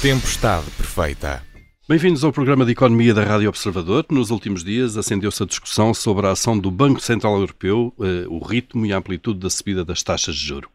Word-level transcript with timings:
Tempestade 0.00 0.70
perfeita. 0.76 1.42
Bem-vindos 1.88 2.22
ao 2.22 2.30
programa 2.30 2.66
de 2.66 2.72
Economia 2.72 3.14
da 3.14 3.24
Rádio 3.24 3.48
Observador. 3.48 4.04
Nos 4.10 4.30
últimos 4.30 4.62
dias 4.62 4.98
acendeu-se 4.98 5.42
a 5.42 5.46
discussão 5.46 5.94
sobre 5.94 6.26
a 6.26 6.32
ação 6.32 6.58
do 6.58 6.70
Banco 6.70 7.00
Central 7.00 7.40
Europeu, 7.40 7.94
eh, 7.98 8.26
o 8.28 8.44
ritmo 8.44 8.84
e 8.84 8.92
a 8.92 8.98
amplitude 8.98 9.40
da 9.40 9.48
subida 9.48 9.82
das 9.86 10.02
taxas 10.02 10.36
de 10.36 10.46
juro. 10.46 10.68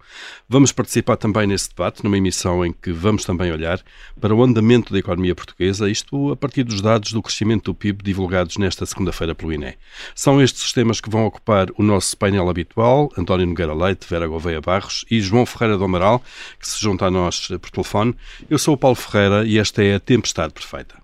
Vamos 0.49 0.71
participar 0.71 1.15
também 1.17 1.45
nesse 1.45 1.69
debate, 1.69 2.03
numa 2.03 2.17
emissão 2.17 2.65
em 2.65 2.73
que 2.73 2.91
vamos 2.91 3.25
também 3.25 3.51
olhar 3.51 3.79
para 4.19 4.33
o 4.33 4.43
andamento 4.43 4.91
da 4.91 4.97
economia 4.97 5.35
portuguesa, 5.35 5.87
isto 5.87 6.31
a 6.31 6.35
partir 6.35 6.63
dos 6.63 6.81
dados 6.81 7.13
do 7.13 7.21
crescimento 7.21 7.65
do 7.65 7.75
PIB 7.75 8.03
divulgados 8.03 8.57
nesta 8.57 8.83
segunda-feira 8.83 9.35
pelo 9.35 9.53
INE. 9.53 9.75
São 10.15 10.41
estes 10.41 10.65
os 10.65 10.73
temas 10.73 10.99
que 10.99 11.11
vão 11.11 11.27
ocupar 11.27 11.67
o 11.77 11.83
nosso 11.83 12.17
painel 12.17 12.49
habitual, 12.49 13.11
António 13.15 13.45
Nogueira 13.45 13.75
Leite, 13.75 14.07
Vera 14.09 14.25
Gouveia 14.25 14.61
Barros 14.61 15.05
e 15.11 15.21
João 15.21 15.45
Ferreira 15.45 15.77
do 15.77 15.83
Amaral, 15.83 16.23
que 16.59 16.67
se 16.67 16.81
junta 16.81 17.05
a 17.05 17.11
nós 17.11 17.49
por 17.61 17.69
telefone. 17.69 18.15
Eu 18.49 18.57
sou 18.57 18.73
o 18.73 18.77
Paulo 18.77 18.95
Ferreira 18.95 19.45
e 19.45 19.59
esta 19.59 19.83
é 19.83 19.93
a 19.93 19.99
Tempestade 19.99 20.51
Perfeita. 20.51 21.02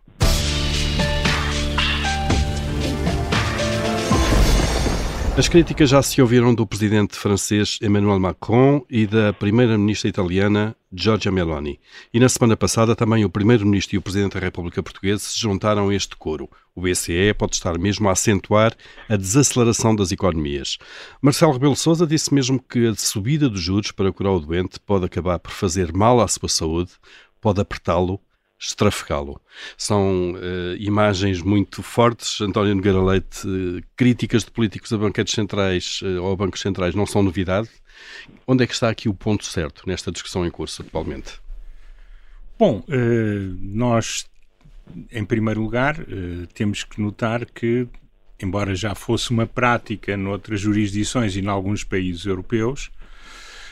As 5.40 5.48
críticas 5.48 5.90
já 5.90 6.04
se 6.04 6.22
ouviram 6.22 6.54
do 6.54 6.68
presidente 6.68 7.16
francês 7.16 7.80
Emmanuel 7.82 8.20
Macron 8.20 8.86
e 8.90 9.08
da 9.08 9.32
primeira-ministra 9.32 10.10
italiana 10.10 10.76
Giorgia 10.92 11.32
Meloni. 11.32 11.80
E 12.14 12.20
na 12.20 12.28
semana 12.28 12.58
passada 12.58 12.94
também 12.94 13.24
o 13.24 13.30
primeiro-ministro 13.30 13.96
e 13.96 13.98
o 13.98 14.02
presidente 14.02 14.34
da 14.34 14.42
República 14.42 14.84
Portuguesa 14.84 15.24
se 15.24 15.40
juntaram 15.40 15.88
a 15.88 15.96
este 15.96 16.18
coro. 16.18 16.50
O 16.76 16.82
BCE 16.82 17.34
pode 17.38 17.56
estar 17.56 17.80
mesmo 17.80 18.10
a 18.10 18.12
acentuar 18.12 18.76
a 19.08 19.16
desaceleração 19.16 19.96
das 19.96 20.12
economias. 20.12 20.78
Marcelo 21.22 21.54
Rebelo 21.54 21.78
Sousa 21.78 22.06
disse 22.06 22.34
mesmo 22.34 22.62
que 22.62 22.88
a 22.88 22.96
subida 22.96 23.48
dos 23.48 23.62
juros 23.62 23.94
para 23.94 24.12
curar 24.12 24.34
o 24.34 24.42
doente 24.42 24.78
pode 24.78 25.06
acabar 25.06 25.40
por 25.40 25.52
fazer 25.52 25.94
mal 25.94 26.20
à 26.20 26.28
sua 26.28 26.50
saúde, 26.50 26.92
pode 27.40 27.62
apertá-lo 27.62 28.20
estrafegá-lo. 28.60 29.40
São 29.78 30.34
uh, 30.34 30.76
imagens 30.78 31.42
muito 31.42 31.82
fortes. 31.82 32.42
António 32.42 32.76
Nogueira 32.76 33.02
Leite, 33.02 33.48
uh, 33.48 33.82
críticas 33.96 34.44
de 34.44 34.52
políticos 34.52 34.92
a 34.92 34.98
banquetes 34.98 35.34
centrais 35.34 36.02
uh, 36.02 36.22
ou 36.22 36.34
a 36.34 36.36
bancos 36.36 36.60
centrais 36.60 36.94
não 36.94 37.06
são 37.06 37.24
novidade. 37.24 37.70
Onde 38.46 38.64
é 38.64 38.68
que 38.68 38.74
está 38.74 38.90
aqui 38.90 39.08
o 39.08 39.14
ponto 39.14 39.46
certo 39.46 39.84
nesta 39.88 40.12
discussão 40.12 40.46
em 40.46 40.52
curso 40.52 40.82
atualmente? 40.82 41.40
Bom, 42.58 42.84
nós, 43.62 44.26
em 45.12 45.24
primeiro 45.24 45.62
lugar, 45.62 45.98
temos 46.54 46.84
que 46.84 47.02
notar 47.02 47.46
que, 47.46 47.88
embora 48.42 48.74
já 48.76 48.96
fosse 48.96 49.32
uma 49.32 49.46
prática 49.46 50.16
noutras 50.16 50.62
jurisdições 50.62 51.36
e 51.36 51.42
em 51.42 51.48
alguns 51.48 51.84
países 51.84 52.26
europeus, 52.26 52.90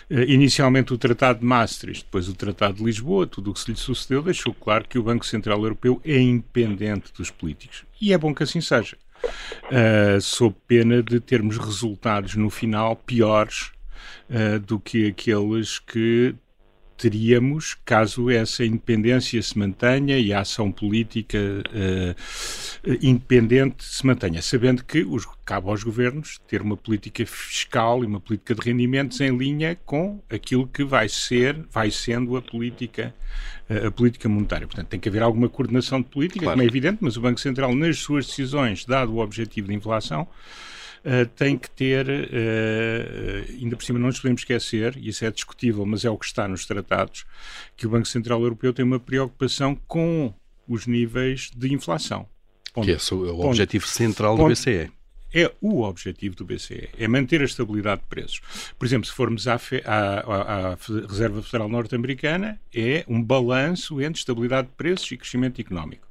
inicialmente 0.10 0.94
o 0.94 0.98
Tratado 0.98 1.40
de 1.40 1.46
Maastricht, 1.46 2.06
depois 2.06 2.30
o 2.30 2.34
Tratado 2.34 2.78
de 2.78 2.84
Lisboa, 2.84 3.28
tudo 3.28 3.52
o 3.52 3.54
que 3.54 3.60
se 3.60 3.72
lhe 3.72 3.78
sucedeu, 3.78 4.22
deixou 4.22 4.54
claro 4.54 4.88
que 4.88 4.98
o 4.98 5.04
Banco 5.04 5.26
Central 5.26 5.60
Europeu 5.60 6.02
é 6.06 6.18
independente 6.18 7.12
dos 7.14 7.30
políticos. 7.30 7.84
E 8.02 8.14
é 8.14 8.18
bom 8.18 8.34
que 8.34 8.44
assim 8.44 8.62
seja. 8.62 8.98
Uh, 9.66 10.22
sob 10.22 10.56
pena 10.68 11.02
de 11.02 11.20
termos 11.20 11.58
resultados 11.58 12.36
no 12.36 12.50
final 12.50 12.96
piores 12.96 13.72
uh, 14.30 14.60
do 14.60 14.80
que 14.80 15.08
aqueles 15.08 15.80
que 15.80 16.36
teríamos 16.98 17.76
caso 17.86 18.30
essa 18.30 18.66
independência 18.66 19.42
se 19.42 19.58
mantenha 19.58 20.18
e 20.18 20.34
a 20.34 20.42
ação 20.42 20.72
política 20.72 21.38
uh, 21.38 22.98
independente 23.02 23.84
se 23.84 24.06
mantenha, 24.06 24.42
sabendo 24.42 24.84
que 24.84 25.04
os, 25.04 25.28
cabe 25.46 25.70
aos 25.70 25.84
governos 25.84 26.40
ter 26.48 26.62
uma 26.62 26.76
política 26.76 27.26
fiscal 27.26 28.04
e 28.04 28.08
uma 28.08 28.20
política 28.20 28.56
de 28.56 28.62
rendimentos 28.62 29.22
em 29.22 29.36
linha 29.38 29.78
com 29.86 30.22
aquilo 30.30 30.68
que 30.68 30.84
vai 30.84 31.08
ser, 31.08 31.56
vai 31.72 31.92
sendo 31.92 32.36
a 32.36 32.42
política 32.42 33.14
a 33.70 33.92
política 33.92 34.30
monetária. 34.30 34.66
Portanto, 34.66 34.88
tem 34.88 35.00
que 35.00 35.10
haver 35.10 35.22
alguma 35.22 35.50
coordenação 35.50 36.02
de 36.02 36.08
política, 36.08 36.40
claro. 36.40 36.58
como 36.58 36.64
é 36.64 36.66
evidente, 36.66 37.00
mas 37.02 37.18
o 37.18 37.22
Banco 37.22 37.40
Central, 37.40 37.76
nas 37.76 38.00
suas 38.00 38.26
decisões, 38.26 38.86
dado 38.86 39.14
o 39.14 39.20
objetivo 39.20 39.68
de 39.68 39.76
inflação, 39.76 40.28
uh, 41.06 41.26
tem 41.36 41.58
que 41.58 41.70
ter, 41.70 42.08
uh, 42.08 43.52
ainda 43.62 43.76
por 43.76 43.84
cima 43.84 44.00
não 44.00 44.08
nos 44.08 44.20
podemos 44.20 44.42
esquecer, 44.42 44.98
e 44.98 45.10
isso 45.10 45.26
é 45.26 45.32
discutível, 45.32 45.86
mas 45.86 46.06
é 46.06 46.10
o 46.10 46.18
que 46.18 46.26
está 46.26 46.48
nos 46.48 46.66
tratados, 46.66 47.26
que 47.76 47.86
o 47.88 47.90
Banco 47.90 48.08
Central 48.08 48.42
Europeu 48.42 48.74
tem 48.74 48.86
uma 48.86 49.00
preocupação 49.00 49.76
com 49.88 50.34
os 50.68 50.88
níveis 50.88 51.52
de 51.56 51.74
inflação. 51.74 52.28
Ponto. 52.74 52.86
Que 52.86 52.92
é 52.92 52.96
o 52.96 53.36
ponto. 53.36 53.48
objetivo 53.48 53.88
central 53.88 54.36
ponto. 54.36 54.50
do 54.50 54.56
BCE 54.56 54.92
é 55.34 55.52
o 55.62 55.82
objetivo 55.84 56.36
do 56.36 56.46
BCE, 56.46 56.90
é 56.98 57.08
manter 57.08 57.42
a 57.42 57.46
estabilidade 57.46 58.02
de 58.02 58.08
preços. 58.08 58.42
Por 58.78 58.86
exemplo, 58.86 59.08
se 59.08 59.14
formos 59.14 59.48
à, 59.48 59.60
à, 59.86 60.72
à 60.72 60.78
Reserva 61.08 61.42
Federal 61.44 61.70
Norte-Americana, 61.70 62.60
é 62.74 63.04
um 63.08 63.22
balanço 63.22 64.02
entre 64.02 64.20
estabilidade 64.20 64.68
de 64.68 64.74
preços 64.74 65.12
e 65.12 65.18
crescimento 65.18 65.60
económico. 65.60 66.08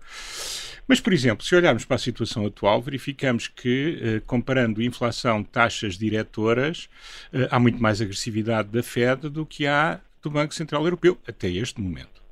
Mas, 0.88 1.00
por 1.00 1.12
exemplo, 1.12 1.44
se 1.44 1.54
olharmos 1.54 1.84
para 1.84 1.97
a 1.97 1.98
situação 1.98 2.47
atual, 2.47 2.80
verificamos 2.80 3.48
que, 3.48 3.98
eh, 4.00 4.22
comparando 4.24 4.82
inflação, 4.82 5.42
taxas 5.42 5.98
diretoras, 5.98 6.88
eh, 7.32 7.48
há 7.50 7.58
muito 7.58 7.82
mais 7.82 8.00
agressividade 8.00 8.69
da 8.69 8.82
Fed 8.82 9.28
do 9.28 9.44
que 9.44 9.66
há 9.66 10.00
do 10.22 10.30
Banco 10.30 10.54
Central 10.54 10.84
Europeu, 10.84 11.19
até 11.26 11.48
este 11.48 11.80
momento. 11.80 12.25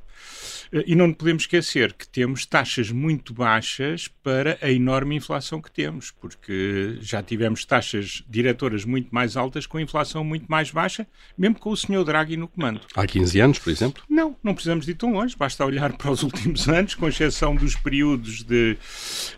E 0.87 0.97
não 0.97 1.13
podemos 1.13 1.45
esquecer 1.45 1.93
que 1.93 2.09
temos 2.09 2.45
taxas 2.45 2.91
muito 2.91 3.33
baixas 3.33 4.09
para 4.09 4.59
a 4.61 4.69
enorme 4.69 5.15
inflação 5.15 5.63
que 5.63 5.71
temos, 5.71 6.11
porque 6.11 6.99
já 7.01 7.23
tivemos 7.23 7.65
taxas 7.65 8.25
diretoras 8.29 8.85
muito 8.85 9.15
mais 9.15 9.37
altas 9.37 9.67
com 9.67 9.79
inflação 9.79 10.25
muito 10.25 10.47
mais 10.49 10.73
baixa, 10.73 11.07
mesmo 11.39 11.61
com 11.61 11.71
o 11.71 11.77
senhor 11.77 12.03
Draghi 12.03 12.37
no 12.37 12.49
comando. 12.49 12.81
Há 12.97 13.07
15 13.07 13.39
anos, 13.39 13.59
por 13.61 13.71
exemplo? 13.71 14.03
Não, 14.09 14.37
não 14.43 14.53
precisamos 14.53 14.85
de 14.85 14.91
ir 14.91 14.95
tão 14.97 15.13
longe, 15.13 15.37
basta 15.37 15.65
olhar 15.65 15.93
para 15.93 16.11
os 16.11 16.25
últimos 16.25 16.69
anos, 16.69 16.97
com 16.97 17.07
exceção 17.07 17.55
dos 17.55 17.77
períodos 17.77 18.43
de, 18.43 18.77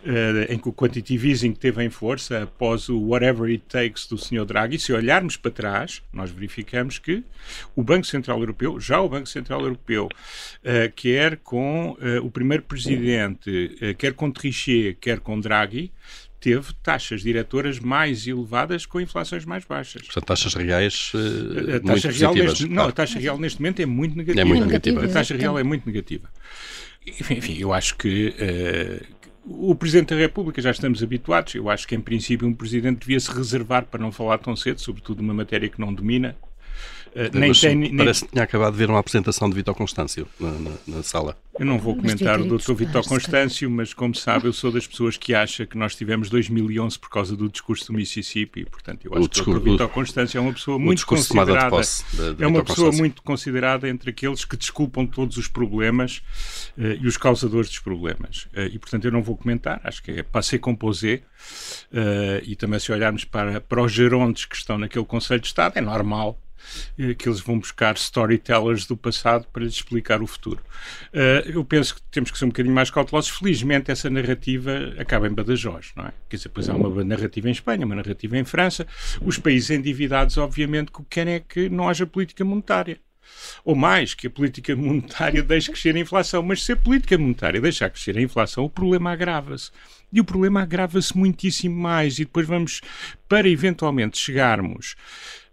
uh, 0.03 0.51
em 0.51 0.57
que 0.57 0.69
o 0.69 0.73
quantitative 0.73 1.29
easing 1.29 1.53
teve 1.53 1.83
em 1.83 1.89
força, 1.91 2.43
após 2.43 2.89
o 2.89 2.99
whatever 2.99 3.47
it 3.47 3.63
takes 3.69 4.07
do 4.07 4.17
senhor 4.17 4.45
Draghi. 4.45 4.79
Se 4.79 4.91
olharmos 4.91 5.37
para 5.37 5.51
trás, 5.51 6.01
nós 6.11 6.31
verificamos 6.31 6.97
que 6.97 7.23
o 7.75 7.83
Banco 7.83 8.07
Central 8.07 8.39
Europeu, 8.39 8.79
já 8.79 8.99
o 8.99 9.07
Banco 9.07 9.27
Central 9.27 9.61
Europeu, 9.61 10.05
uh, 10.07 10.91
que 10.95 11.15
é 11.15 11.26
quer 11.27 11.37
com 11.37 11.91
uh, 11.91 12.25
o 12.25 12.31
primeiro 12.31 12.63
presidente, 12.63 13.77
uh, 13.81 13.95
quer 13.95 14.13
com 14.13 14.31
Trichet, 14.31 14.97
quer 14.99 15.19
com 15.19 15.39
Draghi, 15.39 15.91
teve 16.39 16.73
taxas 16.81 17.21
diretoras 17.21 17.79
mais 17.79 18.27
elevadas 18.27 18.85
com 18.85 19.01
inflações 19.01 19.43
mais 19.43 19.65
baixas. 19.65 20.03
Portanto, 20.03 20.25
taxas 20.25 20.53
reais 20.53 21.11
uh, 21.13 21.75
a 21.75 21.79
taxa 21.79 22.11
real 22.11 22.33
neste, 22.33 22.67
claro. 22.67 22.75
Não, 22.75 22.87
a 22.87 22.91
taxa 22.91 23.19
real 23.19 23.37
neste 23.37 23.59
momento 23.59 23.81
é 23.81 23.85
muito 23.85 24.15
negativa. 24.15 24.41
É 24.41 24.45
muito 24.45 24.65
negativa. 24.65 25.03
A 25.03 25.07
taxa 25.09 25.35
real 25.35 25.59
é 25.59 25.63
muito 25.63 25.85
negativa. 25.85 26.29
Enfim, 27.05 27.57
eu 27.57 27.73
acho 27.73 27.97
que 27.97 28.33
uh, 28.39 29.17
o 29.69 29.75
Presidente 29.75 30.13
da 30.13 30.19
República, 30.19 30.61
já 30.61 30.71
estamos 30.71 31.01
habituados, 31.01 31.55
eu 31.55 31.69
acho 31.69 31.87
que 31.87 31.95
em 31.95 32.01
princípio 32.01 32.47
um 32.47 32.53
Presidente 32.53 32.99
devia 32.99 33.19
se 33.19 33.31
reservar 33.31 33.85
para 33.85 33.99
não 33.99 34.11
falar 34.11 34.37
tão 34.37 34.55
cedo, 34.55 34.79
sobretudo 34.79 35.21
numa 35.21 35.33
matéria 35.33 35.69
que 35.69 35.79
não 35.79 35.93
domina, 35.93 36.35
Uh, 37.17 37.35
nem 37.35 37.51
tem, 37.51 37.75
nem... 37.75 37.97
Parece 37.97 38.25
que 38.25 38.31
tinha 38.31 38.43
acabado 38.43 38.73
de 38.73 38.77
ver 38.77 38.89
uma 38.91 38.99
apresentação 38.99 39.49
de 39.49 39.55
Vitor 39.55 39.73
Constâncio 39.73 40.27
na, 40.39 40.51
na, 40.51 40.71
na 40.85 41.03
sala. 41.03 41.35
Eu 41.59 41.65
não 41.65 41.79
vou 41.79 41.95
comentar 41.95 42.39
o 42.39 42.45
Dr. 42.45 42.73
Vitor 42.73 43.03
Constâncio, 43.07 43.67
mas 43.71 43.91
como 43.91 44.13
sabe, 44.13 44.45
eu 44.45 44.53
sou 44.53 44.71
das 44.71 44.85
pessoas 44.85 45.17
que 45.17 45.33
acha 45.33 45.65
que 45.65 45.75
nós 45.75 45.95
tivemos 45.95 46.29
2011 46.29 46.99
por 46.99 47.09
causa 47.09 47.35
do 47.35 47.49
discurso 47.49 47.87
do 47.87 47.93
Mississippi. 47.93 48.65
Portanto, 48.65 49.05
eu 49.05 49.13
acho 49.13 49.23
o 49.23 49.27
discurso, 49.27 49.51
que 49.51 49.57
o 49.57 49.63
Dr. 49.63 49.71
Vitor 49.71 49.89
Constâncio 49.89 50.37
é 50.37 50.41
uma 50.41 50.53
pessoa 50.53 50.77
muito 50.77 51.07
considerada. 51.07 51.81
De 51.81 52.35
de 52.35 52.43
é 52.43 52.47
uma 52.47 52.63
pessoa 52.63 52.91
muito 52.91 53.23
considerada 53.23 53.89
entre 53.89 54.11
aqueles 54.11 54.45
que 54.45 54.55
desculpam 54.55 55.07
todos 55.07 55.37
os 55.37 55.47
problemas 55.47 56.21
uh, 56.77 57.01
e 57.01 57.07
os 57.07 57.17
causadores 57.17 57.69
dos 57.69 57.79
problemas. 57.79 58.47
Uh, 58.53 58.69
e, 58.71 58.77
portanto, 58.77 59.05
eu 59.05 59.11
não 59.11 59.23
vou 59.23 59.35
comentar. 59.35 59.81
Acho 59.83 60.03
que 60.03 60.11
é 60.11 60.21
passei 60.21 60.59
composé. 60.59 61.21
Uh, 61.91 62.43
e 62.43 62.55
também, 62.55 62.79
se 62.79 62.91
olharmos 62.91 63.23
para, 63.23 63.59
para 63.59 63.81
os 63.81 63.91
gerontes 63.91 64.45
que 64.45 64.55
estão 64.55 64.77
naquele 64.77 65.05
Conselho 65.05 65.41
de 65.41 65.47
Estado, 65.47 65.77
é 65.77 65.81
normal 65.81 66.39
que 67.17 67.27
eles 67.27 67.39
vão 67.39 67.59
buscar 67.59 67.95
storytellers 67.95 68.85
do 68.85 68.95
passado 68.97 69.47
para 69.51 69.63
lhes 69.63 69.73
explicar 69.73 70.21
o 70.21 70.27
futuro. 70.27 70.61
Uh, 71.13 71.49
eu 71.49 71.63
penso 71.63 71.95
que 71.95 72.01
temos 72.11 72.31
que 72.31 72.37
ser 72.37 72.45
um 72.45 72.49
bocadinho 72.49 72.73
mais 72.73 72.89
cautelosos. 72.89 73.31
Felizmente, 73.31 73.91
essa 73.91 74.09
narrativa 74.09 74.93
acaba 74.97 75.27
em 75.27 75.33
Badajoz, 75.33 75.91
não 75.95 76.05
é? 76.05 76.13
Quer 76.29 76.37
dizer, 76.37 76.49
depois 76.49 76.69
há 76.69 76.75
uma 76.75 77.03
narrativa 77.03 77.47
em 77.47 77.51
Espanha, 77.51 77.85
uma 77.85 77.95
narrativa 77.95 78.37
em 78.37 78.43
França. 78.43 78.85
Os 79.21 79.37
países 79.37 79.69
endividados, 79.69 80.37
obviamente, 80.37 80.91
que 80.91 81.03
querem 81.09 81.35
é 81.35 81.39
que 81.39 81.69
não 81.69 81.89
haja 81.89 82.05
política 82.05 82.43
monetária 82.43 82.99
ou 83.63 83.75
mais, 83.75 84.13
que 84.13 84.27
a 84.27 84.29
política 84.29 84.75
monetária 84.75 85.43
deixe 85.43 85.71
crescer 85.71 85.95
a 85.95 85.99
inflação. 85.99 86.41
Mas 86.43 86.63
se 86.63 86.71
a 86.71 86.75
política 86.75 87.17
monetária 87.17 87.61
deixar 87.61 87.89
crescer 87.89 88.17
a 88.17 88.21
inflação, 88.21 88.63
o 88.63 88.69
problema 88.69 89.11
agrava-se. 89.11 89.71
E 90.11 90.21
o 90.21 90.23
problema 90.23 90.61
agrava-se 90.61 91.17
muitíssimo 91.17 91.75
mais. 91.75 92.19
E 92.19 92.25
depois 92.25 92.47
vamos, 92.47 92.81
para 93.27 93.47
eventualmente 93.47 94.17
chegarmos 94.17 94.95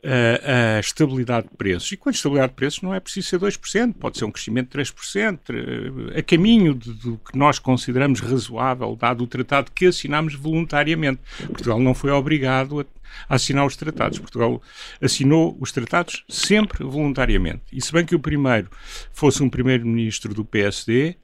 a, 0.05 0.77
a 0.77 0.81
estabilidade 0.81 1.49
de 1.49 1.57
preços. 1.57 1.91
E 1.93 1.97
quando 1.97 2.15
estabilidade 2.15 2.53
de 2.53 2.57
preços 2.57 2.83
não 2.83 2.95
é 2.95 3.01
preciso 3.01 3.29
ser 3.29 3.39
2%, 3.39 3.95
pode 3.95 4.19
ser 4.19 4.25
um 4.25 4.31
crescimento 4.31 4.77
de 4.77 4.85
3%, 4.85 6.19
a 6.19 6.23
caminho 6.23 6.75
de, 6.75 6.93
do 6.93 7.19
que 7.19 7.37
nós 7.37 7.59
consideramos 7.59 8.21
razoável, 8.21 8.95
dado 8.97 9.25
o 9.25 9.27
tratado 9.27 9.71
que 9.73 9.87
assinámos 9.87 10.35
voluntariamente. 10.35 11.21
Portugal 11.47 11.81
não 11.81 11.95
foi 11.95 12.11
obrigado 12.11 12.81
a, 12.81 12.85
a 13.29 13.37
assinar 13.37 13.67
os 13.67 13.77
tratados. 13.77 14.19
Portugal 14.19 14.61
assinou 15.01 15.57
os 15.59 15.73
tratados 15.73 16.25
sempre 16.29 16.85
voluntariamente. 16.85 17.63
E 17.73 17.81
se 17.81 17.93
bem 17.93 18.05
que 18.05 18.15
o 18.15 18.21
primeiro 18.21 18.69
fosse 19.13 19.43
um 19.43 19.49
primeiro-ministro 19.49 20.35
do 20.35 20.45
PSD, 20.45 21.17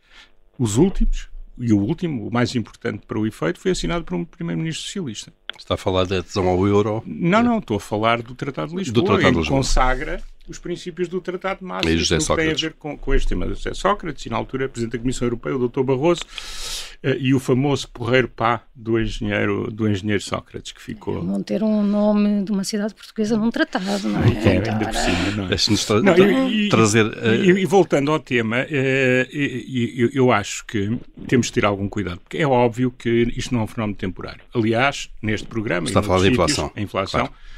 os 0.59 0.77
últimos, 0.77 1.29
e 1.59 1.73
o 1.73 1.79
último, 1.79 2.27
o 2.27 2.33
mais 2.33 2.55
importante 2.55 3.07
para 3.07 3.19
o 3.19 3.27
efeito, 3.27 3.61
foi 3.61 3.73
assinado 3.73 4.05
por 4.05 4.15
um 4.15 4.25
primeiro-ministro 4.25 4.85
socialista. 4.85 5.33
Está 5.59 5.75
a 5.75 5.77
falar 5.77 6.05
da 6.05 6.19
adesão 6.19 6.49
ao 6.49 6.67
euro? 6.67 7.03
Não, 7.07 7.43
não, 7.43 7.59
estou 7.59 7.77
a 7.77 7.81
falar 7.81 8.23
do 8.23 8.35
Tratado 8.35 8.71
de 8.71 8.77
Lisboa, 8.77 8.95
do 8.95 9.03
Tratado 9.05 9.33
de 9.33 9.39
Lisboa. 9.41 9.59
consagra 9.59 10.23
os 10.49 10.59
princípios 10.59 11.09
do 11.09 11.21
Tratado 11.21 11.61
de 11.61 11.65
Maastricht, 11.65 12.13
e 12.13 12.17
que 12.17 12.23
Sócrates. 12.23 12.61
tem 12.61 12.69
a 12.69 12.71
ver 12.71 12.77
com, 12.79 12.97
com 12.97 13.15
este 13.15 13.29
tema. 13.29 13.47
José 13.47 13.73
Sócrates, 13.75 14.27
e 14.27 14.31
na 14.31 14.37
altura 14.37 14.69
Presidente 14.69 14.93
da 14.93 14.99
Comissão 14.99 15.27
Europeia, 15.27 15.57
o 15.57 15.69
Dr. 15.69 15.83
Barroso, 15.83 16.23
uh, 16.23 17.09
e 17.19 17.35
o 17.35 17.41
famoso 17.41 17.89
porreiro 17.89 18.29
pá 18.29 18.63
do 18.75 18.99
engenheiro, 18.99 19.71
do 19.71 19.89
engenheiro 19.89 20.23
Sócrates, 20.23 20.73
que 20.73 20.83
ficou... 20.83 21.23
Vão 21.23 21.43
ter 21.43 21.63
um 21.63 21.83
nome 21.83 22.45
de 22.45 22.51
uma 22.51 22.65
cidade 22.65 22.95
portuguesa 22.95 23.37
num 23.37 23.51
tratado, 23.51 24.09
não 24.09 24.23
é? 24.23 24.31
É, 24.31 24.71
ainda 24.71 24.87
por 24.87 24.95
cima, 24.95 25.31
não 25.37 25.45
é? 25.45 25.49
Deixe-nos 25.49 25.85
tra 25.85 26.03
não, 26.03 26.49
e, 26.49 26.69
trazer... 26.69 27.07
Uh... 27.07 27.35
E, 27.45 27.63
e, 27.63 27.67
voltando 27.67 28.11
ao 28.11 28.19
tema, 28.19 28.63
uh, 28.63 29.29
eu, 29.33 30.11
eu 30.13 30.33
acho 30.33 30.65
que 30.67 30.99
temos 31.29 31.47
de 31.47 31.53
ter 31.53 31.65
algum 31.65 31.89
cuidado, 31.89 32.21
porque 32.21 32.39
é 32.39 32.47
óbvio 32.47 32.91
que 32.91 33.33
isto 33.37 33.55
não 33.55 33.61
é 33.61 33.65
um 33.65 33.69
fenómeno 33.69 33.97
temporário. 33.97 34.41
Aliás, 34.55 35.11
neste 35.23 35.47
programa... 35.47 35.87
Está 35.87 36.01
a 36.01 36.03
falar 36.03 36.21
da 36.21 36.29
inflação. 36.29 36.73
A 36.75 36.81
inflação... 36.81 37.27
Claro 37.27 37.51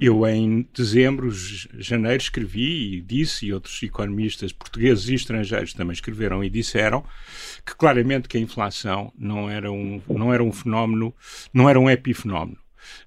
eu, 0.00 0.26
em 0.26 0.66
dezembro, 0.74 1.30
janeiro, 1.78 2.22
escrevi 2.28 2.96
e 2.96 3.00
disse, 3.00 3.46
e 3.46 3.52
outros 3.52 3.82
economistas 3.82 4.52
portugueses 4.52 5.08
e 5.08 5.14
estrangeiros 5.14 5.72
também 5.72 5.92
escreveram 5.92 6.42
e 6.44 6.50
disseram, 6.50 7.04
que 7.64 7.74
claramente 7.74 8.28
que 8.28 8.36
a 8.36 8.40
inflação 8.40 9.12
não 9.18 9.50
era 9.50 9.70
um, 9.70 10.00
não 10.08 10.32
era 10.32 10.42
um 10.42 10.52
fenómeno, 10.52 11.14
não 11.52 11.68
era 11.68 11.78
um 11.78 11.90
epifenómeno, 11.90 12.58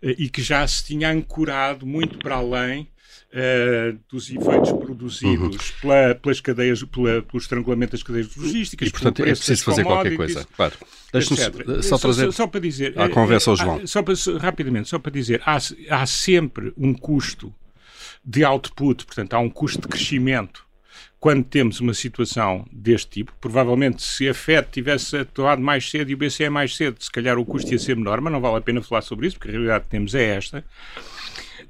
eh, 0.01 0.15
e 0.17 0.29
que 0.29 0.41
já 0.41 0.65
se 0.67 0.85
tinha 0.85 1.09
ancorado 1.11 1.85
muito 1.85 2.17
para 2.17 2.35
além 2.35 2.87
uh, 3.31 3.97
dos 4.09 4.29
efeitos 4.29 4.71
produzidos 4.71 5.69
uhum. 5.69 5.75
pela, 5.81 6.15
pelas 6.15 6.41
cadeias, 6.41 6.83
pela, 6.83 7.21
pelo 7.21 7.39
estrangulamento 7.39 7.91
das 7.93 8.03
cadeias 8.03 8.35
logísticas. 8.35 8.87
E, 8.87 8.91
portanto, 8.91 9.21
é 9.21 9.25
preciso 9.25 9.63
fazer 9.63 9.83
qualquer 9.83 10.15
coisa. 10.15 10.45
Claro. 10.55 10.75
Deixe-me 11.11 11.37
só 11.81 11.97
trazer 11.97 12.25
só, 12.27 12.31
só, 12.31 12.47
para 12.47 12.59
dizer, 12.59 12.99
à 12.99 13.09
conversa 13.09 13.51
ao 13.51 13.57
João. 13.57 13.87
Só 13.87 14.01
para, 14.01 14.13
rapidamente, 14.39 14.89
só 14.89 14.99
para 14.99 15.11
dizer, 15.11 15.41
há, 15.45 15.57
há 15.89 16.05
sempre 16.05 16.73
um 16.77 16.93
custo 16.93 17.53
de 18.23 18.43
output, 18.43 19.05
portanto, 19.05 19.33
há 19.33 19.39
um 19.39 19.49
custo 19.49 19.81
de 19.81 19.87
crescimento 19.87 20.65
quando 21.19 21.43
temos 21.43 21.79
uma 21.79 21.93
situação 21.93 22.65
deste 22.71 23.11
tipo, 23.11 23.31
provavelmente 23.39 24.01
se 24.01 24.27
a 24.27 24.33
FED 24.33 24.69
tivesse 24.71 25.17
atuado 25.17 25.61
mais 25.61 25.87
cedo 25.87 26.09
e 26.09 26.15
o 26.15 26.17
BCE 26.17 26.49
mais 26.49 26.75
cedo, 26.75 26.97
se 26.99 27.11
calhar 27.11 27.37
o 27.37 27.45
custo 27.45 27.71
ia 27.71 27.77
ser 27.77 27.95
menor, 27.95 28.19
mas 28.19 28.33
não 28.33 28.41
vale 28.41 28.57
a 28.57 28.61
pena 28.61 28.81
falar 28.81 29.03
sobre 29.03 29.27
isso, 29.27 29.37
porque 29.37 29.49
a 29.49 29.51
realidade 29.51 29.83
que 29.83 29.91
temos 29.91 30.15
é 30.15 30.35
esta 30.35 30.65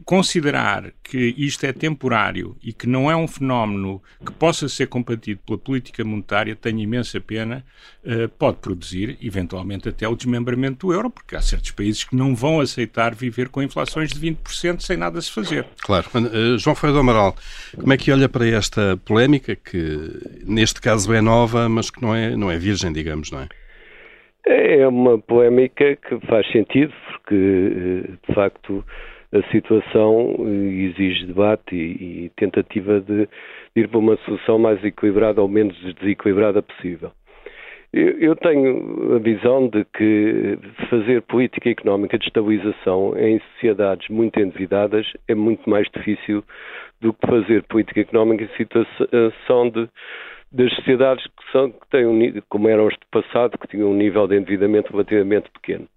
considerar 0.06 0.92
que 1.03 1.33
isto 1.38 1.65
é 1.65 1.74
temporário 1.74 2.56
e 2.63 2.71
que 2.74 2.88
não 2.88 3.09
é 3.09 3.15
um 3.15 3.27
fenómeno 3.27 4.01
que 4.25 4.31
possa 4.31 4.68
ser 4.68 4.88
combatido 4.88 5.42
pela 5.45 5.57
política 5.57 6.03
monetária, 6.03 6.56
tenho 6.56 6.80
imensa 6.80 7.19
pena, 7.19 7.65
uh, 8.03 8.30
pode 8.30 8.57
produzir, 8.57 9.18
eventualmente, 9.21 9.89
até 9.89 10.07
o 10.07 10.15
desmembramento 10.15 10.88
do 10.88 10.94
euro, 10.94 11.09
porque 11.09 11.36
há 11.36 11.42
certos 11.42 11.71
países 11.71 12.03
que 12.03 12.15
não 12.15 12.36
vão 12.36 12.59
aceitar 12.59 13.13
viver 13.13 13.50
com 13.50 13.62
inflações 13.62 14.12
de 14.12 14.19
20% 14.19 14.81
sem 14.81 14.98
nada 14.98 15.21
se 15.21 15.31
fazer. 15.31 15.65
Claro. 15.81 16.07
Uh, 16.13 16.57
João 16.57 16.75
Ferreira 16.75 16.95
do 16.95 17.00
Amaral, 17.01 17.36
como 17.80 17.94
é 17.94 17.98
que 17.98 18.12
olha 18.12 18.30
para 18.30 18.48
esta 18.48 18.98
polémica, 19.06 19.56
que 19.56 20.09
neste 20.45 20.81
caso 20.81 21.13
é 21.13 21.21
nova, 21.21 21.68
mas 21.68 21.89
que 21.89 22.01
não 22.01 22.15
é, 22.15 22.36
não 22.36 22.51
é 22.51 22.57
virgem, 22.57 22.92
digamos, 22.92 23.31
não 23.31 23.42
é? 23.42 23.48
É 24.45 24.88
uma 24.88 25.19
polémica 25.19 25.95
que 25.95 26.19
faz 26.25 26.50
sentido, 26.51 26.92
porque, 27.12 27.36
eh, 27.36 28.12
de 28.27 28.33
facto, 28.33 28.83
a 29.33 29.41
situação 29.51 30.35
exige 30.47 31.25
debate 31.25 31.75
e, 31.75 32.25
e 32.25 32.31
tentativa 32.35 32.99
de, 32.99 33.25
de, 33.25 33.81
ir 33.81 33.87
para 33.87 33.99
uma 33.99 34.17
solução 34.17 34.59
mais 34.59 34.83
equilibrada 34.83 35.41
ou 35.41 35.47
menos 35.47 35.75
desequilibrada 35.95 36.61
possível. 36.61 37.11
Eu, 37.93 38.19
eu 38.19 38.35
tenho 38.35 39.15
a 39.15 39.19
visão 39.19 39.67
de 39.67 39.85
que 39.85 40.57
fazer 40.89 41.21
política 41.23 41.69
económica 41.69 42.17
de 42.17 42.25
estabilização 42.25 43.17
em 43.17 43.39
sociedades 43.53 44.07
muito 44.09 44.39
endividadas 44.39 45.05
é 45.27 45.35
muito 45.35 45.69
mais 45.69 45.87
difícil 45.93 46.43
do 47.01 47.13
que 47.13 47.27
fazer 47.27 47.63
política 47.63 48.01
económica 48.01 48.43
em 48.43 48.57
situação 48.57 49.69
de 49.69 49.89
das 50.53 50.69
sociedades 50.75 51.25
que, 51.25 51.51
são, 51.53 51.71
que 51.71 51.89
têm 51.89 52.05
um, 52.05 52.41
como 52.49 52.67
eram 52.67 52.87
as 52.87 52.93
do 52.95 53.05
passado, 53.09 53.57
que 53.57 53.67
tinham 53.69 53.89
um 53.89 53.93
nível 53.93 54.27
de 54.27 54.35
endividamento 54.35 54.91
relativamente 54.91 55.49
pequeno 55.49 55.87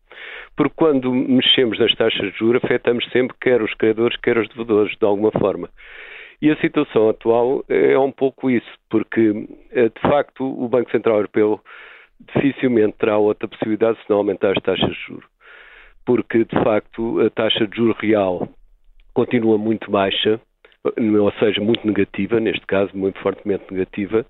porque 0.57 0.75
quando 0.77 1.13
mexemos 1.13 1.79
nas 1.79 1.95
taxas 1.95 2.33
de 2.33 2.39
juros 2.39 2.63
afetamos 2.65 3.05
sempre 3.11 3.37
quer 3.41 3.63
os 3.63 3.75
credores, 3.75 4.17
quer 4.19 4.39
os 4.39 4.49
devedores, 4.49 4.97
de 4.97 5.05
alguma 5.05 5.33
forma. 5.33 5.69
E 6.41 6.51
a 6.51 6.57
situação 6.57 7.09
atual 7.09 7.65
é 7.69 7.99
um 7.99 8.13
pouco 8.13 8.51
isso, 8.51 8.71
porque 8.91 9.49
eh, 9.73 9.89
de 9.89 10.01
facto 10.01 10.45
o 10.45 10.69
Banco 10.69 10.91
Central 10.91 11.17
Europeu 11.17 11.61
dificilmente 12.35 12.97
terá 12.99 13.19
outra 13.19 13.49
possibilidade 13.49 13.99
se 13.99 14.11
não 14.11 14.19
aumentar 14.19 14.53
as 14.57 14.63
taxas 14.63 14.91
de 14.91 15.07
juros, 15.07 15.25
porque 16.05 16.45
de 16.45 16.63
facto 16.63 17.21
a 17.21 17.31
taxa 17.31 17.67
de 17.67 17.77
juros 17.77 17.97
real 17.99 18.49
continua 19.13 19.57
muito 19.59 19.91
baixa, 19.91 20.41
ou 20.85 21.33
seja, 21.39 21.61
muito 21.61 21.87
negativa, 21.87 22.39
neste 22.39 22.67
caso, 22.67 22.91
muito 22.95 23.19
fortemente 23.21 23.65
negativa, 23.71 24.27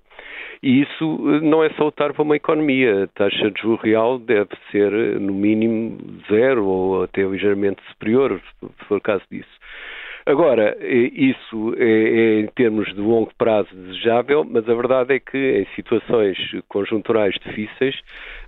e 0.63 0.81
isso 0.81 1.19
eh, 1.29 1.41
não 1.41 1.63
é 1.63 1.69
salutar 1.71 2.13
para 2.13 2.23
uma 2.23 2.35
economia. 2.35 3.03
A 3.03 3.07
taxa 3.07 3.51
de 3.51 3.61
juros 3.61 3.81
real 3.81 4.17
deve 4.17 4.49
ser, 4.71 4.93
eh, 4.93 5.19
no 5.19 5.33
mínimo, 5.33 5.97
zero 6.29 6.65
ou 6.65 7.03
até 7.03 7.23
ligeiramente 7.23 7.81
superior, 7.89 8.41
se 8.61 8.85
for 8.87 8.97
o 8.97 9.01
caso 9.01 9.23
disso. 9.29 9.49
Agora, 10.25 10.75
eh, 10.79 11.11
isso 11.13 11.75
é, 11.77 11.83
é, 11.83 12.39
em 12.39 12.47
termos 12.47 12.87
de 12.93 13.01
longo 13.01 13.31
prazo 13.37 13.69
desejável, 13.75 14.43
mas 14.43 14.67
a 14.67 14.73
verdade 14.73 15.13
é 15.13 15.19
que 15.19 15.37
em 15.37 15.67
situações 15.75 16.37
conjunturais 16.67 17.35
difíceis 17.45 17.95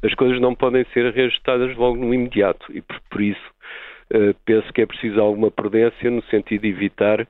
as 0.02 0.14
coisas 0.16 0.40
não 0.40 0.56
podem 0.56 0.86
ser 0.94 1.14
reajustadas 1.14 1.76
logo 1.76 1.98
no 1.98 2.14
imediato 2.14 2.66
e 2.74 2.82
por, 2.82 3.00
por 3.10 3.22
isso 3.22 3.58
penso 4.46 4.72
que 4.72 4.82
é 4.82 4.86
preciso 4.86 5.20
alguma 5.20 5.52
prudência 5.52 6.10
no 6.10 6.24
sentido 6.24 6.62
de 6.62 6.70
evitar 6.70 7.28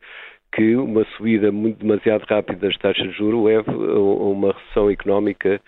que 0.57 0.75
uma 0.75 1.06
subida 1.15 1.51
muito 1.51 1.77
demasiado 1.86 2.24
rápida 2.24 2.68
das 2.68 2.75
taxas 2.77 3.12
de 3.12 3.18
juros 3.18 3.45
leve 3.45 3.69
a 3.69 4.00
uma 4.00 4.54
recessão 4.54 4.89
económica 4.89 5.62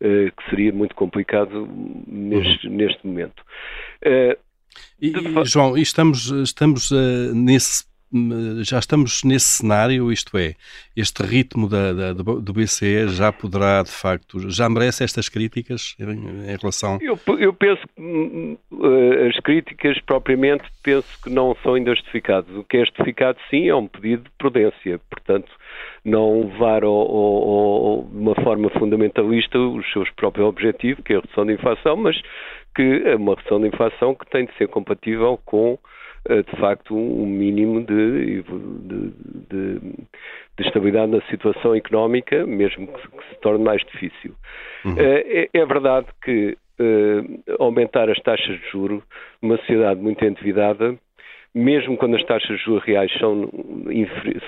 uh, 0.00 0.30
que 0.30 0.50
seria 0.50 0.72
muito 0.72 0.94
complicado 0.94 1.68
neste, 2.06 2.68
uhum. 2.68 2.76
neste 2.76 3.04
momento. 3.04 3.42
Uh, 4.06 4.38
e, 5.02 5.12
João, 5.44 5.76
estamos, 5.76 6.30
estamos 6.30 6.92
uh, 6.92 7.34
nesse 7.34 7.84
já 8.62 8.78
estamos 8.78 9.22
nesse 9.24 9.46
cenário, 9.46 10.12
isto 10.12 10.36
é, 10.36 10.54
este 10.96 11.22
ritmo 11.22 11.68
da, 11.68 11.92
da, 11.92 12.12
do 12.12 12.52
BCE 12.52 13.08
já 13.08 13.32
poderá, 13.32 13.82
de 13.82 13.90
facto, 13.90 14.50
já 14.50 14.68
merece 14.68 15.04
estas 15.04 15.28
críticas 15.28 15.96
em, 15.98 16.52
em 16.52 16.56
relação... 16.56 16.98
Eu, 17.00 17.18
eu 17.38 17.52
penso 17.52 17.82
que 17.94 18.00
hum, 18.02 18.56
hum, 18.72 19.28
as 19.28 19.38
críticas 19.40 19.98
propriamente 20.00 20.64
penso 20.82 21.08
que 21.22 21.30
não 21.30 21.56
são 21.62 21.74
ainda 21.74 21.94
justificadas. 21.94 22.54
O 22.56 22.64
que 22.64 22.78
é 22.78 22.80
justificado 22.80 23.38
sim 23.50 23.68
é 23.68 23.74
um 23.74 23.86
pedido 23.86 24.24
de 24.24 24.30
prudência, 24.38 25.00
portanto 25.10 25.50
não 26.04 26.42
levar 26.42 26.84
ao, 26.84 26.92
ao, 26.92 28.04
de 28.04 28.16
uma 28.16 28.34
forma 28.36 28.70
fundamentalista 28.70 29.58
os 29.58 29.90
seus 29.92 30.08
próprios 30.10 30.46
objetivos, 30.46 31.02
que 31.04 31.12
é 31.12 31.16
a 31.16 31.20
redução 31.20 31.44
da 31.44 31.52
inflação, 31.52 31.96
mas 31.96 32.16
que 32.74 33.02
é 33.04 33.16
uma 33.16 33.34
redução 33.34 33.60
da 33.60 33.66
inflação 33.66 34.14
que 34.14 34.24
tem 34.30 34.46
de 34.46 34.54
ser 34.56 34.68
compatível 34.68 35.40
com 35.44 35.72
eh, 35.72 35.78
de 36.28 36.60
facto 36.60 36.96
um 36.96 37.26
mínimo 37.26 37.84
de, 37.84 38.42
de, 38.42 39.12
de, 39.48 39.80
de, 39.80 40.66
estabilidade 40.66 41.12
na 41.12 41.20
situação 41.22 41.74
económica, 41.74 42.46
mesmo 42.46 42.86
que, 42.88 43.08
que 43.08 43.28
se 43.28 43.40
torne 43.40 43.64
mais 43.64 43.82
difícil. 43.84 44.34
Uhum. 44.84 44.94
Eh, 44.98 45.48
é, 45.52 45.60
é, 45.60 45.66
verdade 45.66 46.06
que 46.22 46.56
uh, 46.80 47.62
aumentar 47.62 48.10
as 48.10 48.18
taxas 48.20 48.58
de 48.60 48.70
juro 48.70 49.02
numa 49.40 49.56
sociedade 49.58 50.00
muito 50.00 50.24
endividada, 50.24 50.96
mesmo 51.54 51.96
quando 51.96 52.16
as 52.16 52.24
taxas 52.24 52.58
de 52.58 52.64
juros 52.64 52.84
reais 52.84 53.12
são, 53.18 53.48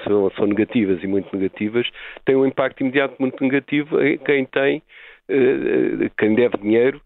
são, 0.05 0.31
são, 0.31 0.47
negativas 0.47 1.03
e 1.03 1.07
muito 1.07 1.35
negativas, 1.35 1.89
tem 2.25 2.37
um 2.37 2.47
impacto 2.47 2.81
imediato 2.81 3.15
muito 3.19 3.43
negativo 3.43 4.03
em 4.03 4.19
quem 4.19 4.45
tem, 4.45 4.83
quem 6.19 6.35
deve 6.35 6.59
dinheiro, 6.59 7.01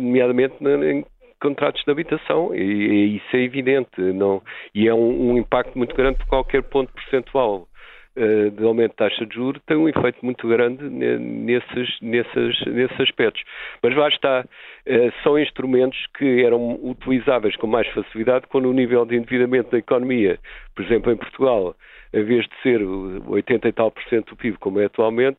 nomeadamente 0.00 0.54
em 0.62 1.04
contratos 1.40 1.82
de 1.84 1.90
habitação, 1.90 2.54
e, 2.54 2.60
e 2.60 3.16
isso 3.16 3.36
é 3.36 3.40
evidente, 3.40 4.00
não, 4.00 4.42
e 4.74 4.88
é 4.88 4.94
um, 4.94 5.32
um, 5.32 5.38
impacto 5.38 5.76
muito 5.76 5.94
grande 5.94 6.18
por 6.18 6.26
qualquer 6.26 6.62
ponto 6.62 6.92
percentual. 6.92 7.68
uh, 8.16 8.50
de 8.50 8.64
aumento 8.64 8.92
de 8.92 8.96
taxa 8.96 9.26
de 9.26 9.34
juros 9.34 9.60
tem 9.66 9.76
um 9.76 9.88
efeito 9.88 10.18
muito 10.22 10.46
grande 10.48 10.84
nesses, 10.84 12.00
nesses, 12.00 12.60
nesses 12.66 13.00
aspectos. 13.00 13.42
Mas 13.82 13.96
lá 13.96 14.08
está, 14.08 14.44
uh, 14.44 15.22
são 15.22 15.38
instrumentos 15.38 15.98
que 16.16 16.44
eram 16.44 16.78
utilizáveis 16.82 17.56
com 17.56 17.66
mais 17.66 17.88
facilidade 17.88 18.46
quando 18.48 18.68
o 18.68 18.72
nível 18.72 19.04
de 19.04 19.16
endividamento 19.16 19.70
da 19.70 19.78
economia, 19.78 20.38
por 20.74 20.84
exemplo, 20.84 21.12
em 21.12 21.16
Portugal, 21.16 21.74
em 22.14 22.22
vez 22.22 22.46
de 22.46 22.62
ser 22.62 22.80
80 22.80 23.68
e 23.68 23.72
tal 23.72 23.90
por 23.90 24.02
cento 24.04 24.30
do 24.30 24.36
PIB, 24.36 24.56
como 24.58 24.78
é 24.78 24.84
atualmente, 24.84 25.38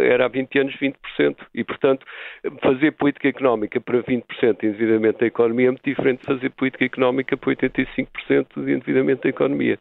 era 0.00 0.26
há 0.26 0.28
20 0.28 0.58
anos 0.60 0.74
20%. 0.76 1.36
E, 1.52 1.64
portanto, 1.64 2.06
fazer 2.62 2.92
política 2.92 3.28
económica 3.28 3.80
para 3.80 4.00
20% 4.00 4.60
de 4.60 4.66
endividamento 4.68 5.18
da 5.18 5.26
economia 5.26 5.66
é 5.66 5.70
muito 5.72 5.84
diferente 5.84 6.20
de 6.20 6.26
fazer 6.26 6.50
política 6.50 6.84
económica 6.84 7.36
para 7.36 7.50
85% 7.56 8.64
de 8.64 8.72
endividamento 8.72 9.22
da 9.24 9.28
economia. 9.28 9.78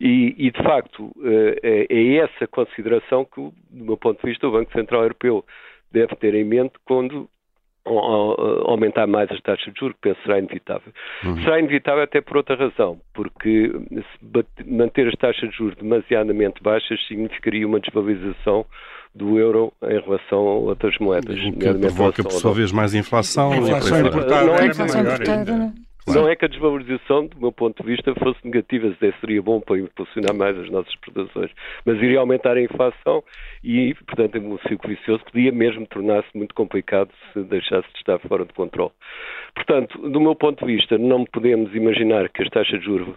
E, 0.00 0.34
e, 0.36 0.50
de 0.50 0.62
facto, 0.64 1.12
eh, 1.24 1.60
é, 1.62 1.94
é 1.94 2.16
essa 2.16 2.48
consideração 2.48 3.24
que, 3.24 3.40
do 3.40 3.84
meu 3.84 3.96
ponto 3.96 4.20
de 4.20 4.28
vista, 4.28 4.48
o 4.48 4.52
Banco 4.52 4.72
Central 4.72 5.02
Europeu 5.02 5.44
deve 5.92 6.16
ter 6.16 6.34
em 6.34 6.44
mente 6.44 6.72
quando 6.84 7.30
aumentar 8.66 9.06
mais 9.06 9.30
as 9.30 9.40
taxas 9.40 9.72
de 9.72 9.80
juros, 9.80 9.96
que 9.96 10.08
penso 10.08 10.20
será 10.22 10.38
inevitável. 10.38 10.92
Uhum. 11.24 11.42
Será 11.42 11.58
inevitável 11.58 12.02
até 12.02 12.20
por 12.20 12.36
outra 12.36 12.56
razão, 12.56 12.98
porque 13.14 13.72
manter 14.66 15.08
as 15.08 15.14
taxas 15.14 15.50
de 15.50 15.56
juros 15.56 15.76
demasiadamente 15.76 16.62
baixas 16.62 16.98
significaria 17.06 17.66
uma 17.66 17.80
desvalorização 17.80 18.66
do 19.14 19.38
euro 19.38 19.72
em 19.82 20.00
relação 20.00 20.38
a 20.38 20.54
outras 20.54 20.96
moedas. 20.98 21.36
O 21.38 21.52
que 21.52 21.74
provoca, 21.74 22.22
por 22.22 22.32
sua 22.32 22.52
vez, 22.52 22.70
mais 22.72 22.94
inflação. 22.94 23.52
A 23.52 23.56
inflação 23.56 24.00
importada 24.00 24.46
não 24.46 24.54
é, 24.54 24.66
inflação 24.66 25.00
importada, 25.00 25.56
né? 25.56 25.72
Não 26.14 26.28
é 26.28 26.36
que 26.36 26.44
a 26.44 26.48
desvalorização, 26.48 27.26
do 27.26 27.38
meu 27.40 27.52
ponto 27.52 27.82
de 27.82 27.88
vista, 27.88 28.14
fosse 28.14 28.38
negativa, 28.44 28.94
seria 29.20 29.42
bom 29.42 29.60
para 29.60 29.78
impulsionar 29.78 30.34
mais 30.34 30.56
as 30.58 30.70
nossas 30.70 30.92
exportações, 30.92 31.50
mas 31.84 31.96
iria 31.96 32.20
aumentar 32.20 32.56
a 32.56 32.62
inflação 32.62 33.22
e, 33.62 33.94
portanto, 34.06 34.38
um 34.38 34.58
ciclo 34.68 34.88
vicioso 34.88 35.24
podia 35.24 35.52
mesmo 35.52 35.86
tornar-se 35.86 36.28
muito 36.36 36.54
complicado 36.54 37.10
se 37.32 37.40
deixasse 37.44 37.88
de 37.92 37.98
estar 37.98 38.18
fora 38.20 38.44
de 38.44 38.52
controle. 38.52 38.92
Portanto, 39.54 39.98
do 40.08 40.20
meu 40.20 40.34
ponto 40.34 40.64
de 40.64 40.74
vista, 40.74 40.96
não 40.98 41.24
podemos 41.24 41.74
imaginar 41.74 42.28
que 42.28 42.42
as 42.42 42.48
taxas 42.50 42.80
de 42.80 42.84
juros 42.84 43.16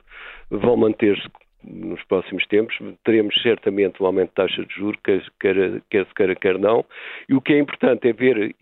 vão 0.50 0.76
manter-se 0.78 1.28
nos 1.64 2.04
próximos 2.04 2.46
tempos. 2.48 2.76
Teremos 3.04 3.40
certamente 3.42 4.02
um 4.02 4.06
aumento 4.06 4.30
de 4.30 4.36
taxa 4.36 4.66
de 4.66 4.74
juros, 4.74 5.00
quer, 5.04 5.24
quer, 5.40 5.82
quer 5.90 6.06
se 6.06 6.14
queira, 6.14 6.36
quer 6.36 6.58
não. 6.58 6.86
E 7.30 7.36
o 7.36 7.42
que 7.42 7.54
é 7.54 7.60
importante 7.60 8.08
é 8.08 8.14
ver 8.14 8.56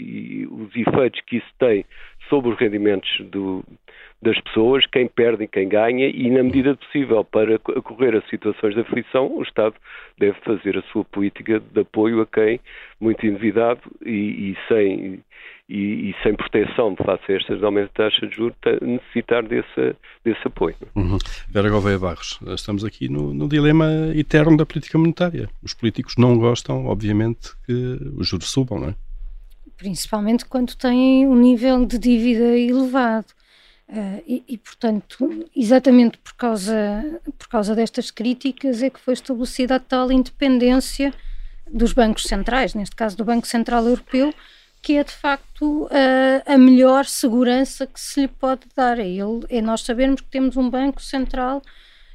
os 0.49 0.75
efeitos 0.75 1.21
que 1.25 1.37
isso 1.37 1.51
tem 1.57 1.85
sobre 2.29 2.51
os 2.51 2.59
rendimentos 2.59 3.09
do, 3.31 3.63
das 4.21 4.39
pessoas, 4.41 4.85
quem 4.87 5.07
perde 5.07 5.45
e 5.45 5.47
quem 5.47 5.69
ganha, 5.69 6.07
e 6.07 6.29
na 6.29 6.43
medida 6.43 6.75
possível, 6.75 7.23
para 7.23 7.57
correr 7.59 8.17
a 8.17 8.21
situações 8.29 8.73
de 8.73 8.81
aflição, 8.81 9.33
o 9.33 9.41
Estado 9.41 9.75
deve 10.17 10.37
fazer 10.41 10.77
a 10.77 10.81
sua 10.91 11.05
política 11.05 11.59
de 11.59 11.81
apoio 11.81 12.21
a 12.21 12.27
quem, 12.27 12.59
muito 12.99 13.25
endividado 13.25 13.79
e, 14.05 14.51
e 14.51 14.57
sem, 14.67 15.23
e, 15.69 16.09
e, 16.09 16.15
sem 16.21 16.35
proteção 16.35 16.97
face 16.97 17.31
a 17.31 17.35
estas 17.35 17.63
aumentos 17.63 17.91
de 17.91 17.95
taxa 17.95 18.27
de 18.27 18.35
juros, 18.35 18.57
necessitar 18.81 19.41
desse, 19.43 19.95
desse 20.25 20.41
apoio. 20.45 20.75
Uhum. 20.95 21.17
Vera 21.47 21.69
Gouveia 21.69 21.97
Barros, 21.97 22.39
estamos 22.47 22.83
aqui 22.83 23.07
no, 23.07 23.33
no, 23.33 23.47
dilema 23.47 23.87
eterno 24.13 24.57
da 24.57 24.65
política 24.65 24.97
monetária. 24.97 25.49
Os 25.63 25.73
políticos 25.73 26.15
não 26.17 26.37
gostam, 26.37 26.87
obviamente, 26.87 27.55
que 27.65 27.97
os 28.17 28.27
juros 28.27 28.49
subam, 28.49 28.79
não 28.79 28.89
é? 28.89 28.95
Principalmente 29.77 30.43
quando 30.43 30.75
têm 30.75 31.25
um 31.25 31.35
nível 31.35 31.85
de 31.85 31.97
dívida 31.97 32.57
elevado. 32.57 33.38
Uh, 33.89 34.21
e, 34.27 34.43
e, 34.47 34.57
portanto, 34.57 35.49
exatamente 35.55 36.19
por 36.19 36.33
causa, 36.35 37.19
por 37.39 37.47
causa 37.47 37.73
destas 37.73 38.11
críticas 38.11 38.83
é 38.83 38.89
que 38.89 38.99
foi 38.99 39.15
estabelecida 39.15 39.77
a 39.77 39.79
tal 39.79 40.11
independência 40.11 41.11
dos 41.67 41.91
bancos 41.91 42.23
centrais, 42.23 42.75
neste 42.75 42.95
caso 42.95 43.17
do 43.17 43.25
Banco 43.25 43.47
Central 43.47 43.83
Europeu, 43.85 44.31
que 44.79 44.95
é 44.95 45.03
de 45.03 45.11
facto 45.11 45.89
a, 45.91 46.53
a 46.53 46.57
melhor 46.57 47.05
segurança 47.05 47.87
que 47.87 47.99
se 47.99 48.21
lhe 48.21 48.27
pode 48.27 48.61
dar 48.75 48.99
a 48.99 49.03
ele. 49.03 49.45
É 49.49 49.59
nós 49.59 49.81
sabermos 49.81 50.21
que 50.21 50.27
temos 50.27 50.55
um 50.55 50.69
Banco 50.69 51.01
Central 51.01 51.57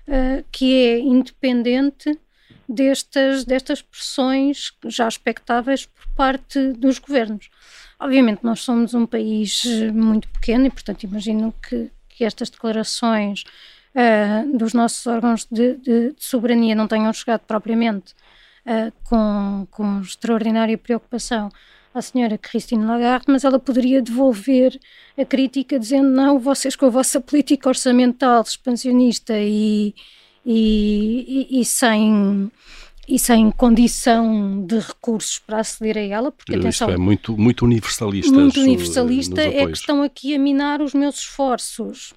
uh, 0.06 0.44
que 0.52 0.86
é 0.86 1.00
independente 1.00 2.16
destas, 2.68 3.44
destas 3.44 3.82
pressões 3.82 4.72
já 4.86 5.08
expectáveis 5.08 5.86
por 5.86 6.06
parte 6.14 6.72
dos 6.72 6.98
governos. 6.98 7.50
Obviamente, 7.98 8.42
nós 8.42 8.60
somos 8.60 8.94
um 8.94 9.06
país 9.06 9.62
eh, 9.64 9.90
muito 9.90 10.28
pequeno 10.28 10.66
e, 10.66 10.70
portanto, 10.70 11.04
imagino 11.04 11.54
que, 11.62 11.90
que 12.08 12.24
estas 12.24 12.50
declarações 12.50 13.44
uh, 13.94 14.56
dos 14.56 14.74
nossos 14.74 15.06
órgãos 15.06 15.46
de, 15.50 15.74
de, 15.76 16.10
de, 16.10 16.14
soberania 16.18 16.74
não 16.74 16.88
tenham 16.88 17.12
chegado 17.12 17.42
propriamente 17.42 18.12
uh, 18.66 18.92
com, 19.04 19.66
com 19.70 20.00
extraordinária 20.00 20.76
preocupação 20.76 21.50
à 21.94 22.02
senhora 22.02 22.36
Christine 22.36 22.84
Lagarde, 22.84 23.26
mas 23.28 23.44
ela 23.44 23.58
poderia 23.58 24.02
devolver 24.02 24.78
a 25.16 25.24
crítica 25.24 25.78
dizendo 25.78 26.08
não, 26.08 26.38
vocês 26.40 26.74
com 26.74 26.86
a 26.86 26.90
vossa 26.90 27.20
política 27.20 27.68
orçamental 27.68 28.42
expansionista 28.42 29.34
e, 29.38 29.94
e, 30.44 31.48
e, 31.50 31.60
e 31.60 31.64
sem 31.64 32.50
e 33.06 33.18
sem 33.18 33.50
condição 33.50 34.64
de 34.64 34.78
recursos 34.78 35.38
para 35.38 35.60
aceder 35.60 35.98
a 35.98 36.00
ela, 36.00 36.32
porque 36.32 36.54
atenção, 36.54 36.88
é 36.88 36.96
muito, 36.96 37.36
muito 37.36 37.64
universalista. 37.64 38.32
Muito 38.32 38.60
universalista 38.60 39.42
é 39.42 39.66
que 39.66 39.76
estão 39.76 40.02
aqui 40.02 40.34
a 40.34 40.38
minar 40.38 40.80
os 40.80 40.94
meus 40.94 41.18
esforços, 41.18 42.14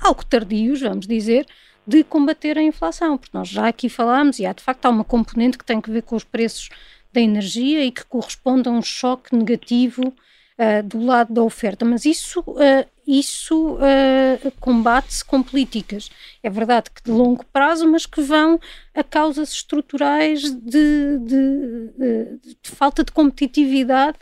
algo 0.00 0.24
tardios, 0.24 0.80
vamos 0.80 1.08
dizer, 1.08 1.44
de 1.86 2.04
combater 2.04 2.56
a 2.56 2.62
inflação, 2.62 3.18
porque 3.18 3.36
nós 3.36 3.48
já 3.48 3.66
aqui 3.66 3.88
falámos 3.88 4.38
e 4.38 4.46
há 4.46 4.52
de 4.52 4.62
facto 4.62 4.86
há 4.86 4.90
uma 4.90 5.04
componente 5.04 5.58
que 5.58 5.64
tem 5.64 5.80
que 5.80 5.90
ver 5.90 6.02
com 6.02 6.14
os 6.14 6.24
preços 6.24 6.68
da 7.12 7.20
energia 7.20 7.84
e 7.84 7.90
que 7.90 8.04
corresponde 8.04 8.68
a 8.68 8.72
um 8.72 8.82
choque 8.82 9.34
negativo 9.34 10.14
uh, 10.58 10.82
do 10.82 11.04
lado 11.04 11.32
da 11.32 11.42
oferta, 11.42 11.84
mas 11.84 12.04
isso, 12.04 12.40
uh, 12.40 12.86
isso 13.06 13.74
uh, 13.76 14.50
combate-se 14.60 15.24
com 15.24 15.42
políticas. 15.42 16.10
É 16.42 16.50
verdade 16.50 16.90
que 16.90 17.02
de 17.02 17.10
longo 17.10 17.44
prazo, 17.46 17.88
mas 17.88 18.04
que 18.04 18.20
vão 18.20 18.60
a 18.94 19.04
causas 19.04 19.52
estruturais 19.52 20.42
de, 20.42 21.18
de, 21.18 21.90
de, 21.96 22.40
de 22.62 22.70
falta 22.70 23.04
de 23.04 23.12
competitividade 23.12 24.18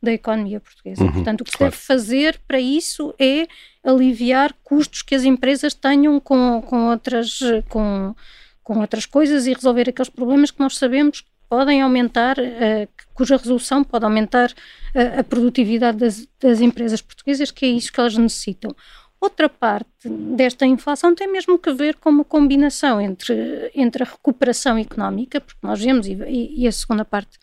da 0.00 0.12
economia 0.12 0.60
portuguesa. 0.60 1.02
Uhum, 1.02 1.12
Portanto, 1.12 1.40
o 1.40 1.44
que 1.44 1.50
se 1.50 1.56
claro. 1.56 1.72
deve 1.72 1.82
fazer 1.82 2.40
para 2.46 2.60
isso 2.60 3.12
é 3.18 3.48
aliviar 3.82 4.54
custos 4.62 5.02
que 5.02 5.14
as 5.14 5.24
empresas 5.24 5.74
tenham 5.74 6.20
com, 6.20 6.62
com, 6.62 6.88
outras, 6.90 7.40
com, 7.68 8.14
com 8.62 8.78
outras 8.78 9.06
coisas 9.06 9.46
e 9.46 9.52
resolver 9.52 9.88
aqueles 9.88 10.08
problemas 10.08 10.52
que 10.52 10.60
nós 10.60 10.76
sabemos 10.76 11.24
podem 11.48 11.82
aumentar, 11.82 12.38
uh, 12.38 12.88
cuja 13.14 13.36
resolução 13.36 13.82
pode 13.82 14.04
aumentar 14.04 14.50
uh, 14.50 15.20
a 15.20 15.24
produtividade 15.24 15.98
das, 15.98 16.28
das, 16.40 16.60
empresas 16.60 17.00
portuguesas, 17.00 17.50
que 17.50 17.66
é 17.66 17.68
isso 17.68 17.92
que 17.92 18.00
elas 18.00 18.16
necessitam. 18.16 18.74
Outra 19.20 19.48
parte 19.48 20.08
desta 20.08 20.64
inflação 20.64 21.12
tem 21.12 21.26
mesmo 21.26 21.58
que 21.58 21.72
ver 21.72 21.96
com 21.96 22.08
uma 22.08 22.24
combinação 22.24 23.00
entre, 23.00 23.68
entre 23.74 24.04
a 24.04 24.06
recuperação 24.06 24.78
económica, 24.78 25.40
porque 25.40 25.58
nós 25.60 25.82
vemos, 25.82 26.06
e, 26.06 26.16
e 26.56 26.68
a 26.68 26.72
segunda 26.72 27.04
parte 27.04 27.36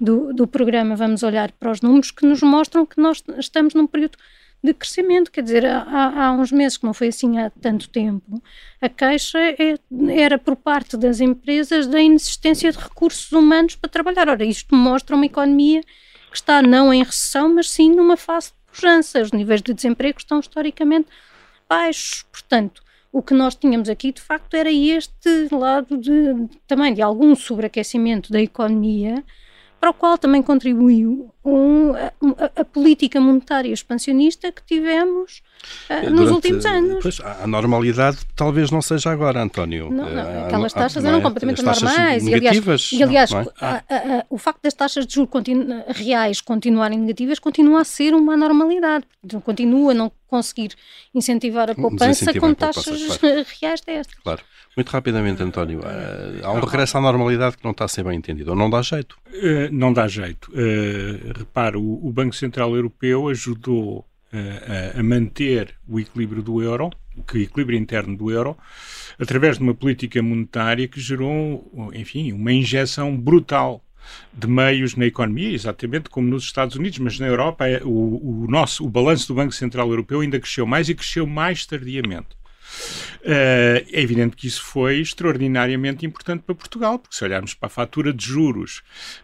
do, 0.00 0.32
do 0.32 0.48
programa 0.48 0.96
vamos 0.96 1.22
olhar 1.22 1.52
para 1.52 1.70
os 1.70 1.80
números 1.80 2.10
que 2.10 2.26
nos 2.26 2.42
mostram 2.42 2.84
que 2.84 3.00
nós 3.00 3.22
estamos 3.38 3.72
num 3.72 3.86
período 3.86 4.18
de 4.62 4.72
crescimento. 4.72 5.30
Quer 5.30 5.42
dizer, 5.42 5.66
há, 5.66 6.26
há, 6.26 6.32
uns 6.32 6.52
meses, 6.52 6.76
que 6.76 6.84
não 6.84 6.94
foi 6.94 7.08
assim 7.08 7.38
há 7.38 7.50
tanto 7.50 7.88
tempo, 7.88 8.42
a 8.80 8.88
queixa 8.88 9.38
é, 9.38 9.78
era 10.10 10.38
por 10.38 10.56
parte 10.56 10.96
das 10.96 11.20
empresas 11.20 11.86
da 11.86 12.00
inexistência 12.00 12.70
de 12.70 12.78
recursos 12.78 13.30
humanos 13.32 13.74
para 13.74 13.90
trabalhar. 13.90 14.28
Ora, 14.28 14.44
isto 14.44 14.74
mostra 14.74 15.16
uma 15.16 15.26
economia 15.26 15.82
que 16.30 16.36
está 16.36 16.62
não 16.62 16.92
em 16.92 17.02
recessão, 17.02 17.54
mas 17.54 17.68
sim 17.68 17.90
numa 17.90 18.16
fase 18.16 18.48
de 18.48 18.54
pujança. 18.72 19.20
Os 19.20 19.32
níveis 19.32 19.60
de 19.60 19.74
desemprego 19.74 20.18
estão 20.18 20.40
historicamente 20.40 21.08
baixos. 21.68 22.24
Portanto, 22.30 22.82
o 23.12 23.22
que 23.22 23.34
nós 23.34 23.54
tínhamos 23.54 23.88
aqui, 23.90 24.12
de 24.12 24.22
facto, 24.22 24.54
era 24.54 24.72
este 24.72 25.48
lado 25.52 25.98
de, 25.98 26.48
também 26.66 26.94
de 26.94 27.02
algum 27.02 27.34
sobreaquecimento 27.34 28.32
da 28.32 28.40
economia 28.40 29.22
para 29.82 29.90
o 29.90 29.94
qual 29.94 30.16
também 30.16 30.40
contribuiu 30.40 31.28
um, 31.44 31.92
a, 31.96 32.60
a, 32.60 32.64
política 32.64 33.20
monetária 33.20 33.72
expansionista 33.72 34.52
que 34.52 34.62
tivemos 34.64 35.42
uh, 35.90 36.08
nos 36.08 36.30
últimos 36.30 36.64
anos. 36.64 37.02
Pois, 37.02 37.18
a 37.20 37.48
normalidade 37.48 38.18
talvez 38.36 38.70
não 38.70 38.80
seja 38.80 39.10
agora, 39.10 39.42
António. 39.42 39.90
Não, 39.90 40.08
não, 40.08 40.20
eh, 40.20 40.46
aquelas 40.46 40.72
taxas 40.72 41.04
eram 41.04 41.18
é? 41.18 41.20
completamente 41.20 41.62
normais. 41.64 42.24
E 42.24 42.32
aliás, 42.32 42.92
e, 42.92 43.02
aliás 43.02 43.32
é? 43.32 43.44
a, 43.60 43.76
a, 43.88 44.26
o 44.30 44.38
facto 44.38 44.62
das 44.62 44.72
taxas 44.72 45.04
de 45.04 45.14
juros 45.14 45.32
continu 45.32 45.82
reais 45.88 46.40
continuarem 46.40 47.00
negativas 47.00 47.40
continua 47.40 47.80
a 47.80 47.84
ser 47.84 48.14
uma 48.14 48.36
normalidade. 48.36 49.04
Continua 49.44 49.92
não 49.92 50.12
conseguir 50.32 50.74
incentivar 51.14 51.70
a 51.70 51.74
poupança 51.74 52.32
com 52.32 52.54
taxas 52.54 53.18
claro. 53.18 53.44
reais 53.60 53.82
destas. 53.82 54.18
Claro. 54.22 54.42
Muito 54.74 54.88
rapidamente, 54.88 55.42
António, 55.42 55.80
uh, 55.80 56.46
há 56.46 56.50
um 56.52 56.60
regresso 56.60 56.96
à 56.96 57.00
normalidade 57.02 57.58
que 57.58 57.64
não 57.64 57.72
está 57.72 57.84
a 57.84 57.88
ser 57.88 58.02
bem 58.02 58.16
entendido, 58.16 58.52
ou 58.52 58.56
não 58.56 58.70
dá 58.70 58.80
jeito? 58.80 59.18
Uh, 59.28 59.70
não 59.70 59.92
dá 59.92 60.08
jeito. 60.08 60.50
Uh, 60.50 61.38
repare, 61.38 61.76
o, 61.76 62.00
o, 62.02 62.10
Banco 62.10 62.34
Central 62.34 62.74
Europeu 62.74 63.28
ajudou 63.28 64.06
a, 64.32 64.98
a 64.98 65.02
manter 65.02 65.74
o 65.86 66.00
equilíbrio 66.00 66.42
do 66.42 66.62
euro, 66.62 66.88
o 67.14 67.36
equilíbrio 67.36 67.78
interno 67.78 68.16
do 68.16 68.30
euro, 68.30 68.56
através 69.18 69.58
de 69.58 69.62
uma 69.62 69.74
política 69.74 70.22
monetária 70.22 70.88
que 70.88 70.98
gerou, 70.98 71.70
enfim, 71.92 72.32
uma 72.32 72.50
injeção 72.50 73.14
brutal 73.14 73.84
de 74.32 74.46
meios 74.46 74.96
na 74.96 75.06
economia, 75.06 75.52
exatamente 75.52 76.08
como 76.08 76.28
nos 76.28 76.44
Estados 76.44 76.76
Unidos, 76.76 76.98
mas 76.98 77.18
na 77.18 77.26
Europa 77.26 77.66
é, 77.66 77.82
o, 77.82 78.44
o 78.44 78.46
nosso 78.48 78.84
o 78.84 78.88
balanço 78.88 79.28
do 79.28 79.34
Banco 79.34 79.52
Central 79.52 79.88
Europeu 79.88 80.20
ainda 80.20 80.40
cresceu 80.40 80.66
mais 80.66 80.88
e 80.88 80.94
cresceu 80.94 81.26
mais 81.26 81.66
tardiamente. 81.66 82.42
Uh, 83.20 83.84
é 83.92 84.00
evidente 84.00 84.34
que 84.34 84.46
isso 84.46 84.62
foi 84.62 84.98
extraordinariamente 84.98 86.06
importante 86.06 86.42
para 86.42 86.54
Portugal, 86.54 86.98
porque 86.98 87.14
se 87.14 87.24
olharmos 87.24 87.54
para 87.54 87.66
a 87.66 87.70
fatura 87.70 88.12
de 88.12 88.24
juros 88.24 88.82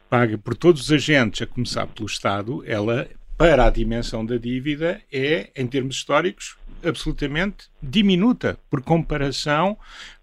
paga 0.09 0.37
por 0.37 0.55
todos 0.55 0.83
os 0.83 0.93
agentes, 0.93 1.43
a 1.43 1.47
começar 1.47 1.87
pelo 1.87 2.07
Estado, 2.07 2.63
ela, 2.67 3.09
para 3.37 3.67
a 3.67 3.71
dimensão 3.71 4.25
da 4.25 4.37
dívida, 4.37 5.01
é, 5.11 5.51
em 5.57 5.67
termos 5.67 5.97
históricos, 5.97 6.57
absolutamente 6.85 7.69
diminuta, 7.83 8.59
por 8.71 8.83
comparação 8.83 9.77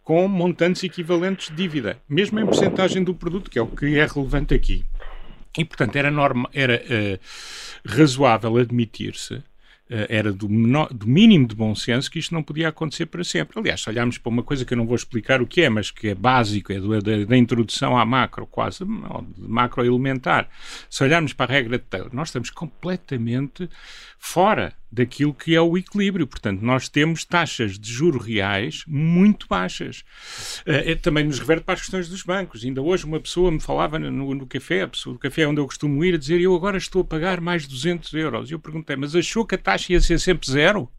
com 0.06 0.28
montantes 0.28 0.84
equivalentes 0.84 1.50
de 1.50 1.56
dívida, 1.56 1.98
mesmo 2.08 2.40
em 2.40 2.46
porcentagem 2.46 3.04
do 3.04 3.16
produto, 3.16 3.50
que 3.50 3.58
é 3.58 3.62
o 3.62 3.68
que 3.68 3.98
é 3.98 4.06
relevante 4.06 4.54
aqui. 4.54 4.86
E, 5.58 5.66
portanto, 5.66 5.96
era, 5.96 6.12
norma, 6.12 6.48
era 6.54 6.80
uh, 6.86 7.20
razoável 7.84 8.56
admitir-se 8.58 9.42
eh, 9.88 10.08
era 10.10 10.34
do, 10.34 10.50
menor, 10.50 10.92
do, 10.92 11.06
mínimo 11.06 11.48
de 11.48 11.54
bom 11.54 11.76
senso 11.76 12.10
que 12.10 12.18
isto 12.18 12.34
não 12.34 12.42
podia 12.42 12.70
acontecer 12.70 13.06
para 13.06 13.24
sempre. 13.24 13.60
Aliás, 13.60 13.82
se 13.82 13.90
olharmos 13.90 14.18
para 14.18 14.32
uma 14.32 14.42
coisa 14.42 14.66
que 14.66 14.74
eu 14.74 14.78
não 14.78 14.88
vou 14.88 14.96
explicar 14.96 15.44
o 15.44 15.48
que 15.48 15.62
é, 15.62 15.70
mas 15.70 15.92
que 15.92 16.10
é 16.10 16.16
básico, 16.16 16.74
é 16.74 16.80
do, 16.80 17.00
da, 17.00 17.24
da, 17.24 17.38
introdução 17.38 17.96
à 17.96 18.04
macro, 18.04 18.48
quase, 18.48 18.84
macro 19.38 19.86
elementar, 19.86 20.50
se 20.90 21.04
olharmos 21.04 21.34
para 21.34 21.52
a 21.52 21.56
regra 21.56 21.78
de 21.78 21.84
Taylor, 21.84 22.10
nós 22.14 22.30
estamos 22.30 22.50
completamente 22.50 23.70
fora 24.18 24.74
daquilo 24.96 25.34
que 25.34 25.54
é 25.54 25.62
o 25.62 25.78
equilíbrio. 25.78 26.26
Portanto, 26.26 26.62
nós 26.62 26.88
temos 26.88 27.26
taxas 27.26 27.78
de 27.78 27.92
juros 27.92 28.26
reais 28.26 28.84
muito 28.88 29.46
baixas. 29.48 30.06
Uh, 30.62 30.96
também 31.02 31.26
nos 31.26 31.38
reverte 31.38 31.66
para 31.66 31.74
as 31.74 31.82
questões 31.82 32.08
dos 32.08 32.24
bancos. 32.24 32.64
Ainda 32.64 32.82
hoje 32.82 33.04
uma 33.04 33.20
pessoa 33.20 33.52
me 33.52 33.60
falava 33.60 34.00
no, 34.00 34.34
no 34.34 34.48
café, 34.48 34.84
a 34.84 34.88
pessoa 34.88 35.14
do 35.14 35.20
café 35.20 35.46
onde 35.46 35.60
eu 35.60 35.66
costumo 35.66 36.04
ir, 36.04 36.16
a 36.16 36.18
dizer 36.18 36.40
eu 36.40 36.56
agora 36.56 36.78
estou 36.78 37.02
a 37.02 37.06
pagar 37.06 37.42
mais 37.42 37.68
200 37.68 38.14
euros. 38.14 38.50
E 38.50 38.54
eu 38.54 38.60
perguntei, 38.60 38.96
mas 38.96 39.14
achou 39.16 39.46
que 39.46 39.56
a 39.56 39.58
taxa 39.58 39.92
ia 39.92 40.00
ser 40.00 40.18
sempre 40.18 40.50
zero? 40.50 40.90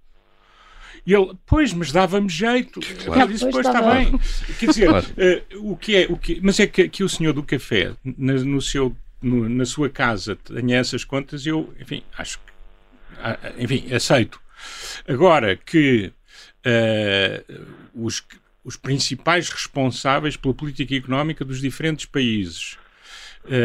E 1.06 1.14
ele, 1.14 1.32
pois, 1.46 1.72
mas 1.72 1.90
dava-me 1.90 2.28
jeito. 2.28 2.80
Claro. 3.04 3.22
Eu 3.22 3.26
disse, 3.28 3.48
pois, 3.50 3.66
está 3.66 3.80
bem. 3.94 4.18
Quer 4.58 4.66
dizer, 4.66 4.88
claro. 4.88 5.06
uh, 5.06 5.72
o 5.72 5.76
que 5.76 5.96
é, 5.96 6.06
o 6.10 6.16
que, 6.18 6.40
mas 6.42 6.60
é 6.60 6.66
que, 6.66 6.88
que 6.88 7.02
o 7.02 7.08
senhor 7.08 7.32
do 7.32 7.42
café, 7.42 7.94
na, 8.04 8.34
no 8.34 8.60
seu, 8.60 8.94
no, 9.22 9.48
na 9.48 9.64
sua 9.64 9.88
casa, 9.88 10.36
tenha 10.36 10.76
essas 10.76 11.04
contas, 11.04 11.46
eu, 11.46 11.72
enfim, 11.80 12.02
acho 12.18 12.38
que 12.38 12.55
enfim, 13.58 13.92
aceito. 13.94 14.40
Agora 15.06 15.56
que 15.56 16.12
uh, 16.66 17.66
os, 17.94 18.23
os 18.64 18.76
principais 18.76 19.49
responsáveis 19.49 20.37
pela 20.37 20.54
política 20.54 20.94
económica 20.94 21.44
dos 21.44 21.61
diferentes 21.61 22.06
países 22.06 22.78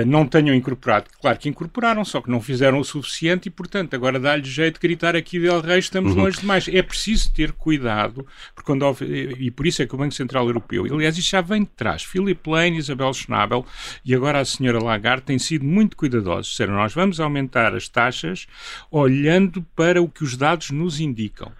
não 0.05 0.25
tenham 0.25 0.55
incorporado. 0.55 1.09
Claro 1.19 1.38
que 1.38 1.50
incorporaram, 1.50 2.03
só 2.05 2.21
que 2.21 2.29
não 2.29 2.41
fizeram 2.41 2.79
o 2.79 2.83
suficiente 2.83 3.47
e, 3.47 3.50
portanto, 3.50 3.93
agora 3.95 4.19
dá-lhe 4.19 4.43
jeito 4.43 4.75
de 4.75 4.88
gritar 4.88 5.15
aqui 5.15 5.39
Del 5.39 5.61
Rey, 5.61 5.79
estamos 5.79 6.13
uhum. 6.13 6.23
longe 6.23 6.39
demais. 6.39 6.67
É 6.67 6.81
preciso 6.81 7.33
ter 7.33 7.51
cuidado, 7.51 8.25
porque 8.53 8.65
quando 8.65 8.83
houve, 8.83 9.05
e 9.39 9.50
por 9.51 9.65
isso 9.65 9.81
é 9.81 9.88
que 9.88 9.95
o 9.95 9.97
Banco 9.97 10.13
Central 10.13 10.45
Europeu, 10.47 10.85
aliás, 10.85 11.17
isto 11.17 11.31
já 11.31 11.41
vem 11.41 11.63
de 11.63 11.69
trás, 11.69 12.03
Philip 12.03 12.50
Lane, 12.50 12.77
Isabel 12.77 13.13
Schnabel 13.13 13.65
e 14.05 14.13
agora 14.13 14.39
a 14.39 14.45
senhora 14.45 14.81
Lagarde 14.81 15.23
têm 15.23 15.39
sido 15.39 15.65
muito 15.65 15.95
cuidadosos. 15.97 16.51
Disseram, 16.51 16.73
nós 16.73 16.93
vamos 16.93 17.19
aumentar 17.19 17.73
as 17.75 17.88
taxas 17.88 18.47
olhando 18.89 19.65
para 19.75 20.01
o 20.01 20.09
que 20.09 20.23
os 20.23 20.35
dados 20.38 20.71
nos 20.71 21.00
indicam. 21.00 21.51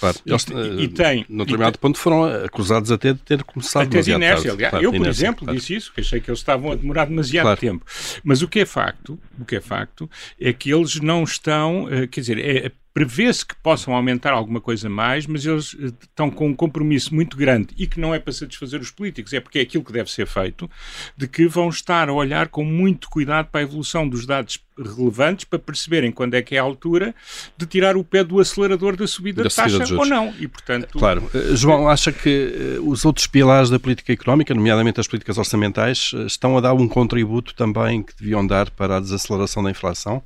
Claro. 0.00 0.18
Eles, 0.24 0.46
e, 0.48 0.82
e 0.84 0.88
tem. 0.88 1.26
No 1.28 1.44
determinado 1.44 1.78
ponto 1.78 1.98
foram 1.98 2.24
acusados 2.24 2.90
até 2.90 3.12
de 3.12 3.18
ter 3.20 3.44
começado 3.44 3.86
até 3.86 4.00
de 4.00 4.10
inércia, 4.10 4.52
aliás. 4.52 4.70
Claro, 4.70 4.84
eu, 4.84 4.90
por 4.90 4.96
inércia, 4.96 5.24
exemplo, 5.26 5.44
claro. 5.44 5.58
disse 5.58 5.76
isso, 5.76 5.92
que 5.92 6.00
achei 6.00 6.20
que 6.20 6.30
eles 6.30 6.40
estavam 6.40 6.72
a 6.72 6.74
demorar 6.74 7.04
demasiado 7.04 7.44
claro. 7.44 7.60
tempo. 7.60 7.84
Mas 8.24 8.40
o 8.40 8.48
que 8.48 8.60
é 8.60 8.66
facto, 8.66 9.18
o 9.38 9.44
que 9.44 9.56
é 9.56 9.60
facto, 9.60 10.10
é 10.40 10.52
que 10.54 10.72
eles 10.72 10.96
não 11.00 11.22
estão, 11.22 11.86
eh, 11.90 12.06
quer 12.06 12.20
dizer, 12.20 12.38
é, 12.38 12.72
prevê-se 12.92 13.46
que 13.46 13.54
possam 13.56 13.94
aumentar 13.94 14.32
alguma 14.32 14.60
coisa 14.60 14.88
mais, 14.88 15.26
mas 15.26 15.46
eles 15.46 15.76
eh, 15.80 15.92
estão 16.02 16.30
com 16.30 16.48
um 16.48 16.54
compromisso 16.54 17.14
muito 17.14 17.36
grande 17.36 17.68
e 17.78 17.86
que 17.86 18.00
não 18.00 18.12
é 18.12 18.18
para 18.18 18.32
satisfazer 18.32 18.80
os 18.80 18.90
políticos, 18.90 19.32
é 19.32 19.40
porque 19.40 19.60
é 19.60 19.62
aquilo 19.62 19.84
que 19.84 19.92
deve 19.92 20.10
ser 20.10 20.26
feito, 20.26 20.68
de 21.16 21.28
que 21.28 21.46
vão 21.46 21.68
estar 21.68 22.08
a 22.08 22.12
olhar 22.12 22.48
com 22.48 22.64
muito 22.64 23.08
cuidado 23.08 23.46
para 23.46 23.60
a 23.60 23.62
evolução 23.62 24.08
dos 24.08 24.26
dados 24.26 24.58
relevantes 24.76 25.44
para 25.44 25.58
perceberem 25.58 26.10
quando 26.10 26.34
é 26.34 26.42
que 26.42 26.56
é 26.56 26.58
a 26.58 26.62
altura 26.62 27.14
de 27.56 27.66
tirar 27.66 27.96
o 27.96 28.02
pé 28.02 28.24
do 28.24 28.40
acelerador 28.40 28.96
da 28.96 29.06
subida 29.06 29.42
da 29.42 29.48
de 29.48 29.54
taxa 29.54 29.94
ou 29.94 30.06
não. 30.06 30.34
E, 30.40 30.48
portanto... 30.48 30.98
Claro. 30.98 31.30
Eh, 31.32 31.54
João, 31.54 31.88
acha 31.88 32.10
que 32.10 32.76
eh, 32.76 32.80
os 32.80 33.04
outros 33.04 33.26
pilares 33.26 33.70
da 33.70 33.78
política 33.78 34.12
económica, 34.12 34.52
nomeadamente 34.52 34.98
as 34.98 35.06
políticas 35.06 35.38
orçamentais, 35.38 36.12
estão 36.26 36.58
a 36.58 36.60
dar 36.60 36.74
um 36.74 36.88
contributo 36.88 37.54
também 37.54 38.02
que 38.02 38.16
deviam 38.16 38.44
dar 38.44 38.68
para 38.70 38.96
a 38.96 39.00
desaceleração 39.00 39.62
da 39.62 39.70
inflação? 39.70 40.22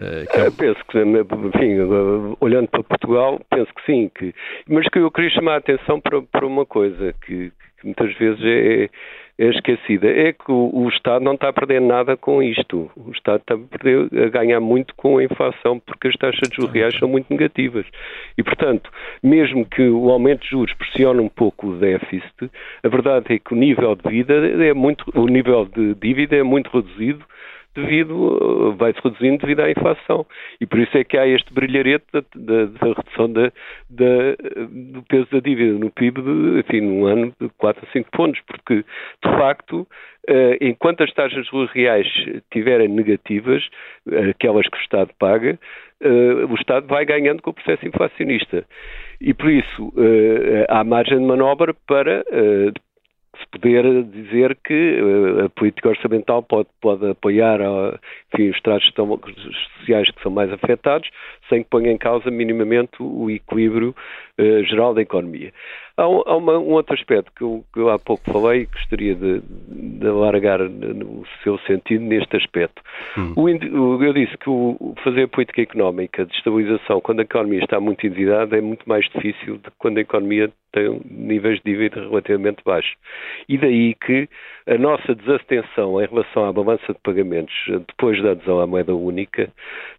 Uh, 0.00 0.26
que 0.30 0.40
é... 0.40 0.50
Penso 0.50 0.84
que, 0.86 0.98
enfim, 0.98 1.78
olhando 2.40 2.68
para 2.68 2.82
Portugal, 2.82 3.40
penso 3.50 3.72
que 3.74 3.86
sim. 3.86 4.10
Que, 4.14 4.34
mas 4.68 4.86
que 4.88 4.98
eu 4.98 5.10
queria 5.10 5.30
chamar 5.30 5.54
a 5.54 5.58
atenção 5.58 6.00
para, 6.00 6.20
para 6.22 6.46
uma 6.46 6.66
coisa 6.66 7.14
que, 7.24 7.50
que 7.80 7.86
muitas 7.86 8.14
vezes 8.18 8.40
é, 8.44 8.90
é, 9.38 9.48
esquecida: 9.48 10.06
é 10.06 10.34
que 10.34 10.50
o, 10.52 10.70
o, 10.70 10.88
Estado 10.90 11.24
não 11.24 11.32
está 11.32 11.48
a 11.48 11.52
perder 11.52 11.80
nada 11.80 12.14
com 12.14 12.42
isto. 12.42 12.90
O 12.94 13.10
Estado 13.10 13.40
está 13.40 13.54
a, 13.54 13.58
perder, 13.58 14.26
a 14.26 14.28
ganhar 14.28 14.60
muito 14.60 14.94
com 14.96 15.16
a 15.16 15.24
inflação, 15.24 15.80
porque 15.80 16.08
as 16.08 16.16
taxas 16.16 16.48
de 16.50 16.56
juros 16.56 16.72
reais 16.74 16.98
são 16.98 17.08
muito 17.08 17.30
negativas. 17.30 17.86
E, 18.36 18.42
portanto, 18.42 18.90
mesmo 19.22 19.64
que 19.64 19.88
o 19.88 20.10
aumento 20.10 20.42
de 20.42 20.50
juros 20.50 20.74
pressione 20.74 21.20
um 21.20 21.28
pouco 21.28 21.68
o 21.68 21.78
déficit, 21.78 22.50
a 22.82 22.88
verdade 22.88 23.34
é 23.34 23.38
que 23.38 23.54
o 23.54 23.56
nível 23.56 23.96
de 23.96 24.10
vida 24.10 24.34
é 24.34 24.74
muito, 24.74 25.10
o 25.14 25.26
nível 25.26 25.64
de 25.64 25.94
dívida 25.94 26.36
é 26.36 26.42
muito 26.42 26.68
reduzido 26.70 27.24
devido, 27.76 28.74
vai-se 28.76 29.00
reduzindo 29.02 29.38
devido 29.38 29.60
à 29.60 29.70
inflação. 29.70 30.26
E 30.60 30.66
por 30.66 30.78
isso 30.78 30.96
é 30.96 31.04
que 31.04 31.16
há 31.16 31.26
este 31.26 31.52
brilharete 31.52 32.06
da, 32.12 32.20
da, 32.34 32.64
da 32.66 32.86
redução 32.94 33.32
da, 33.32 33.50
do 33.90 35.02
peso 35.08 35.28
da 35.30 35.40
dívida 35.40 35.78
no 35.78 35.90
PIB, 35.90 36.22
de, 36.22 36.60
enfim, 36.60 36.80
num 36.80 37.06
ano 37.06 37.32
de 37.40 37.48
4 37.58 37.86
a 37.86 37.92
5 37.92 38.10
pontos, 38.10 38.40
porque, 38.46 38.76
de 38.76 39.30
facto, 39.38 39.86
eh, 40.28 40.58
enquanto 40.60 41.02
as 41.04 41.12
taxas 41.12 41.46
reais 41.72 42.06
estiverem 42.26 42.88
negativas, 42.88 43.62
aquelas 44.30 44.66
que 44.68 44.76
o 44.76 44.80
Estado 44.80 45.10
paga, 45.18 45.58
eh, 46.00 46.44
o 46.48 46.54
Estado 46.54 46.86
vai 46.88 47.04
ganhando 47.04 47.40
com 47.42 47.50
o 47.50 47.54
processo 47.54 47.86
inflacionista. 47.86 48.64
E 49.20 49.32
por 49.32 49.48
isso 49.48 49.92
eh, 49.96 50.66
há 50.68 50.82
margem 50.82 51.18
de 51.18 51.24
manobra 51.24 51.74
para 51.86 52.24
se 53.38 53.46
poder 53.50 54.04
dizer 54.04 54.56
que 54.64 55.00
uh, 55.00 55.44
a 55.46 55.48
política 55.50 55.88
orçamental 55.88 56.42
pode, 56.42 56.68
pode 56.80 57.08
apoiar 57.10 57.60
enfim, 58.32 58.50
os 58.50 58.60
tratos 58.60 58.92
sociais 59.78 60.10
que 60.10 60.22
são 60.22 60.32
mais 60.32 60.52
afetados, 60.52 61.08
sem 61.48 61.62
que 61.62 61.70
ponha 61.70 61.90
em 61.90 61.98
causa 61.98 62.30
minimamente 62.30 62.92
o 63.00 63.30
equilíbrio 63.30 63.94
uh, 64.38 64.64
geral 64.64 64.94
da 64.94 65.02
economia. 65.02 65.52
Há, 65.98 66.06
um, 66.06 66.22
há 66.26 66.36
uma, 66.36 66.58
um 66.58 66.72
outro 66.72 66.94
aspecto 66.94 67.32
que 67.34 67.42
eu, 67.42 67.64
que 67.72 67.80
eu, 67.80 67.88
há 67.88 67.98
pouco 67.98 68.22
falei 68.30 68.62
e 68.62 68.66
gostaria 68.66 69.14
de, 69.14 69.40
de 69.40 70.06
alargar 70.06 70.58
no 70.58 71.24
seu 71.42 71.58
sentido 71.60 72.04
neste 72.04 72.36
aspecto. 72.36 72.82
Hum. 73.16 73.32
O, 73.34 74.04
eu 74.04 74.12
disse 74.12 74.36
que 74.36 74.50
o, 74.50 74.94
fazer 75.02 75.26
política 75.28 75.62
económica 75.62 76.26
de 76.26 76.34
estabilização 76.34 77.00
quando 77.00 77.20
a 77.20 77.22
economia 77.22 77.60
está 77.64 77.80
muito 77.80 78.06
endividada 78.06 78.58
é 78.58 78.60
muito 78.60 78.86
mais 78.86 79.06
difícil 79.06 79.56
do 79.56 79.70
que 79.70 79.76
quando 79.78 79.98
a 79.98 80.02
economia 80.02 80.52
tem 80.72 81.00
níveis 81.10 81.58
de 81.60 81.72
dívida 81.72 82.00
relativamente 82.00 82.62
baixos. 82.62 82.94
E 83.48 83.56
daí 83.56 83.94
que 83.94 84.28
a 84.66 84.76
nossa 84.76 85.14
desatenção 85.14 86.02
em 86.02 86.06
relação 86.06 86.44
à 86.44 86.52
balança 86.52 86.92
de 86.92 86.98
pagamentos 87.02 87.54
depois 87.88 88.22
da 88.22 88.32
adesão 88.32 88.60
à 88.60 88.66
moeda 88.66 88.94
única 88.94 89.50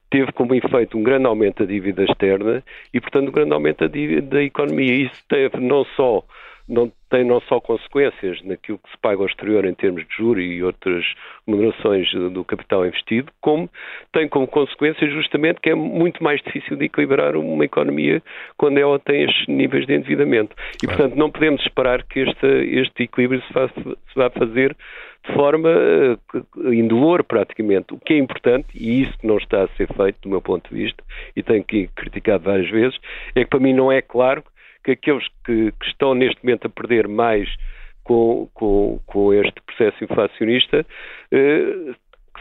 teve 0.09 0.31
como 0.31 0.55
efeito 0.55 0.97
um 0.97 1.03
grande 1.03 1.25
aumento 1.25 1.63
da 1.63 1.71
dívida 1.71 2.03
externa 2.03 2.63
e, 2.93 2.99
portanto, 2.99 3.29
um 3.29 3.31
grande 3.31 3.53
aumento 3.53 3.87
da, 3.87 4.43
economia. 4.43 5.05
Isso 5.05 5.23
teve 5.27 5.57
não 5.59 5.85
só 5.95 6.23
não 6.67 6.91
tem 7.09 7.23
não 7.23 7.39
só 7.41 7.61
consequências 7.61 8.41
naquilo 8.43 8.77
que 8.79 8.91
se 8.91 8.97
paga 8.97 9.21
ao 9.21 9.27
exterior 9.27 9.63
em 9.65 9.73
termos 9.73 10.05
de 10.05 10.15
juros 10.15 10.43
e 10.43 10.61
outras 10.61 11.05
remunerações 11.47 12.11
do 12.11 12.43
capital 12.43 12.85
investido, 12.85 13.31
como 13.39 13.69
tem 14.11 14.27
como 14.27 14.45
consequência 14.47 15.09
justamente 15.09 15.61
que 15.61 15.69
é 15.69 15.75
muito 15.75 16.21
mais 16.21 16.41
difícil 16.41 16.75
de 16.75 16.85
equilibrar 16.85 17.37
uma 17.37 17.63
economia 17.63 18.21
quando 18.57 18.77
ela 18.77 18.99
tem 18.99 19.23
estes 19.23 19.47
níveis 19.47 19.85
de 19.85 19.95
endividamento. 19.95 20.55
E, 20.83 20.87
portanto, 20.87 21.15
não 21.15 21.31
podemos 21.31 21.61
esperar 21.61 22.03
que 22.03 22.19
este, 22.19 22.47
este 22.47 23.03
equilíbrio 23.03 23.41
se, 23.43 23.53
faça, 23.53 23.81
se 23.81 24.15
vá 24.15 24.29
fazer 24.29 24.75
de 25.27 25.33
forma 25.33 25.69
uh, 25.69 26.73
indolor 26.73 27.23
praticamente. 27.23 27.93
O 27.93 27.99
que 27.99 28.13
é 28.13 28.17
importante, 28.17 28.67
e 28.75 29.03
isso 29.03 29.17
não 29.23 29.37
está 29.37 29.63
a 29.63 29.67
ser 29.69 29.87
feito 29.93 30.21
do 30.21 30.29
meu 30.29 30.41
ponto 30.41 30.69
de 30.69 30.83
vista, 30.83 31.03
e 31.35 31.43
tenho 31.43 31.63
que 31.63 31.87
criticar 31.95 32.39
várias 32.39 32.69
vezes, 32.69 32.97
é 33.35 33.43
que 33.43 33.49
para 33.49 33.59
mim 33.59 33.73
não 33.73 33.91
é 33.91 34.01
claro 34.01 34.43
que 34.87 34.91
aqueles 34.91 35.27
que, 35.45 35.73
que 35.73 35.85
estão 35.87 36.15
neste 36.15 36.41
momento 36.43 36.67
a 36.67 36.69
perder 36.69 37.09
mais 37.09 37.49
com, 38.05 38.49
com, 38.53 38.99
com 39.05 39.33
este 39.33 39.61
processo 39.61 40.01
inflacionista 40.01 40.85
eh, 41.29 41.93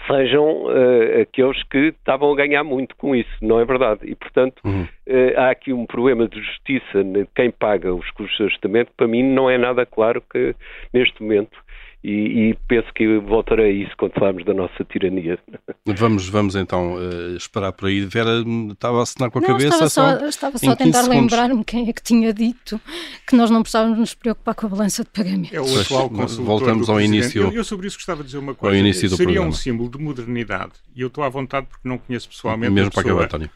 sejam 0.07 0.67
uh, 0.67 1.23
aqueles 1.23 1.61
que 1.65 1.89
estavam 1.89 2.33
a 2.33 2.37
ganhar 2.37 2.63
muito 2.63 2.95
com 2.97 3.17
isso, 3.17 3.31
não 3.43 3.59
é 3.59 3.65
verdade? 3.65 4.01
E, 4.05 4.15
portanto, 4.15 4.61
uhum. 4.65 4.83
uh, 4.83 5.39
há 5.41 5.51
aqui 5.51 5.73
um 5.73 5.87
problema 5.87 6.29
de 6.29 6.41
justiça, 6.41 7.03
quem 7.35 7.51
paga 7.51 7.93
os 7.93 8.09
custos 8.13 8.37
de 8.37 8.45
ajustamento, 8.45 8.93
para 8.97 9.09
mim 9.09 9.25
não 9.25 9.51
é 9.51 9.59
nada 9.59 9.85
claro 9.85 10.23
que 10.31 10.55
neste 10.93 11.21
momento 11.21 11.59
e, 12.05 12.51
e, 12.51 12.59
penso 12.69 12.87
que 12.95 13.19
voltarei 13.19 13.67
a 13.67 13.85
isso 13.85 13.93
quando 13.99 14.13
falarmos 14.13 14.45
da 14.45 14.55
nossa 14.55 14.85
tirania. 14.85 15.39
Vamos, 15.85 16.29
vamos 16.29 16.55
então 16.55 16.95
uh, 16.95 17.37
esperar 17.37 17.73
por 17.73 17.89
aí. 17.89 18.03
Vera 18.03 18.45
estava 18.71 19.01
a 19.01 19.03
assinar 19.03 19.31
com 19.31 19.39
a 19.39 19.43
não, 19.43 19.49
cabeça. 19.49 19.85
Estava 19.85 19.89
só, 19.89 20.27
estava 20.27 20.59
só 20.59 20.71
a 20.71 20.77
tentar 20.77 21.03
lembrar-me 21.03 21.65
quem 21.65 21.89
é 21.89 21.93
que 21.93 22.03
tinha 22.03 22.33
dito 22.33 22.81
que 23.27 23.35
nós 23.35 23.51
não 23.51 23.63
precisávamos 23.63 23.99
nos 23.99 24.15
preocupar 24.15 24.55
com 24.55 24.67
a 24.67 24.69
balança 24.69 25.03
de 25.03 25.11
pagamento. 25.11 25.55
É 25.55 25.61
o 25.61 25.81
atual 25.81 26.09
Voltamos 26.09 26.89
ao 26.89 27.01
início. 27.01 27.43
Eu, 27.43 27.53
eu, 27.53 27.65
sobre 27.65 27.89
isso 27.89 27.97
gostava 27.97 28.21
de 28.21 28.27
dizer 28.27 28.39
uma 28.39 28.55
coisa. 28.55 28.93
Seria 28.93 29.17
programa. 29.17 29.47
um 29.49 29.53
símbolo 29.53 29.91
de 29.91 29.99
modernidade. 29.99 30.73
E 30.95 31.01
eu 31.01 31.09
estou 31.09 31.25
à 31.25 31.29
vontade 31.29 31.67
porque 31.67 31.89
não 31.89 31.99
conheço 31.99 32.29
pessoalmente. 32.29 32.73
Mesmo 32.73 32.93
para 32.93 33.01
acabar, 33.01 33.25
António. 33.25 33.51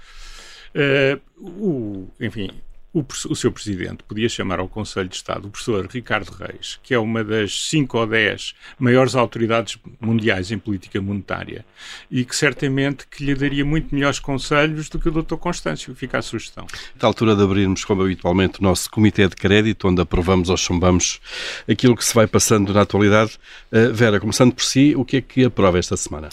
Uh, 0.74 1.20
o, 1.40 2.08
enfim, 2.20 2.50
o, 2.92 3.04
o, 3.28 3.36
seu 3.36 3.52
presidente 3.52 4.02
podia 4.02 4.28
chamar 4.28 4.58
ao 4.58 4.68
Conselho 4.68 5.08
de 5.08 5.14
Estado 5.14 5.46
o 5.46 5.50
professor 5.50 5.86
Ricardo 5.86 6.30
Reis, 6.30 6.78
que 6.82 6.92
é 6.92 6.98
uma 6.98 7.22
das 7.22 7.68
cinco 7.68 7.98
ou 7.98 8.06
dez 8.06 8.54
maiores 8.78 9.14
autoridades 9.14 9.78
mundiais 10.00 10.50
em 10.50 10.58
política 10.58 11.00
monetária 11.00 11.64
e 12.10 12.24
que 12.24 12.34
certamente 12.34 13.06
que 13.06 13.24
lhe 13.24 13.34
daria 13.34 13.64
muito 13.64 13.94
melhores 13.94 14.18
conselhos 14.18 14.88
do 14.88 14.98
que 14.98 15.08
o 15.08 15.22
Dr. 15.22 15.36
Constâncio. 15.36 15.94
Fica 15.94 16.18
a 16.18 16.22
sugestão. 16.22 16.66
É 17.00 17.06
altura 17.06 17.36
de 17.36 17.42
abrirmos, 17.42 17.84
como 17.84 18.02
habitualmente, 18.02 18.60
o 18.60 18.62
nosso 18.62 18.90
Comitê 18.90 19.28
de 19.28 19.36
Crédito, 19.36 19.86
onde 19.86 20.02
aprovamos 20.02 20.50
ou 20.50 20.56
chumbamos 20.56 21.20
aquilo 21.68 21.96
que 21.96 22.04
se 22.04 22.14
vai 22.14 22.26
passando 22.26 22.72
na 22.74 22.82
atualidade. 22.82 23.38
Uh, 23.72 23.92
Vera, 23.92 24.18
começando 24.18 24.52
por 24.52 24.64
si, 24.64 24.94
o 24.96 25.04
que 25.04 25.18
é 25.18 25.20
que 25.20 25.44
aprova 25.44 25.78
esta 25.78 25.96
semana? 25.96 26.28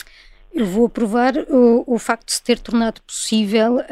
Eu 0.52 0.66
vou 0.66 0.86
aprovar 0.86 1.34
o, 1.48 1.84
o 1.86 1.98
facto 1.98 2.26
de 2.26 2.32
se 2.32 2.42
ter 2.42 2.58
tornado 2.58 3.00
possível 3.02 3.76
uh, 3.76 3.82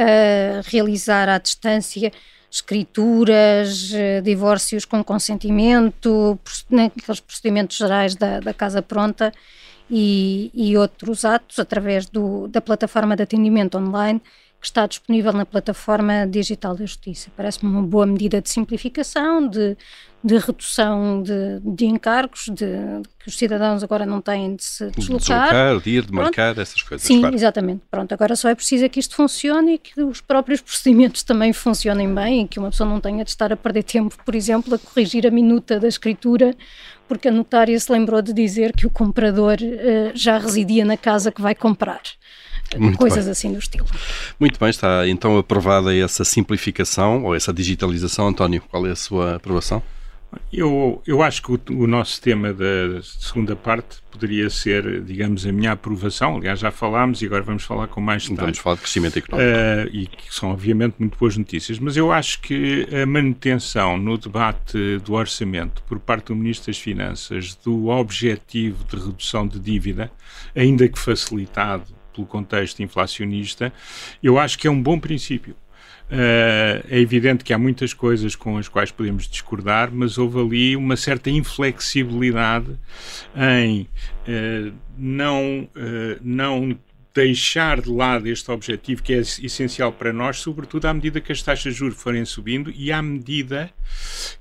realizar 0.64 1.28
à 1.28 1.38
distância 1.38 2.10
escrituras, 2.56 3.92
eh, 3.92 4.20
divórcios 4.22 4.84
com 4.84 5.04
consentimento, 5.04 6.38
aqueles 6.72 7.20
procedimentos 7.20 7.76
gerais 7.76 8.14
da, 8.14 8.40
da 8.40 8.54
Casa 8.54 8.80
Pronta 8.80 9.32
e, 9.90 10.50
e 10.54 10.76
outros 10.76 11.24
atos 11.24 11.58
através 11.58 12.06
do, 12.06 12.48
da 12.48 12.60
plataforma 12.60 13.14
de 13.14 13.22
atendimento 13.22 13.76
online 13.76 14.20
que 14.60 14.66
está 14.66 14.86
disponível 14.86 15.32
na 15.32 15.44
plataforma 15.44 16.26
digital 16.26 16.74
da 16.74 16.84
Justiça. 16.84 17.30
Parece-me 17.36 17.70
uma 17.70 17.82
boa 17.82 18.06
medida 18.06 18.40
de 18.40 18.48
simplificação, 18.48 19.46
de, 19.46 19.76
de 20.24 20.38
redução 20.38 21.22
de, 21.22 21.60
de 21.62 21.86
encargos, 21.86 22.46
de, 22.46 22.54
de, 22.54 23.08
que 23.18 23.28
os 23.28 23.36
cidadãos 23.36 23.82
agora 23.84 24.04
não 24.04 24.20
têm 24.20 24.56
de 24.56 24.64
se 24.64 24.90
deslocar. 24.90 25.18
De 25.18 25.24
deslocar, 25.24 25.80
de 25.80 25.90
ir, 25.90 26.06
de 26.06 26.12
marcar, 26.12 26.54
Pronto. 26.54 26.60
essas 26.62 26.82
coisas. 26.82 27.06
Sim, 27.06 27.20
claro. 27.20 27.34
exatamente. 27.34 27.82
Pronto, 27.90 28.12
agora 28.12 28.34
só 28.34 28.48
é 28.48 28.54
preciso 28.54 28.88
que 28.88 28.98
isto 28.98 29.14
funcione 29.14 29.74
e 29.74 29.78
que 29.78 30.02
os 30.02 30.20
próprios 30.20 30.60
procedimentos 30.62 31.22
também 31.22 31.52
funcionem 31.52 32.12
bem 32.12 32.42
e 32.42 32.48
que 32.48 32.58
uma 32.58 32.70
pessoa 32.70 32.88
não 32.88 33.00
tenha 33.00 33.24
de 33.24 33.30
estar 33.30 33.52
a 33.52 33.56
perder 33.56 33.84
tempo, 33.84 34.16
por 34.24 34.34
exemplo, 34.34 34.74
a 34.74 34.78
corrigir 34.78 35.26
a 35.26 35.30
minuta 35.30 35.78
da 35.78 35.86
escritura 35.86 36.54
porque 37.08 37.28
a 37.28 37.32
notária 37.32 37.78
se 37.78 37.90
lembrou 37.92 38.20
de 38.20 38.32
dizer 38.32 38.72
que 38.72 38.86
o 38.86 38.90
comprador 38.90 39.58
uh, 39.62 40.10
já 40.12 40.38
residia 40.38 40.84
na 40.84 40.96
casa 40.96 41.30
que 41.30 41.40
vai 41.40 41.54
comprar. 41.54 42.00
Muito 42.76 42.98
coisas 42.98 43.24
bem. 43.24 43.32
assim 43.32 43.52
do 43.52 43.58
estilo. 43.58 43.86
Muito 44.38 44.58
bem, 44.58 44.70
está 44.70 45.06
então 45.08 45.38
aprovada 45.38 45.94
essa 45.94 46.24
simplificação 46.24 47.24
ou 47.24 47.34
essa 47.34 47.52
digitalização. 47.52 48.28
António, 48.28 48.62
qual 48.68 48.86
é 48.86 48.90
a 48.90 48.96
sua 48.96 49.36
aprovação? 49.36 49.82
Eu, 50.52 51.02
eu 51.06 51.22
acho 51.22 51.42
que 51.42 51.52
o, 51.52 51.60
o, 51.82 51.86
nosso 51.86 52.20
tema 52.20 52.52
da 52.52 53.00
segunda 53.02 53.54
parte 53.54 53.98
poderia 54.10 54.48
ser, 54.50 55.02
digamos, 55.02 55.46
a 55.46 55.52
minha 55.52 55.72
aprovação. 55.72 56.36
Aliás, 56.36 56.58
já 56.58 56.70
falámos 56.70 57.22
e 57.22 57.26
agora 57.26 57.42
vamos 57.42 57.62
falar 57.62 57.88
com 57.88 58.00
mais 58.00 58.22
detalhe. 58.22 58.40
Vamos 58.40 58.58
falar 58.58 58.76
de 58.76 58.82
crescimento 58.82 59.18
económico. 59.18 59.50
Uh, 59.50 59.96
e 59.96 60.06
que 60.06 60.34
são, 60.34 60.50
obviamente, 60.50 60.96
muito 60.98 61.16
boas 61.18 61.36
notícias. 61.36 61.78
Mas 61.78 61.96
eu 61.96 62.12
acho 62.12 62.40
que 62.40 62.86
a 63.02 63.06
manutenção 63.06 63.96
no 63.96 64.16
debate 64.18 64.98
do 64.98 65.14
orçamento 65.14 65.82
por 65.84 65.98
parte 65.98 66.26
do 66.26 66.36
Ministro 66.36 66.66
das 66.66 66.78
Finanças 66.78 67.54
do 67.54 67.88
objetivo 67.88 68.84
de 68.84 68.96
redução 68.96 69.46
de 69.46 69.58
dívida, 69.58 70.10
ainda 70.54 70.88
que 70.88 70.98
facilitado 70.98 71.94
pelo 72.16 72.26
contexto 72.26 72.82
inflacionista, 72.82 73.72
eu 74.22 74.38
acho 74.38 74.58
que 74.58 74.66
é 74.66 74.70
um 74.70 74.82
bom 74.82 74.98
princípio. 74.98 75.54
Uh, 76.08 76.86
é 76.88 77.00
evidente 77.00 77.42
que 77.42 77.52
há 77.52 77.58
muitas 77.58 77.92
coisas 77.92 78.36
com 78.36 78.56
as 78.56 78.68
quais 78.68 78.92
podemos 78.92 79.28
discordar, 79.28 79.90
mas 79.92 80.18
houve 80.18 80.38
ali 80.38 80.76
uma 80.76 80.96
certa 80.96 81.30
inflexibilidade 81.30 82.78
em 83.36 83.88
uh, 84.28 84.72
não, 84.96 85.68
uh, 85.74 86.20
não 86.22 86.78
deixar 87.12 87.80
de 87.80 87.90
lado 87.90 88.28
este 88.28 88.48
objetivo 88.50 89.02
que 89.02 89.14
é 89.14 89.18
essencial 89.18 89.90
para 89.90 90.12
nós, 90.12 90.36
sobretudo 90.38 90.84
à 90.84 90.94
medida 90.94 91.20
que 91.20 91.32
as 91.32 91.42
taxas 91.42 91.72
de 91.72 91.78
juros 91.78 92.00
forem 92.00 92.24
subindo 92.24 92.70
e 92.76 92.92
à 92.92 93.02
medida 93.02 93.70